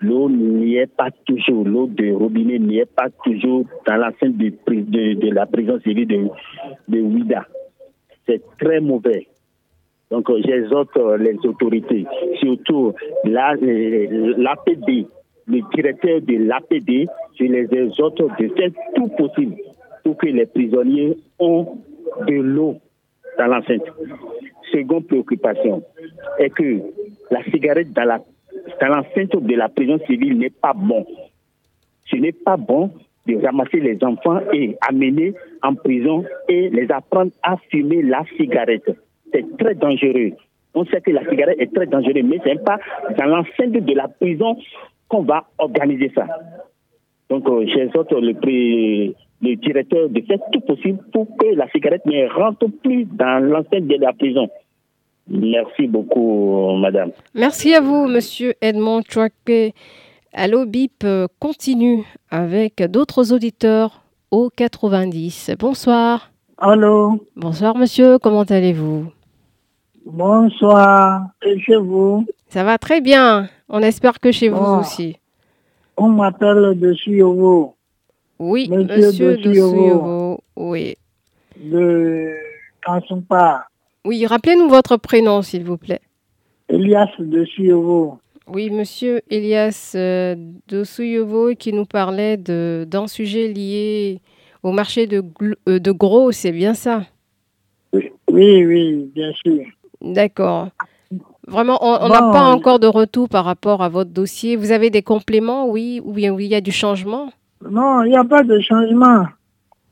L'eau 0.00 0.30
n'y 0.30 0.76
est 0.76 0.86
pas 0.86 1.10
toujours, 1.26 1.64
l'eau 1.64 1.86
de 1.86 2.12
robinet 2.12 2.58
n'y 2.58 2.78
est 2.78 2.90
pas 2.90 3.10
toujours 3.22 3.64
dans 3.86 3.96
l'enceinte 3.96 4.38
de, 4.38 4.50
de, 5.14 5.30
la 5.30 5.44
prison 5.44 5.78
civile 5.80 6.30
de, 6.88 7.00
Ouida. 7.00 7.46
C'est 8.26 8.42
très 8.58 8.80
mauvais. 8.80 9.26
Donc 10.10 10.30
j'exhorte 10.44 10.96
les 11.18 11.36
autorités, 11.44 12.06
surtout 12.40 12.94
l'APD, 13.24 15.06
le 15.46 15.60
directeur 15.74 16.20
de 16.22 16.48
l'APD, 16.48 17.06
je 17.38 17.44
les 17.44 17.68
exhorte 17.72 18.18
de 18.18 18.48
faire 18.48 18.70
tout 18.96 19.08
possible 19.08 19.56
pour 20.02 20.16
que 20.16 20.26
les 20.26 20.46
prisonniers 20.46 21.16
ont 21.38 21.78
de 22.26 22.34
l'eau 22.34 22.80
dans 23.38 23.46
l'enceinte. 23.46 23.82
Seconde 24.72 25.06
préoccupation 25.06 25.82
est 26.38 26.50
que 26.50 26.80
la 27.30 27.42
cigarette 27.44 27.92
dans 27.92 28.20
l'enceinte 28.80 29.36
de 29.36 29.54
la 29.54 29.68
prison 29.68 29.98
civile 30.06 30.38
n'est 30.38 30.50
pas 30.50 30.72
bon. 30.74 31.06
Ce 32.06 32.16
n'est 32.16 32.32
pas 32.32 32.56
bon 32.56 32.90
de 33.26 33.36
ramasser 33.36 33.80
les 33.80 34.02
enfants 34.02 34.40
et 34.52 34.76
amener 34.88 35.34
en 35.62 35.74
prison 35.74 36.24
et 36.48 36.70
les 36.70 36.90
apprendre 36.90 37.32
à 37.42 37.56
fumer 37.70 38.02
la 38.02 38.24
cigarette. 38.36 38.90
c'est 39.32 39.56
très 39.58 39.74
dangereux. 39.74 40.32
On 40.74 40.84
sait 40.86 41.00
que 41.00 41.10
la 41.10 41.28
cigarette 41.28 41.58
est 41.58 41.74
très 41.74 41.86
dangereuse, 41.86 42.24
mais 42.24 42.38
ce 42.44 42.48
n'est 42.48 42.58
pas 42.64 42.78
dans 43.18 43.26
l'enceinte 43.26 43.72
de 43.72 43.94
la 43.94 44.08
prison 44.08 44.56
qu'on 45.08 45.22
va 45.22 45.44
organiser 45.58 46.10
ça. 46.14 46.26
Donc, 47.28 47.48
euh, 47.48 47.64
j'exhorte 47.66 48.12
le, 48.12 48.34
le 49.42 49.56
directeur 49.56 50.08
de 50.08 50.20
faire 50.22 50.38
tout 50.52 50.60
possible 50.60 50.98
pour 51.12 51.26
que 51.36 51.46
la 51.54 51.68
cigarette 51.70 52.04
ne 52.06 52.28
rentre 52.32 52.66
plus 52.82 53.04
dans 53.04 53.42
l'enceinte 53.42 53.86
de 53.86 53.96
la 53.96 54.12
prison. 54.12 54.48
Merci 55.28 55.86
beaucoup, 55.86 56.76
madame. 56.76 57.12
Merci 57.34 57.74
à 57.74 57.80
vous, 57.80 58.06
monsieur 58.06 58.54
Edmond 58.60 59.02
Chouaké. 59.08 59.74
Allo 60.32 60.66
BIP 60.66 61.06
continue 61.38 62.04
avec 62.30 62.82
d'autres 62.82 63.32
auditeurs 63.32 64.02
au 64.30 64.50
90. 64.54 65.52
Bonsoir. 65.58 66.30
Allô. 66.58 67.26
Bonsoir, 67.36 67.76
monsieur. 67.76 68.18
Comment 68.18 68.42
allez-vous? 68.42 69.06
Bonsoir. 70.04 71.22
Et 71.44 71.58
chez 71.60 71.76
vous? 71.76 72.26
Ça 72.48 72.64
va 72.64 72.78
très 72.78 73.00
bien. 73.00 73.48
On 73.68 73.80
espère 73.80 74.20
que 74.20 74.32
chez 74.32 74.48
vous 74.48 74.80
aussi. 74.80 75.16
On 75.96 76.08
m'appelle 76.08 76.78
de 76.78 76.92
Suyovo. 76.92 77.76
Oui, 78.40 78.70
monsieur, 78.70 79.36
de, 79.36 80.36
Oui. 80.56 80.96
De. 81.56 82.34
Oui, 84.06 84.26
rappelez-nous 84.26 84.70
votre 84.70 84.96
prénom, 84.96 85.42
s'il 85.42 85.62
vous 85.62 85.76
plaît. 85.76 86.00
Elias 86.70 87.10
de 87.18 87.44
Suyovo. 87.44 88.18
Oui, 88.46 88.70
monsieur 88.70 89.20
Elias 89.28 89.92
euh, 89.94 90.34
de 90.68 90.84
Suyovo 90.84 91.54
qui 91.54 91.74
nous 91.74 91.84
parlait 91.84 92.38
d'un 92.38 93.06
sujet 93.06 93.48
lié 93.48 94.22
au 94.62 94.72
marché 94.72 95.06
de, 95.06 95.22
euh, 95.68 95.78
de 95.78 95.90
gros, 95.92 96.32
c'est 96.32 96.52
bien 96.52 96.72
ça? 96.72 97.02
Oui. 97.92 98.10
oui, 98.32 99.10
bien 99.14 99.32
sûr. 99.34 99.66
D'accord. 100.00 100.68
Vraiment, 101.46 101.78
on 101.82 102.08
n'a 102.08 102.32
pas 102.32 102.44
encore 102.44 102.78
de 102.78 102.86
retour 102.86 103.28
par 103.28 103.44
rapport 103.44 103.82
à 103.82 103.90
votre 103.90 104.10
dossier. 104.10 104.56
Vous 104.56 104.72
avez 104.72 104.88
des 104.88 105.02
compléments, 105.02 105.68
oui, 105.68 106.00
ou 106.02 106.12
bien 106.12 106.34
il 106.38 106.46
y 106.46 106.54
a 106.54 106.62
du 106.62 106.72
changement? 106.72 107.30
Non, 107.68 108.02
il 108.04 108.10
n'y 108.10 108.16
a 108.16 108.24
pas 108.24 108.42
de 108.42 108.58
changement. 108.60 109.26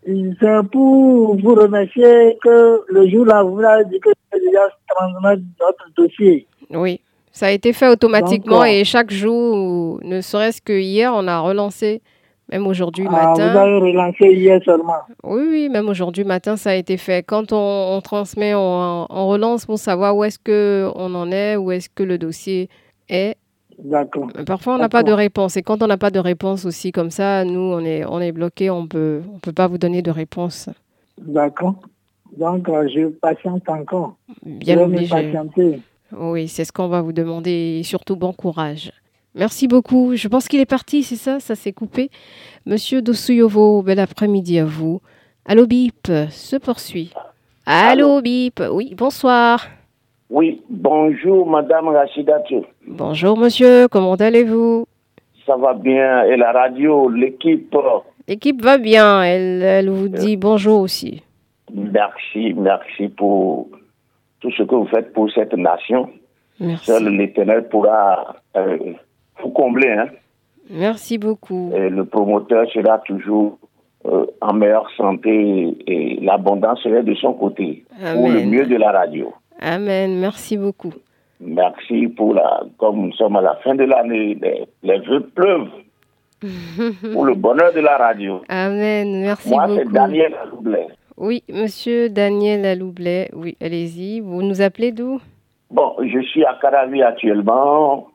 C'est 0.07 0.69
pour 0.73 1.37
vous 1.37 1.55
remercier 1.55 2.39
que 2.43 2.81
le 2.89 3.09
jour-là, 3.11 3.43
vous 3.43 3.61
avez 3.61 3.85
dit 3.87 4.01
que 4.01 4.11
déjà 4.33 4.69
transmettre 4.89 5.43
notre 5.61 5.85
dossier. 5.97 6.47
Oui, 6.71 7.01
ça 7.33 7.47
a 7.47 7.51
été 7.51 7.73
fait 7.73 7.89
automatiquement 7.89 8.65
et 8.65 8.85
chaque 8.85 9.11
jour, 9.11 10.01
ne 10.03 10.21
serait-ce 10.21 10.63
que 10.63 10.73
hier, 10.73 11.13
on 11.15 11.27
a 11.29 11.41
relancé 11.41 12.01
même 12.51 12.67
aujourd'hui 12.67 13.07
ah, 13.09 13.13
matin. 13.13 13.53
Vous 13.53 13.59
avez 13.59 13.79
relancé 13.79 14.33
hier 14.33 14.61
seulement. 14.65 15.01
Oui, 15.23 15.43
oui, 15.49 15.69
même 15.69 15.89
aujourd'hui 15.89 16.25
matin, 16.25 16.57
ça 16.57 16.71
a 16.71 16.75
été 16.75 16.97
fait. 16.97 17.23
Quand 17.23 17.53
on, 17.53 18.01
transmet, 18.01 18.55
on, 18.55 19.07
relance 19.29 19.67
pour 19.67 19.79
savoir 19.79 20.17
où 20.17 20.25
est-ce 20.25 20.39
qu'on 20.39 21.15
en 21.15 21.31
est, 21.31 21.57
où 21.57 21.71
est-ce 21.71 21.89
que 21.91 22.03
le 22.03 22.17
dossier 22.17 22.71
est. 23.09 23.37
D'accord. 23.79 24.29
Parfois, 24.45 24.75
on 24.75 24.79
n'a 24.79 24.89
pas 24.89 25.03
de 25.03 25.13
réponse. 25.13 25.57
Et 25.57 25.63
quand 25.63 25.83
on 25.83 25.87
n'a 25.87 25.97
pas 25.97 26.11
de 26.11 26.19
réponse 26.19 26.65
aussi, 26.65 26.91
comme 26.91 27.11
ça, 27.11 27.45
nous, 27.45 27.61
on 27.61 27.81
est, 27.81 28.05
on 28.05 28.21
est 28.21 28.33
bloqué, 28.33 28.71
on 28.71 28.87
peut, 28.87 29.23
on 29.33 29.39
peut 29.39 29.53
pas 29.53 29.69
vous 29.69 29.79
donner 29.79 30.03
de 30.03 30.11
réponse. 30.11 30.69
D'accord. 31.21 31.77
Donc, 32.37 32.69
euh, 32.69 32.89
je 32.89 33.07
patiente 33.09 33.69
encore. 33.69 34.17
Bien 34.45 34.81
obligé. 34.81 35.33
Oui, 36.13 36.49
c'est 36.49 36.65
ce 36.65 36.73
qu'on 36.73 36.89
va 36.89 37.03
vous 37.03 37.13
demander 37.13 37.79
et 37.81 37.83
surtout 37.83 38.17
bon 38.17 38.33
courage. 38.33 38.93
Merci 39.35 39.69
beaucoup. 39.69 40.17
Je 40.17 40.27
pense 40.27 40.49
qu'il 40.49 40.61
est 40.61 40.67
parti, 40.67 41.03
c'est 41.03 41.17
ça? 41.17 41.39
Ça 41.39 41.55
s'est 41.55 41.73
coupé. 41.73 42.11
Monsieur 42.67 43.03
Dosuyovo, 43.03 43.83
bel 43.83 44.01
après-midi 44.01 44.59
à 44.59 44.65
vous. 44.65 45.01
Allo 45.45 45.67
Bip 45.67 46.11
se 46.31 46.57
poursuit. 46.57 47.13
Allo 47.67 48.21
Bip, 48.23 48.63
oui, 48.73 48.95
bonsoir. 48.97 49.67
Oui, 50.31 50.63
bonjour 50.69 51.49
Madame 51.49 51.89
Rachidatou. 51.89 52.65
Bonjour 52.87 53.39
Monsieur, 53.39 53.89
comment 53.89 54.15
allez-vous? 54.15 54.85
Ça 55.47 55.57
va 55.57 55.73
bien. 55.73 56.25
Et 56.25 56.37
la 56.37 56.53
radio, 56.53 57.09
l'équipe? 57.09 57.75
L'équipe 58.27 58.63
va 58.63 58.77
bien, 58.77 59.23
elle, 59.23 59.63
elle 59.63 59.89
vous 59.89 60.09
dit 60.09 60.37
bonjour 60.37 60.83
aussi. 60.83 61.23
Merci, 61.73 62.53
merci 62.55 63.09
pour 63.09 63.69
tout 64.41 64.51
ce 64.51 64.63
que 64.65 64.75
vous 64.75 64.87
faites 64.87 65.15
pour 65.15 65.31
cette 65.33 65.55
nation. 65.55 66.11
Merci. 66.61 66.85
Seul 66.87 67.09
l'Éternel 67.09 67.69
pourra 67.69 68.37
euh, 68.57 68.77
vous 69.43 69.51
combler. 69.51 69.91
Hein. 69.91 70.09
Merci 70.71 71.17
beaucoup. 71.17 71.71
Et 71.75 71.89
le 71.89 72.05
promoteur 72.05 72.71
sera 72.71 72.99
toujours 72.99 73.59
euh, 74.05 74.27
en 74.43 74.53
meilleure 74.53 74.91
santé 74.95 75.75
et 75.87 76.19
l'abondance 76.21 76.83
sera 76.83 77.01
de 77.01 77.15
son 77.15 77.33
côté 77.33 77.85
pour 78.15 78.29
le 78.29 78.45
mieux 78.45 78.67
de 78.67 78.77
la 78.77 78.93
radio. 78.93 79.33
Amen. 79.61 80.19
Merci 80.21 80.57
beaucoup. 80.57 80.93
Merci 81.41 82.09
pour 82.09 82.35
la. 82.35 82.63
Comme 82.79 83.07
nous 83.07 83.13
sommes 83.13 83.37
à 83.37 83.41
la 83.41 83.55
fin 83.57 83.75
de 83.75 83.85
l'année, 83.85 84.39
les, 84.83 84.99
vœux 85.01 85.29
pleuvent 85.35 85.71
pour 87.13 87.25
le 87.25 87.35
bonheur 87.35 87.73
de 87.73 87.81
la 87.81 87.97
radio. 87.97 88.43
Amen. 88.49 89.21
Merci 89.21 89.51
beaucoup. 89.51 89.67
Moi, 89.67 89.77
c'est 89.85 89.93
Daniel 89.93 90.35
Aloublet. 90.35 90.87
Oui, 91.17 91.43
monsieur 91.49 92.09
Daniel 92.09 92.65
Aloublet. 92.65 93.31
Oui, 93.33 93.57
allez-y. 93.61 94.21
Vous 94.21 94.43
nous 94.43 94.63
appelez 94.63 94.93
d'où? 94.93 95.21
Bon, 95.71 95.95
je 96.03 96.21
suis 96.21 96.45
à 96.45 96.57
Caravi 96.61 97.03
actuellement. 97.03 98.09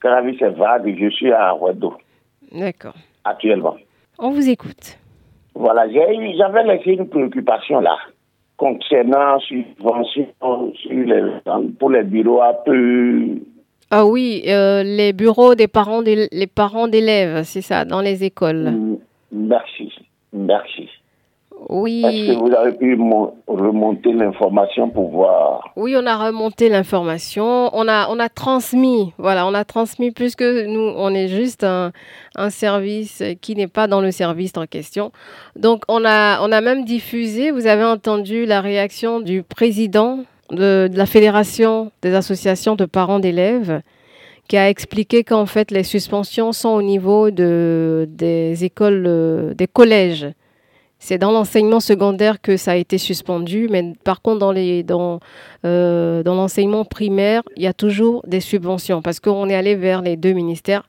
Caravi, 0.00 0.36
c'est 0.38 0.50
vague. 0.50 0.94
Je 0.98 1.10
suis 1.10 1.32
à 1.32 1.54
Ouedo. 1.54 1.94
D'accord. 2.52 2.94
Actuellement. 3.24 3.76
On 4.18 4.30
vous 4.30 4.48
écoute. 4.48 4.98
Voilà, 5.54 5.90
j'avais 5.90 6.64
laissé 6.64 6.92
une 6.92 7.08
préoccupation 7.08 7.80
là 7.80 7.96
concernant 8.60 9.40
subvention 9.40 10.26
pour 11.78 11.90
les 11.90 12.02
bureaux 12.02 12.42
un 12.42 12.54
peu. 12.64 13.40
Ah 13.90 14.04
oui, 14.04 14.42
euh, 14.48 14.82
les 14.82 15.14
bureaux 15.14 15.54
des 15.54 15.66
parents, 15.66 16.02
les 16.02 16.46
parents 16.46 16.86
d'élèves, 16.86 17.42
c'est 17.44 17.62
ça, 17.62 17.86
dans 17.86 18.02
les 18.02 18.22
écoles. 18.22 18.70
Mm, 18.70 18.96
merci, 19.32 19.90
merci. 20.34 20.88
Oui. 21.68 22.02
Est-ce 22.04 22.32
que 22.32 22.38
vous 22.38 22.54
avez 22.54 22.72
pu 22.72 22.98
remonter 23.46 24.12
l'information 24.12 24.88
pour 24.88 25.10
voir? 25.10 25.72
Oui, 25.76 25.94
on 25.96 26.06
a 26.06 26.16
remonté 26.16 26.68
l'information. 26.68 27.70
On 27.72 27.86
a, 27.86 28.08
on 28.08 28.18
a 28.18 28.28
transmis, 28.28 29.12
voilà, 29.18 29.46
on 29.46 29.54
a 29.54 29.64
transmis 29.64 30.10
puisque 30.10 30.42
nous, 30.42 30.92
on 30.96 31.14
est 31.14 31.28
juste 31.28 31.62
un, 31.62 31.92
un 32.34 32.50
service 32.50 33.22
qui 33.42 33.54
n'est 33.54 33.68
pas 33.68 33.86
dans 33.86 34.00
le 34.00 34.10
service 34.10 34.52
en 34.56 34.66
question. 34.66 35.12
Donc, 35.54 35.82
on 35.88 36.04
a, 36.04 36.40
on 36.42 36.50
a 36.50 36.60
même 36.60 36.84
diffusé, 36.84 37.50
vous 37.50 37.66
avez 37.66 37.84
entendu 37.84 38.46
la 38.46 38.60
réaction 38.60 39.20
du 39.20 39.42
président 39.42 40.20
de, 40.50 40.88
de 40.90 40.96
la 40.96 41.06
Fédération 41.06 41.92
des 42.02 42.14
associations 42.14 42.74
de 42.74 42.86
parents 42.86 43.20
d'élèves 43.20 43.82
qui 44.48 44.56
a 44.56 44.68
expliqué 44.68 45.22
qu'en 45.22 45.46
fait, 45.46 45.70
les 45.70 45.84
suspensions 45.84 46.50
sont 46.52 46.70
au 46.70 46.82
niveau 46.82 47.30
de, 47.30 48.08
des 48.08 48.64
écoles, 48.64 49.04
euh, 49.06 49.54
des 49.54 49.68
collèges 49.68 50.26
c'est 51.02 51.16
dans 51.16 51.32
l'enseignement 51.32 51.80
secondaire 51.80 52.42
que 52.42 52.58
ça 52.58 52.72
a 52.72 52.76
été 52.76 52.98
suspendu, 52.98 53.68
mais 53.70 53.94
par 54.04 54.20
contre, 54.20 54.38
dans, 54.38 54.52
les, 54.52 54.84
euh, 55.64 56.22
dans 56.22 56.34
l'enseignement 56.34 56.84
primaire, 56.84 57.42
il 57.56 57.62
y 57.62 57.66
a 57.66 57.72
toujours 57.72 58.22
des 58.26 58.40
subventions 58.40 59.00
parce 59.00 59.18
qu'on 59.18 59.48
est 59.48 59.54
allé 59.54 59.74
vers 59.74 60.02
les 60.02 60.18
deux 60.18 60.34
ministères. 60.34 60.82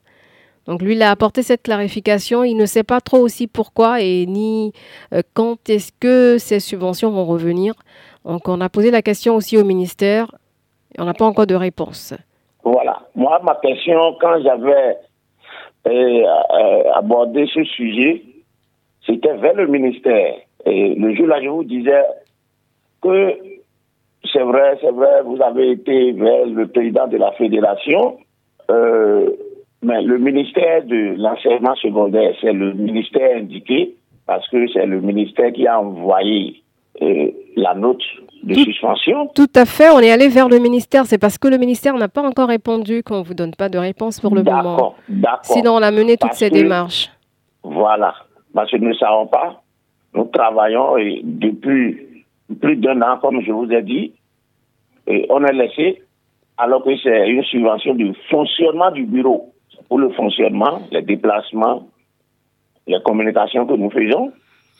Donc 0.66 0.82
lui, 0.82 0.94
il 0.94 1.02
a 1.02 1.10
apporté 1.10 1.42
cette 1.42 1.62
clarification. 1.62 2.44
Il 2.44 2.56
ne 2.56 2.66
sait 2.66 2.84
pas 2.84 3.00
trop 3.00 3.18
aussi 3.18 3.46
pourquoi 3.46 4.02
et 4.02 4.26
ni 4.26 4.74
euh, 5.14 5.22
quand 5.32 5.70
est-ce 5.70 5.92
que 5.98 6.36
ces 6.38 6.60
subventions 6.60 7.10
vont 7.10 7.24
revenir. 7.24 7.72
Donc 8.26 8.48
on 8.48 8.60
a 8.60 8.68
posé 8.68 8.90
la 8.90 9.00
question 9.00 9.34
aussi 9.34 9.56
au 9.56 9.64
ministère 9.64 10.30
et 10.94 11.00
on 11.00 11.06
n'a 11.06 11.14
pas 11.14 11.24
encore 11.24 11.46
de 11.46 11.54
réponse. 11.54 12.12
Voilà. 12.62 13.00
Moi, 13.14 13.40
ma 13.42 13.54
question, 13.56 14.14
quand 14.20 14.42
j'avais 14.42 14.98
euh, 15.88 16.92
abordé 16.94 17.48
ce 17.52 17.64
sujet, 17.64 18.22
c'était 19.06 19.34
vers 19.34 19.54
le 19.54 19.66
ministère. 19.66 20.34
Et 20.64 20.94
le 20.94 21.14
jour-là, 21.14 21.42
je 21.42 21.48
vous 21.48 21.64
disais 21.64 22.02
que 23.02 23.34
c'est 24.32 24.42
vrai, 24.42 24.78
c'est 24.80 24.92
vrai, 24.92 25.22
vous 25.24 25.40
avez 25.42 25.72
été 25.72 26.12
vers 26.12 26.46
le 26.46 26.66
président 26.68 27.08
de 27.08 27.16
la 27.16 27.32
fédération, 27.32 28.18
euh, 28.70 29.30
mais 29.82 30.00
le 30.02 30.18
ministère 30.18 30.84
de 30.84 31.16
l'enseignement 31.18 31.74
secondaire, 31.76 32.34
c'est 32.40 32.52
le 32.52 32.72
ministère 32.72 33.36
indiqué, 33.36 33.96
parce 34.26 34.48
que 34.48 34.68
c'est 34.72 34.86
le 34.86 35.00
ministère 35.00 35.52
qui 35.52 35.66
a 35.66 35.80
envoyé 35.80 36.62
euh, 37.02 37.30
la 37.56 37.74
note 37.74 38.02
de 38.44 38.54
suspension. 38.54 39.26
Tout 39.34 39.50
à 39.56 39.64
fait, 39.64 39.90
on 39.90 39.98
est 39.98 40.12
allé 40.12 40.28
vers 40.28 40.48
le 40.48 40.58
ministère. 40.58 41.06
C'est 41.06 41.18
parce 41.18 41.38
que 41.38 41.48
le 41.48 41.58
ministère 41.58 41.94
n'a 41.94 42.08
pas 42.08 42.22
encore 42.22 42.48
répondu 42.48 43.02
qu'on 43.02 43.18
ne 43.18 43.24
vous 43.24 43.34
donne 43.34 43.54
pas 43.54 43.68
de 43.68 43.78
réponse 43.78 44.20
pour 44.20 44.34
le 44.34 44.42
moment. 44.42 44.94
D'accord, 45.08 45.44
Sinon, 45.44 45.74
on 45.74 45.82
a 45.82 45.90
mené 45.90 46.16
toutes 46.16 46.34
ces 46.34 46.50
démarches. 46.50 47.10
Voilà 47.64 48.14
parce 48.54 48.70
que 48.70 48.76
nous 48.76 48.88
ne 48.88 48.94
savons 48.94 49.26
pas. 49.26 49.62
Nous 50.14 50.24
travaillons 50.24 50.96
et 50.98 51.20
depuis 51.24 52.24
plus 52.60 52.76
d'un 52.76 53.00
an, 53.02 53.18
comme 53.18 53.40
je 53.40 53.50
vous 53.50 53.70
ai 53.72 53.82
dit, 53.82 54.12
et 55.06 55.26
on 55.30 55.44
est 55.44 55.52
laissé, 55.52 56.02
alors 56.58 56.84
que 56.84 56.96
c'est 56.98 57.28
une 57.28 57.42
subvention 57.44 57.94
du 57.94 58.12
fonctionnement 58.30 58.90
du 58.90 59.04
bureau. 59.04 59.52
Pour 59.88 59.98
le 59.98 60.10
fonctionnement, 60.10 60.82
les 60.90 61.02
déplacements, 61.02 61.88
les 62.86 63.00
communications 63.04 63.66
que 63.66 63.74
nous 63.74 63.90
faisons, 63.90 64.32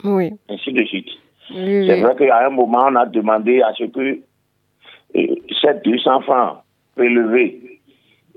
oui. 0.04 0.30
ainsi 0.48 0.72
de 0.72 0.84
suite. 0.84 1.08
c'est 1.48 2.00
vrai 2.00 2.14
qu'à 2.16 2.46
un 2.46 2.50
moment, 2.50 2.84
on 2.88 2.96
a 2.96 3.06
demandé 3.06 3.62
à 3.62 3.72
ce 3.74 3.84
que 3.84 4.20
ces 5.14 5.74
deux 5.84 6.08
enfants 6.08 6.62
prélevés 6.94 7.80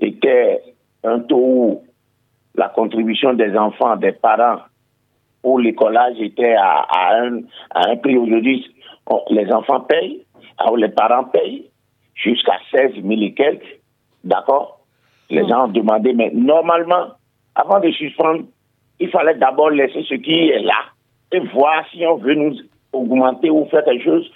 étaient 0.00 0.60
un 1.04 1.20
taux 1.20 1.36
où 1.36 1.82
la 2.54 2.68
contribution 2.68 3.34
des 3.34 3.56
enfants, 3.56 3.96
des 3.96 4.12
parents 4.12 4.60
pour 5.46 5.60
l'écolage 5.60 6.18
était 6.18 6.56
à, 6.58 6.88
un, 7.22 7.42
à 7.70 7.90
un 7.90 7.96
prix 7.98 8.18
aujourd'hui, 8.18 8.68
les 9.30 9.48
enfants 9.52 9.78
payent, 9.78 10.24
les 10.76 10.88
parents 10.88 11.22
payent 11.22 11.70
jusqu'à 12.16 12.58
16 12.74 12.94
000 12.94 13.08
et 13.22 13.32
quelques, 13.32 13.78
d'accord? 14.24 14.80
Les 15.30 15.46
gens 15.46 15.66
ont 15.66 15.68
demandé, 15.68 16.14
mais 16.14 16.32
normalement, 16.34 17.10
avant 17.54 17.78
de 17.78 17.92
suspendre, 17.92 18.42
il 18.98 19.08
fallait 19.10 19.36
d'abord 19.36 19.70
laisser 19.70 20.02
ce 20.08 20.14
qui 20.14 20.32
est 20.32 20.58
là 20.58 20.82
et 21.30 21.38
voir 21.38 21.84
si 21.92 22.04
on 22.04 22.16
veut 22.16 22.34
nous 22.34 22.56
augmenter 22.92 23.48
ou 23.48 23.66
faire 23.66 23.84
quelque 23.84 24.02
chose. 24.02 24.28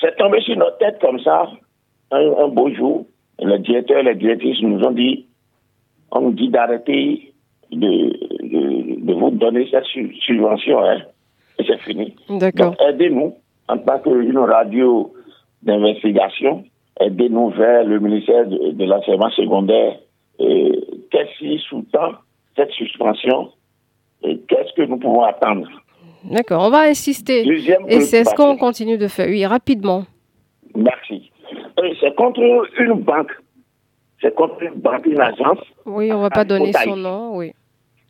C'est 0.00 0.14
tombé 0.16 0.40
sur 0.42 0.56
notre 0.56 0.78
tête 0.78 1.00
comme 1.00 1.18
ça, 1.18 1.50
un, 2.12 2.46
beau 2.46 2.72
jour. 2.72 3.06
Le 3.40 3.58
directeur 3.58 3.98
et 3.98 4.04
les 4.04 4.14
directrices 4.14 4.62
nous 4.62 4.80
ont 4.84 4.92
dit, 4.92 5.26
on 6.12 6.20
nous 6.20 6.32
dit 6.34 6.50
d'arrêter 6.50 7.34
de, 7.72 8.12
de, 8.62 9.12
vous 9.12 9.30
donner 9.30 9.68
cette 9.70 9.84
subvention. 9.84 10.82
Hein. 10.84 11.02
Et 11.58 11.64
c'est 11.66 11.80
fini. 11.80 12.14
D'accord. 12.28 12.74
Aidez-nous 12.88 13.34
en 13.68 13.78
tant 13.78 13.98
qu'une 14.00 14.38
radio 14.38 15.12
d'investigation, 15.62 16.64
aidez-nous 17.00 17.50
vers 17.50 17.84
le 17.84 18.00
ministère 18.00 18.46
de, 18.46 18.84
l'enseignement 18.84 19.30
secondaire. 19.30 19.96
Qu'est-ce 20.38 21.38
qui 21.38 21.58
sous-tend 21.68 22.12
cette 22.56 22.70
suspension? 22.72 23.50
Et 24.24 24.38
qu'est-ce 24.48 24.72
que 24.74 24.82
nous 24.82 24.98
pouvons 24.98 25.22
attendre? 25.22 25.68
D'accord, 26.24 26.64
on 26.66 26.70
va 26.70 26.82
insister. 26.82 27.44
et 27.88 28.00
c'est 28.00 28.24
ce 28.24 28.34
qu'on 28.34 28.56
continue 28.56 28.98
de 28.98 29.08
faire. 29.08 29.28
Oui, 29.28 29.44
rapidement. 29.44 30.04
Merci. 30.74 31.30
C'est 32.00 32.14
contre 32.14 32.40
une 32.78 32.94
banque. 32.94 33.32
C'est 34.20 34.34
contre 34.34 34.62
une 34.62 34.74
banque, 34.74 35.04
une 35.06 35.20
agence. 35.20 35.58
Oui, 35.84 36.12
on 36.12 36.18
ne 36.18 36.22
va 36.22 36.30
pas 36.30 36.44
donner 36.44 36.72
son 36.72 36.96
nom, 36.96 37.36
oui. 37.36 37.52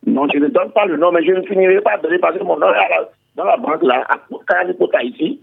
Non, 0.06 0.26
je 0.32 0.38
ne 0.38 0.48
donne 0.48 0.72
pas 0.72 0.86
le 0.86 0.96
nom, 0.96 1.12
mais 1.12 1.24
je 1.24 1.32
ne 1.32 1.42
finirai 1.42 1.80
pas 1.80 1.96
de 1.96 2.02
donner 2.02 2.18
parce 2.18 2.36
que 2.36 2.42
mon 2.42 2.58
nom 2.58 2.68
est 2.68 3.08
dans 3.36 3.44
la 3.44 3.56
banque 3.56 3.82
là, 3.82 4.06
à 4.08 5.02
ici. 5.04 5.40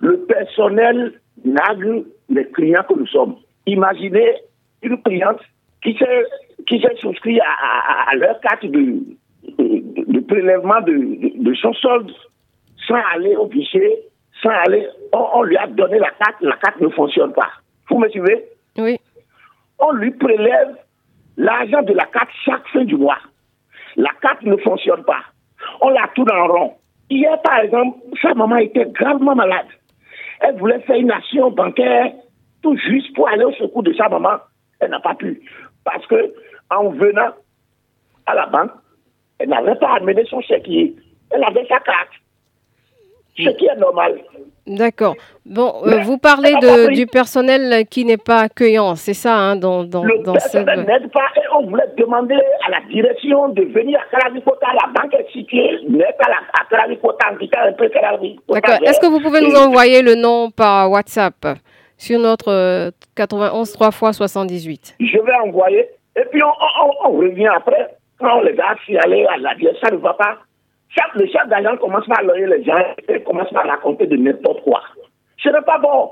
Le 0.00 0.18
personnel 0.24 1.14
nague 1.44 2.04
les 2.28 2.46
clients 2.50 2.84
que 2.88 2.94
nous 2.94 3.06
sommes. 3.06 3.36
Imaginez 3.66 4.34
une 4.82 5.00
cliente 5.02 5.40
qui 5.82 5.96
s'est 5.96 6.24
qui 6.66 6.80
s'est 6.80 6.96
souscrit 6.96 7.40
à, 7.40 8.14
leur 8.16 8.38
carte 8.40 8.66
de, 8.66 9.02
de, 9.58 10.20
prélèvement 10.20 10.80
de, 10.82 11.42
de, 11.42 11.54
son 11.54 11.72
solde 11.72 12.12
sans 12.86 13.00
aller 13.14 13.34
au 13.36 13.46
guichet, 13.46 14.02
sans 14.42 14.50
aller. 14.50 14.86
On, 15.12 15.42
lui 15.42 15.56
a 15.56 15.66
donné 15.66 15.98
la 15.98 16.10
carte, 16.10 16.36
la 16.42 16.56
carte 16.56 16.80
ne 16.80 16.88
fonctionne 16.88 17.32
pas. 17.32 17.48
Vous 17.88 17.98
me 17.98 18.08
suivez? 18.08 18.44
Oui. 18.76 18.98
On 19.78 19.92
lui 19.92 20.10
prélève 20.10 20.76
l'argent 21.36 21.82
de 21.82 21.94
la 21.94 22.04
carte 22.06 22.30
chaque 22.44 22.66
fin 22.68 22.84
du 22.84 22.96
mois. 22.96 23.18
La 23.96 24.10
carte 24.20 24.42
ne 24.42 24.56
fonctionne 24.56 25.04
pas. 25.04 25.22
On 25.80 25.88
la 25.90 26.08
tourne 26.14 26.30
en 26.30 26.46
rond. 26.46 26.74
Hier, 27.08 27.40
par 27.42 27.60
exemple, 27.60 27.98
sa 28.22 28.34
maman 28.34 28.56
était 28.56 28.86
gravement 28.86 29.34
malade. 29.34 29.66
Elle 30.40 30.56
voulait 30.56 30.80
faire 30.80 30.96
une 30.96 31.10
action 31.10 31.50
bancaire 31.50 32.12
tout 32.62 32.76
juste 32.76 33.14
pour 33.14 33.28
aller 33.28 33.44
au 33.44 33.52
secours 33.52 33.82
de 33.82 33.92
sa 33.92 34.08
maman. 34.08 34.38
Elle 34.80 34.90
n'a 34.90 35.00
pas 35.00 35.14
pu. 35.14 35.42
Parce 35.84 36.06
que 36.06 36.32
en 36.70 36.90
venant 36.90 37.32
à 38.26 38.34
la 38.34 38.46
banque, 38.46 38.70
elle 39.38 39.48
n'avait 39.48 39.74
pas 39.76 39.96
amené 39.96 40.24
son 40.26 40.40
chéquier. 40.40 40.94
Elle 41.30 41.44
avait 41.44 41.66
sa 41.66 41.80
carte. 41.80 42.12
Ce 43.44 43.50
qui 43.56 43.66
est 43.66 43.76
normal. 43.76 44.18
D'accord. 44.66 45.16
Bon, 45.44 45.82
euh, 45.84 46.00
vous 46.02 46.18
parlez 46.18 46.52
de, 46.52 46.94
du 46.94 47.06
personnel 47.06 47.86
qui 47.86 48.04
n'est 48.04 48.18
pas 48.18 48.42
accueillant, 48.42 48.94
c'est 48.94 49.14
ça, 49.14 49.34
hein, 49.34 49.56
dans, 49.56 49.84
dans, 49.84 50.04
Le 50.04 50.22
personnel 50.22 50.84
n'aide 50.86 51.10
pas 51.10 51.26
et 51.36 51.40
on 51.58 51.66
voulait 51.66 51.88
demander 51.96 52.36
à 52.66 52.70
la 52.70 52.80
direction 52.88 53.48
de 53.48 53.62
venir 53.62 53.98
à 53.98 54.16
Karavikota, 54.16 54.66
la 54.72 54.92
banque 54.92 55.14
est 55.14 55.32
située, 55.32 55.78
n'est 55.88 56.14
pas 56.18 56.30
à 56.60 56.64
Karavikota, 56.70 57.30
un 57.30 57.72
peu 57.72 57.90
D'accord. 58.48 58.78
Est-ce 58.86 59.00
que 59.00 59.06
vous 59.06 59.20
pouvez 59.20 59.40
nous 59.40 59.56
envoyer 59.56 60.02
le 60.02 60.14
nom 60.14 60.50
par 60.50 60.90
WhatsApp 60.90 61.58
sur 61.96 62.20
notre 62.20 62.92
91 63.16 63.72
3 63.72 63.88
x 63.88 64.16
78 64.16 64.96
Je 65.00 65.18
vais 65.18 65.34
envoyer 65.44 65.88
et 66.16 66.24
puis 66.30 66.42
on, 66.42 67.08
on, 67.08 67.18
revient 67.18 67.48
après. 67.48 67.96
Quand 68.18 68.42
les 68.42 68.54
gars 68.54 68.76
aller 69.02 69.24
à 69.24 69.38
la 69.38 69.54
direction, 69.54 69.88
ça 69.88 69.94
ne 69.94 70.00
va 70.00 70.12
pas 70.12 70.36
le 71.14 71.26
chef 71.26 71.48
d'agence 71.48 71.78
commence 71.78 72.06
par 72.06 72.22
loyer 72.22 72.46
les 72.46 72.64
gens 72.64 72.82
et 73.08 73.22
commence 73.22 73.50
par 73.50 73.66
raconter 73.66 74.06
de 74.06 74.16
n'importe 74.16 74.62
quoi. 74.62 74.80
Ce 75.38 75.48
n'est 75.48 75.62
pas 75.62 75.78
bon. 75.78 76.10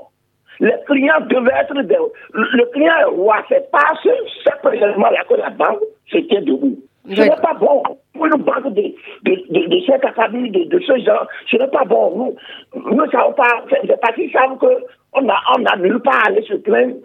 Les 0.59 0.73
clients 0.87 1.21
devaient 1.21 1.53
être 1.59 1.81
des... 1.83 1.97
Le 2.33 2.65
client 2.71 2.93
est 3.01 3.05
roi, 3.05 3.37
c'est 3.47 3.69
pas 3.71 3.91
ce, 4.03 4.09
ce 4.43 4.49
là 4.69 5.23
que 5.27 5.33
la 5.35 5.49
banque 5.51 5.79
se 6.07 6.17
tient 6.17 6.41
debout. 6.41 6.77
Ce 7.07 7.21
n'est 7.21 7.29
pas 7.29 7.53
bon 7.53 7.81
pour 8.13 8.25
une 8.25 8.43
banque 8.43 8.73
de, 8.73 8.81
de, 9.23 9.35
de, 9.49 9.67
de 9.67 9.85
cet 9.85 10.03
acabit, 10.05 10.49
de, 10.51 10.65
de, 10.65 10.79
ce 10.79 10.97
genre. 10.99 11.25
Ce 11.49 11.57
n'est 11.57 11.67
pas 11.67 11.85
bon. 11.85 12.35
Nous 12.75 12.95
ne 12.95 13.09
savons 13.09 13.33
pas, 13.33 13.63
les 13.83 13.95
partis 13.97 14.29
savent 14.31 14.57
qu'on 14.57 15.21
n'a 15.21 15.39
on 15.57 15.65
a 15.65 15.77
nulle 15.77 16.01
part 16.01 16.21
à 16.25 16.27
aller 16.27 16.43
se 16.43 16.55
plaindre. 16.55 16.95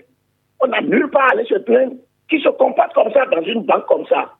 On 0.61 0.67
n'a 0.67 0.81
nulle 0.81 1.09
part 1.11 1.29
à 1.29 1.33
aller 1.33 1.45
se 1.45 1.55
plaindre. 1.55 1.95
Qui 2.29 2.41
se 2.41 2.49
comporte 2.49 2.93
comme 2.95 3.13
ça 3.13 3.27
dans 3.27 3.43
une 3.43 3.63
banque 3.63 3.87
comme 3.87 4.07
ça. 4.07 4.31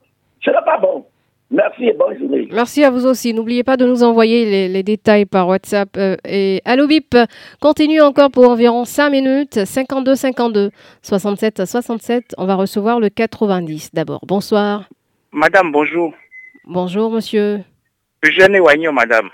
Ce 0.41 0.49
n'est 0.49 0.65
pas 0.65 0.77
bon. 0.77 1.05
Merci 1.51 1.85
et 1.85 1.93
bonne 1.93 2.17
journée. 2.17 2.47
Merci 2.51 2.83
à 2.83 2.89
vous 2.89 3.05
aussi. 3.05 3.33
N'oubliez 3.33 3.63
pas 3.63 3.77
de 3.77 3.85
nous 3.85 4.03
envoyer 4.03 4.67
les, 4.67 4.83
détails 4.83 5.25
par 5.25 5.47
WhatsApp. 5.47 5.89
Euh, 5.97 6.17
et 6.27 6.61
Allo 6.65 6.87
Bip 6.87 7.15
continue 7.61 8.01
encore 8.01 8.31
pour 8.31 8.49
environ 8.49 8.83
5 8.83 9.09
minutes. 9.11 9.63
52 9.63 10.15
52 10.15 10.71
67 11.03 11.65
67. 11.65 12.35
On 12.37 12.45
va 12.45 12.55
recevoir 12.55 12.99
le 12.99 13.09
90 13.09 13.91
d'abord. 13.93 14.21
Bonsoir. 14.25 14.89
Madame, 15.31 15.71
bonjour. 15.71 16.13
Bonjour, 16.65 17.11
monsieur. 17.11 17.59
Eugène 18.25 18.55
Ewaignon, 18.55 18.91
madame. 18.91 19.29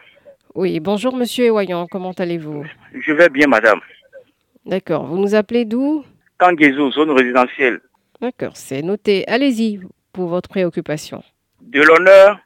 Oui, 0.53 0.81
bonjour, 0.81 1.15
monsieur 1.15 1.45
Ewaignon. 1.45 1.87
Comment 1.89 2.11
allez-vous? 2.11 2.65
Je 2.93 3.13
vais 3.13 3.29
bien, 3.29 3.47
madame. 3.47 3.79
D'accord. 4.65 5.05
Vous 5.05 5.17
nous 5.17 5.33
appelez 5.33 5.63
d'où? 5.63 6.03
Kangezo, 6.37 6.91
zone 6.91 7.11
résidentielle. 7.11 7.79
D'accord, 8.19 8.51
c'est 8.55 8.81
noté. 8.81 9.25
Allez-y 9.27 9.79
pour 10.11 10.27
votre 10.27 10.49
préoccupation 10.49 11.23
de 11.61 11.81
l'honneur 11.81 12.39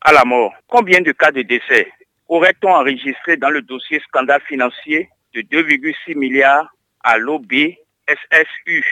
à 0.00 0.12
la 0.12 0.24
mort. 0.24 0.54
Combien 0.68 1.00
de 1.00 1.12
cas 1.12 1.30
de 1.30 1.42
décès 1.42 1.92
aurait-on 2.28 2.70
enregistré 2.70 3.36
dans 3.36 3.50
le 3.50 3.62
dossier 3.62 4.00
scandale 4.00 4.40
financier 4.42 5.08
de 5.34 5.42
2,6 5.42 6.16
milliards 6.16 6.72
à 7.02 7.18
l'OBSSU 7.18 8.84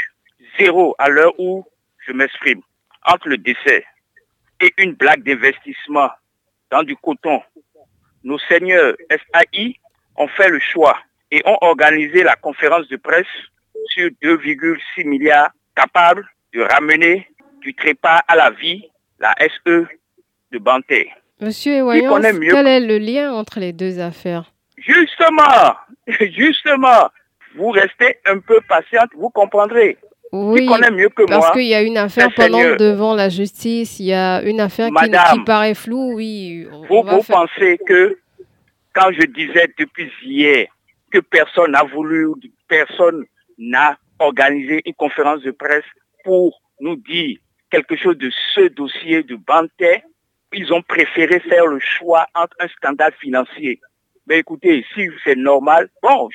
Zéro 0.59 0.95
à 0.99 1.09
l'heure 1.09 1.33
où 1.39 1.65
je 2.07 2.13
m'exprime. 2.13 2.61
Entre 3.05 3.29
le 3.29 3.39
décès 3.39 3.85
et 4.61 4.73
une 4.79 4.95
blague 4.95 5.23
d'investissement 5.23 6.11
dans 6.71 6.83
du 6.83 6.97
coton, 6.97 7.43
nos 8.25 8.39
seigneurs 8.41 8.95
SAI 9.11 9.77
ont 10.17 10.29
fait 10.29 10.49
le 10.49 10.59
choix 10.59 10.99
et 11.31 11.43
ont 11.47 11.59
organisé 11.61 12.23
la 12.23 12.37
conférence 12.37 12.89
de 12.89 12.97
presse 12.97 13.27
sur 13.87 14.11
2,6 14.23 15.07
milliards 15.07 15.51
capables 15.75 16.29
de 16.53 16.63
ramener 16.63 17.29
du 17.61 17.75
trépas 17.75 18.21
à 18.27 18.37
la 18.37 18.51
vie 18.51 18.89
la 19.19 19.35
SE 19.41 19.87
de 20.53 20.59
Banté. 20.59 21.11
Monsieur 21.41 21.85
quel 22.51 22.67
est 22.67 22.81
le 22.81 22.99
lien 22.99 23.33
entre 23.33 23.61
les 23.61 23.73
deux 23.73 24.01
affaires? 24.01 24.53
Justement, 24.77 25.77
justement, 26.07 27.09
vous 27.57 27.71
restez 27.71 28.19
un 28.27 28.39
peu 28.39 28.61
patiente, 28.69 29.11
vous 29.17 29.31
comprendrez. 29.31 29.97
Oui, 30.31 30.69
mieux 30.93 31.09
que 31.09 31.23
parce 31.23 31.53
qu'il 31.53 31.67
y 31.67 31.75
a 31.75 31.81
une 31.81 31.97
affaire 31.97 32.29
pendant 32.35 32.77
devant 32.77 33.15
la 33.15 33.31
justice, 33.31 33.99
il 33.99 34.07
y 34.07 34.13
a 34.13 34.43
une 34.43 34.61
affaire 34.61 34.91
qui, 34.91 35.11
paraît 35.45 35.75
floue, 35.75 36.13
oui. 36.15 36.67
vous, 36.71 37.03
vous 37.03 37.23
pensez 37.23 37.79
que 37.87 38.19
quand 38.93 39.11
je 39.13 39.27
disais 39.27 39.73
depuis 39.79 40.11
hier 40.23 40.67
que 41.11 41.19
personne 41.21 41.73
n'a 41.73 41.85
voulu, 41.85 42.29
personne 42.69 43.25
n'a 43.57 43.97
organisé 44.19 44.83
une 44.85 44.95
conférence 44.95 45.43
de 45.43 45.51
presse 45.51 45.85
pour 46.25 46.61
nous 46.81 46.97
dire 46.97 47.39
quelque 47.71 47.97
chose 47.97 48.17
de 48.19 48.31
ce 48.55 48.69
dossier 48.69 49.23
de 49.23 49.37
Bantais, 49.37 50.03
ils 50.53 50.73
ont 50.73 50.83
préféré 50.83 51.41
faire 51.41 51.67
le 51.67 51.79
choix 51.81 52.27
entre 52.35 52.57
un 52.61 52.69
scandale 52.69 53.13
financier. 53.21 53.81
Mais 54.27 54.39
écoutez, 54.41 54.85
si 54.95 55.09
c'est 55.25 55.37
normal, 55.37 55.89
bon, 56.03 56.29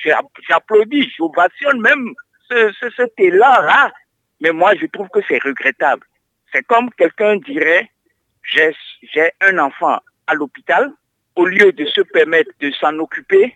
j'applaudis, 0.48 1.12
j'ovationne 1.16 1.80
même 1.80 2.14
ce, 2.50 2.72
ce, 2.80 2.90
cet 2.96 3.12
élan-là. 3.18 3.92
Mais 4.40 4.50
moi, 4.50 4.74
je 4.74 4.86
trouve 4.86 5.08
que 5.08 5.20
c'est 5.28 5.42
regrettable. 5.42 6.04
C'est 6.52 6.64
comme 6.64 6.90
quelqu'un 6.92 7.36
dirait, 7.36 7.90
j'ai 8.42 9.30
un 9.40 9.58
enfant 9.58 9.98
à 10.26 10.34
l'hôpital, 10.34 10.92
au 11.36 11.46
lieu 11.46 11.72
de 11.72 11.84
se 11.86 12.00
permettre 12.00 12.50
de 12.60 12.70
s'en 12.72 12.98
occuper, 12.98 13.54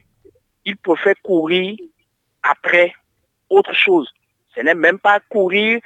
il 0.64 0.76
préfère 0.76 1.14
courir 1.22 1.76
après 2.42 2.92
autre 3.48 3.74
chose. 3.74 4.12
Ce 4.54 4.60
n'est 4.60 4.74
même 4.74 4.98
pas 4.98 5.20
courir 5.20 5.80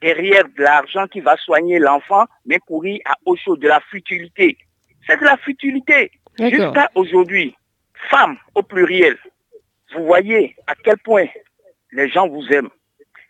derrière 0.00 0.44
de 0.44 0.62
l'argent 0.62 1.06
qui 1.06 1.20
va 1.20 1.36
soigner 1.36 1.78
l'enfant, 1.78 2.26
mais 2.44 2.58
courir 2.58 3.00
à 3.04 3.14
autre 3.24 3.42
chose, 3.42 3.58
de 3.58 3.68
la 3.68 3.80
futilité. 3.80 4.56
C'est 5.06 5.18
de 5.20 5.24
la 5.24 5.36
futilité. 5.36 6.10
Jusqu'à 6.38 6.90
aujourd'hui, 6.94 7.56
femmes 8.10 8.36
au 8.54 8.62
pluriel, 8.62 9.16
vous 9.94 10.04
voyez 10.04 10.56
à 10.66 10.74
quel 10.74 10.98
point 10.98 11.26
les 11.92 12.08
gens 12.08 12.28
vous 12.28 12.46
aiment. 12.48 12.70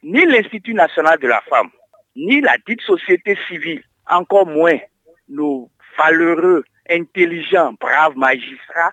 Ni 0.02 0.24
l'Institut 0.24 0.74
national 0.74 1.18
de 1.18 1.28
la 1.28 1.40
femme, 1.42 1.70
ni 2.16 2.40
la 2.40 2.56
dite 2.66 2.80
société 2.82 3.36
civile, 3.48 3.82
encore 4.08 4.46
moins 4.46 4.78
nos 5.28 5.70
valeureux, 5.98 6.64
intelligents, 6.88 7.74
braves 7.80 8.16
magistrats 8.16 8.92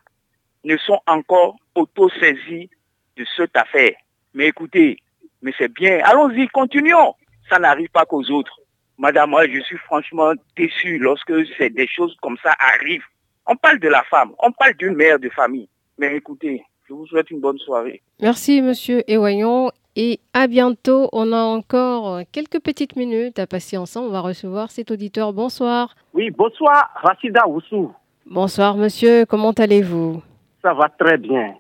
ne 0.63 0.77
sont 0.77 0.99
encore 1.07 1.55
auto-saisis 1.75 2.69
de 3.17 3.25
cette 3.35 3.55
affaire. 3.55 3.95
Mais 4.33 4.47
écoutez, 4.47 4.97
mais 5.41 5.53
c'est 5.57 5.71
bien. 5.71 5.99
Allons-y, 6.03 6.47
continuons. 6.47 7.15
Ça 7.49 7.59
n'arrive 7.59 7.89
pas 7.89 8.05
qu'aux 8.05 8.29
autres. 8.31 8.59
Madame, 8.97 9.31
moi, 9.31 9.47
je 9.47 9.59
suis 9.61 9.77
franchement 9.77 10.33
déçu 10.55 10.97
lorsque 10.97 11.31
des 11.31 11.87
choses 11.87 12.15
comme 12.21 12.37
ça 12.43 12.53
arrivent. 12.59 13.03
On 13.47 13.55
parle 13.55 13.79
de 13.79 13.89
la 13.89 14.03
femme, 14.03 14.31
on 14.39 14.51
parle 14.51 14.75
d'une 14.75 14.95
mère 14.95 15.19
de 15.19 15.29
famille. 15.29 15.67
Mais 15.97 16.15
écoutez, 16.15 16.63
je 16.87 16.93
vous 16.93 17.05
souhaite 17.07 17.29
une 17.31 17.39
bonne 17.39 17.57
soirée. 17.57 18.01
Merci, 18.21 18.61
monsieur 18.61 19.03
Ewayon. 19.09 19.71
Et 19.95 20.19
à 20.33 20.47
bientôt. 20.47 21.07
On 21.13 21.31
a 21.31 21.41
encore 21.43 22.21
quelques 22.31 22.59
petites 22.59 22.95
minutes 22.95 23.37
à 23.37 23.45
passer 23.45 23.77
ensemble. 23.77 24.07
On 24.07 24.11
va 24.11 24.21
recevoir 24.21 24.71
cet 24.71 24.89
auditeur. 24.89 25.33
Bonsoir. 25.33 25.95
Oui, 26.13 26.31
bonsoir, 26.31 26.89
Rachida 26.95 27.47
Oussou. 27.47 27.93
Bonsoir, 28.25 28.75
monsieur. 28.75 29.25
Comment 29.25 29.51
allez-vous? 29.51 30.23
Ça 30.61 30.73
va 30.73 30.89
très 30.89 31.17
bien. 31.17 31.53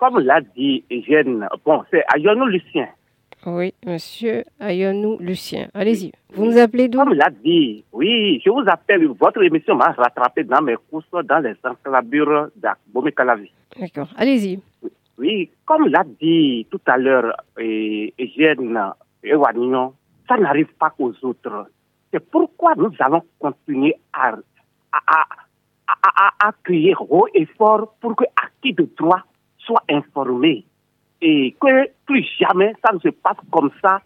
comme 0.00 0.18
l'a 0.20 0.40
dit 0.40 0.84
Eugène, 0.90 1.46
bon, 1.64 1.84
c'est 1.90 2.02
Ayonou 2.12 2.46
Lucien? 2.46 2.88
Oui, 3.46 3.72
monsieur 3.86 4.44
Ayonou 4.60 5.16
Lucien. 5.20 5.68
Allez-y. 5.74 6.12
Vous 6.34 6.46
nous 6.46 6.58
appelez 6.58 6.88
d'où? 6.88 6.98
Comme 6.98 7.14
l'a 7.14 7.30
dit, 7.30 7.84
oui, 7.92 8.40
je 8.44 8.50
vous 8.50 8.64
appelle. 8.66 9.06
Votre 9.06 9.42
émission 9.42 9.76
m'a 9.76 9.92
rattrapé 9.92 10.44
dans 10.44 10.60
mes 10.60 10.76
courses 10.90 11.06
dans 11.24 11.38
les 11.38 11.54
enclavures 11.64 12.48
d'Abomey-Calavi. 12.56 13.50
D'accord. 13.78 14.08
Allez-y. 14.16 14.60
Oui, 15.18 15.50
comme 15.64 15.88
l'a 15.88 16.04
dit 16.20 16.66
tout 16.70 16.80
à 16.86 16.96
l'heure 16.96 17.32
Eugène 17.58 18.78
Ewanignon, 19.22 19.94
ça 20.28 20.36
n'arrive 20.36 20.68
pas 20.78 20.90
qu'aux 20.90 21.14
autres. 21.22 21.66
C'est 22.12 22.20
pourquoi 22.30 22.74
nous 22.76 22.90
allons 23.00 23.22
continuer 23.38 23.94
à, 24.12 24.34
à, 24.92 25.24
à, 25.86 26.48
à, 26.48 26.52
crier 26.64 26.94
haut 27.08 27.26
et 27.34 27.46
fort 27.56 27.94
pour 28.00 28.16
que 28.16 28.24
qui 28.62 28.72
de 28.72 28.88
droit 28.96 29.22
soit 29.58 29.82
informé 29.88 30.64
et 31.20 31.56
que 31.60 31.88
plus 32.06 32.26
jamais 32.38 32.72
ça 32.84 32.92
ne 32.94 32.98
se 33.00 33.08
passe 33.08 33.38
comme 33.50 33.70
ça 33.82 34.00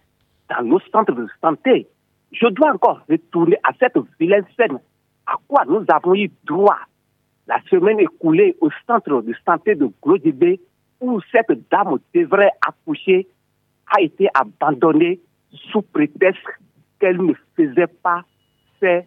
dans 0.49 0.63
nos 0.63 0.79
centres 0.91 1.13
de 1.13 1.27
santé. 1.41 1.87
Je 2.31 2.47
dois 2.47 2.73
encore 2.73 3.01
retourner 3.09 3.57
à 3.63 3.71
cette 3.79 3.97
vilaine 4.19 4.45
scène 4.57 4.79
à 5.25 5.35
quoi 5.47 5.63
nous 5.67 5.85
avons 5.87 6.15
eu 6.15 6.31
droit 6.43 6.79
la 7.47 7.61
semaine 7.69 7.99
écoulée 7.99 8.55
au 8.61 8.69
centre 8.87 9.21
de 9.21 9.33
santé 9.45 9.75
de 9.75 9.89
Glodibé 10.01 10.59
où 11.01 11.19
cette 11.31 11.69
dame 11.69 11.97
devrait 12.13 12.51
accoucher 12.65 13.27
a 13.95 14.01
été 14.01 14.29
abandonnée 14.33 15.19
sous 15.71 15.81
prétexte 15.81 16.41
qu'elle 16.99 17.21
ne 17.21 17.33
faisait 17.55 17.87
pas 18.01 18.23
ses 18.79 19.03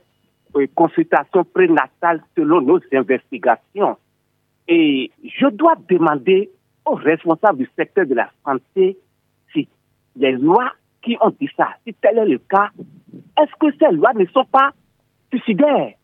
euh, 0.57 0.67
consultations 0.75 1.45
prénatales 1.45 2.23
selon 2.37 2.61
nos 2.61 2.81
investigations. 2.93 3.97
Et 4.69 5.11
je 5.25 5.47
dois 5.49 5.75
demander 5.89 6.51
aux 6.87 6.95
responsables 6.95 7.59
du 7.59 7.71
secteur 7.77 8.07
de 8.07 8.15
la 8.15 8.31
santé 8.45 8.97
si 9.53 9.69
les 10.17 10.33
lois 10.33 10.73
qui 11.03 11.17
ont 11.21 11.35
dit 11.41 11.51
ça, 11.57 11.69
si 11.87 11.95
tel 11.95 12.19
est 12.19 12.27
le 12.27 12.39
cas, 12.39 12.71
est-ce 13.41 13.53
que 13.61 13.77
ces 13.79 13.95
lois 13.95 14.13
ne 14.15 14.25
sont 14.27 14.45
pas 14.45 14.71
suicidaires 15.31 15.95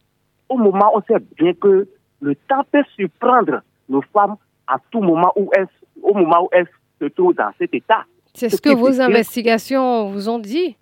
Au 0.49 0.59
moment 0.59 0.95
où 0.95 0.99
on 0.99 1.03
sait 1.03 1.23
bien 1.37 1.55
que 1.55 1.89
le 2.21 2.35
temps 2.35 2.65
peut 2.71 2.85
surprendre 2.97 3.63
nos 3.89 4.03
femmes 4.13 4.37
à 4.67 4.77
tout 4.91 5.01
moment 5.01 5.33
où 5.37 5.51
elles, 5.57 5.69
au 6.03 6.15
moment 6.15 6.45
où 6.45 6.49
elles 6.53 6.69
se 7.01 7.07
trouvent 7.07 7.35
dans 7.35 7.51
cet 7.59 7.75
état? 7.75 8.05
C'est 8.35 8.49
ce, 8.49 8.61
que 8.61 8.75
vos 8.75 9.01
investigations 9.01 10.11
vous 10.11 10.29
ont 10.29 10.39
dit 10.39 10.77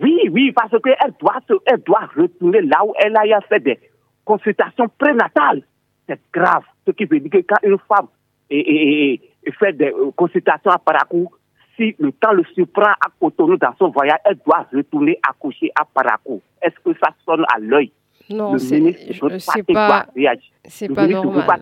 Oui, 0.00 0.18
oui, 0.30 0.52
parce 0.52 0.70
qu'elle 0.70 1.12
doit, 1.20 1.40
elle 1.66 1.82
doit 1.82 2.08
retourner 2.16 2.62
là 2.62 2.84
où 2.84 2.94
elle 2.98 3.16
a 3.16 3.40
fait 3.48 3.60
des 3.60 3.78
consultations 4.24 4.88
prénatales. 4.98 5.62
C'est 6.08 6.20
grave. 6.32 6.62
Ce 6.86 6.92
qui 6.92 7.04
veut 7.04 7.20
dire 7.20 7.30
que 7.30 7.38
quand 7.38 7.56
une 7.62 7.78
femme 7.88 8.08
et, 8.50 9.20
fait 9.52 9.72
des 9.72 9.90
euh, 9.90 10.10
consultations 10.16 10.70
à 10.70 10.78
Parakou, 10.78 11.30
si 11.76 11.94
le 11.98 12.12
temps 12.12 12.32
le 12.32 12.44
surprend 12.54 12.92
à 12.92 13.08
Cotonou 13.20 13.56
dans 13.56 13.74
son 13.78 13.88
voyage, 13.88 14.18
elle 14.24 14.38
doit 14.44 14.66
retourner 14.72 15.18
accoucher 15.28 15.70
à 15.78 15.84
Parakou. 15.84 16.40
Est-ce 16.62 16.76
que 16.84 16.96
ça 16.98 17.10
sonne 17.24 17.44
à 17.54 17.58
l'œil? 17.58 17.90
Non, 18.30 18.56
c'est 18.58 18.80
pas, 19.72 20.06
c'est 20.64 20.88
pas 20.94 21.06
normal. 21.06 21.60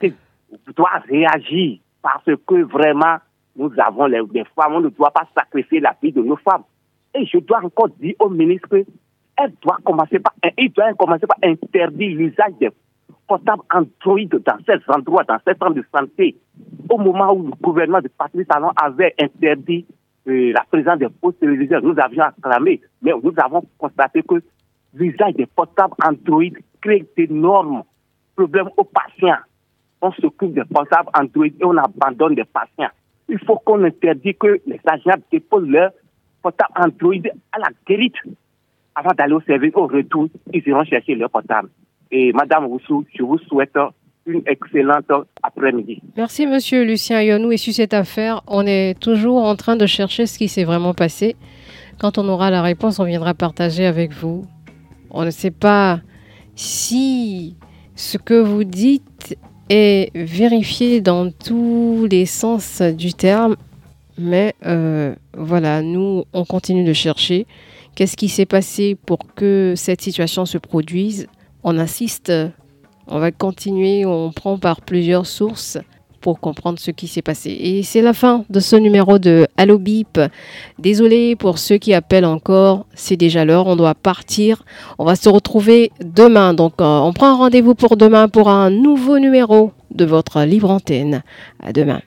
doit 0.76 1.02
réagir 1.08 1.78
parce 2.02 2.24
que 2.24 2.62
vraiment, 2.62 3.16
nous 3.56 3.72
avons 3.78 4.06
les, 4.06 4.20
femmes, 4.56 4.74
on 4.74 4.80
ne 4.80 4.88
doit 4.88 5.10
pas 5.10 5.26
sacrifier 5.36 5.80
la 5.80 5.96
vie 6.00 6.12
de 6.12 6.22
nos 6.22 6.36
femmes. 6.36 6.62
Et 7.14 7.26
je 7.26 7.38
dois 7.38 7.60
encore 7.64 7.88
dire 8.00 8.14
au 8.20 8.28
ministre 8.28 8.68
qu'elle 8.68 9.52
doit 9.60 9.78
commencer 9.84 10.18
par, 10.18 10.34
il 10.56 10.70
doit 10.72 10.92
commencer 10.94 11.26
par 11.26 11.38
interdire 11.42 12.16
l'usage 12.16 12.54
des 12.60 12.70
portable 13.26 13.62
Android 13.72 14.40
dans 14.44 14.58
ces 14.66 14.80
endroits, 14.88 15.24
dans 15.24 15.38
ces 15.46 15.54
centres 15.54 15.74
de 15.74 15.84
santé, 15.94 16.36
au 16.92 16.98
moment 16.98 17.32
où 17.32 17.44
le 17.44 17.52
gouvernement 17.60 18.02
de 18.02 18.08
Patrice 18.08 18.46
Talon 18.46 18.70
avait 18.76 19.14
interdit 19.18 19.86
euh, 20.28 20.52
la 20.52 20.62
présence 20.70 20.98
des 20.98 21.08
postes 21.08 21.40
téléviseurs, 21.40 21.82
nous 21.82 21.98
avions 21.98 22.24
acclamé, 22.24 22.82
mais 23.00 23.12
nous 23.22 23.32
avons 23.38 23.64
constaté 23.78 24.22
que 24.22 24.42
l'usage 24.92 25.34
des 25.34 25.46
portables 25.46 25.94
Android 26.04 26.52
crée 26.82 27.06
d'énormes 27.16 27.82
problèmes 28.36 28.68
aux 28.76 28.84
patients. 28.84 29.40
On 30.02 30.12
s'occupe 30.12 30.52
des 30.52 30.64
portables 30.64 31.08
Android 31.18 31.46
et 31.46 31.64
on 31.64 31.76
abandonne 31.78 32.34
les 32.34 32.44
patients. 32.44 32.92
Il 33.28 33.38
faut 33.38 33.56
qu'on 33.56 33.82
interdise 33.84 34.34
que 34.38 34.60
les 34.66 34.80
agents 34.84 35.18
déposent 35.30 35.68
leur 35.68 35.92
portable 36.42 36.72
Android 36.76 37.30
à 37.52 37.58
la 37.58 37.68
guérite. 37.88 38.16
Avant 38.94 39.12
d'aller 39.12 39.32
au 39.32 39.40
service, 39.40 39.72
au 39.74 39.86
retour, 39.86 40.28
ils 40.52 40.62
iront 40.68 40.84
chercher 40.84 41.14
leur 41.14 41.30
portable. 41.30 41.70
Et 42.10 42.34
Madame 42.34 42.66
Roussou, 42.66 43.06
je 43.14 43.22
vous 43.22 43.38
souhaite 43.38 43.78
une 44.26 44.42
excellente 44.46 45.10
après-midi. 45.42 46.00
Merci 46.16 46.46
Monsieur 46.46 46.84
Lucien 46.84 47.20
Yonou. 47.22 47.52
Et 47.52 47.56
sur 47.56 47.72
cette 47.72 47.94
affaire, 47.94 48.42
on 48.46 48.66
est 48.66 48.98
toujours 48.98 49.44
en 49.44 49.56
train 49.56 49.76
de 49.76 49.86
chercher 49.86 50.26
ce 50.26 50.38
qui 50.38 50.48
s'est 50.48 50.64
vraiment 50.64 50.94
passé. 50.94 51.36
Quand 51.98 52.18
on 52.18 52.28
aura 52.28 52.50
la 52.50 52.62
réponse, 52.62 52.98
on 52.98 53.04
viendra 53.04 53.34
partager 53.34 53.86
avec 53.86 54.12
vous. 54.12 54.44
On 55.10 55.24
ne 55.24 55.30
sait 55.30 55.50
pas 55.50 56.00
si 56.54 57.56
ce 57.94 58.18
que 58.18 58.34
vous 58.34 58.64
dites 58.64 59.36
est 59.68 60.10
vérifié 60.14 61.00
dans 61.00 61.30
tous 61.30 62.06
les 62.10 62.26
sens 62.26 62.82
du 62.82 63.12
terme. 63.12 63.56
Mais 64.18 64.54
euh, 64.66 65.14
voilà, 65.36 65.82
nous, 65.82 66.24
on 66.32 66.44
continue 66.44 66.84
de 66.84 66.92
chercher. 66.92 67.46
Qu'est-ce 67.94 68.16
qui 68.16 68.28
s'est 68.28 68.46
passé 68.46 68.96
pour 69.06 69.18
que 69.34 69.74
cette 69.76 70.00
situation 70.00 70.46
se 70.46 70.58
produise? 70.58 71.28
On 71.62 71.78
assiste, 71.78 72.32
on 73.06 73.18
va 73.18 73.30
continuer, 73.30 74.04
on 74.06 74.32
prend 74.32 74.58
par 74.58 74.80
plusieurs 74.80 75.26
sources 75.26 75.78
pour 76.22 76.40
comprendre 76.40 76.78
ce 76.78 76.90
qui 76.90 77.08
s'est 77.08 77.20
passé. 77.20 77.50
Et 77.50 77.82
c'est 77.82 78.00
la 78.00 78.14
fin 78.14 78.44
de 78.48 78.60
ce 78.60 78.76
numéro 78.76 79.18
de 79.18 79.46
Allo 79.58 79.78
Bip. 79.78 80.18
Désolé 80.78 81.36
pour 81.36 81.58
ceux 81.58 81.76
qui 81.76 81.92
appellent 81.92 82.24
encore, 82.24 82.86
c'est 82.94 83.16
déjà 83.16 83.44
l'heure, 83.44 83.66
on 83.66 83.76
doit 83.76 83.94
partir. 83.94 84.64
On 84.98 85.04
va 85.04 85.16
se 85.16 85.28
retrouver 85.28 85.90
demain. 86.00 86.54
Donc 86.54 86.74
euh, 86.80 86.84
on 86.84 87.12
prend 87.12 87.36
rendez-vous 87.36 87.74
pour 87.74 87.96
demain 87.96 88.28
pour 88.28 88.48
un 88.48 88.70
nouveau 88.70 89.18
numéro 89.18 89.72
de 89.90 90.06
votre 90.06 90.42
libre 90.44 90.70
antenne. 90.70 91.22
À 91.62 91.72
demain. 91.72 92.00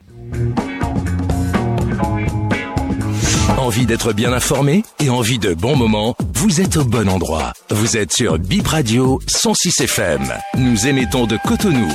Envie 3.66 3.84
d'être 3.84 4.12
bien 4.12 4.32
informé 4.32 4.84
et 5.00 5.10
envie 5.10 5.40
de 5.40 5.52
bons 5.52 5.74
moments 5.74 6.14
Vous 6.34 6.60
êtes 6.60 6.76
au 6.76 6.84
bon 6.84 7.08
endroit. 7.08 7.52
Vous 7.70 7.96
êtes 7.96 8.12
sur 8.12 8.38
Bip 8.38 8.68
Radio 8.68 9.18
106 9.26 9.80
FM. 9.80 10.32
Nous 10.56 10.86
émettons 10.86 11.26
de 11.26 11.36
Cotonou. 11.44 11.92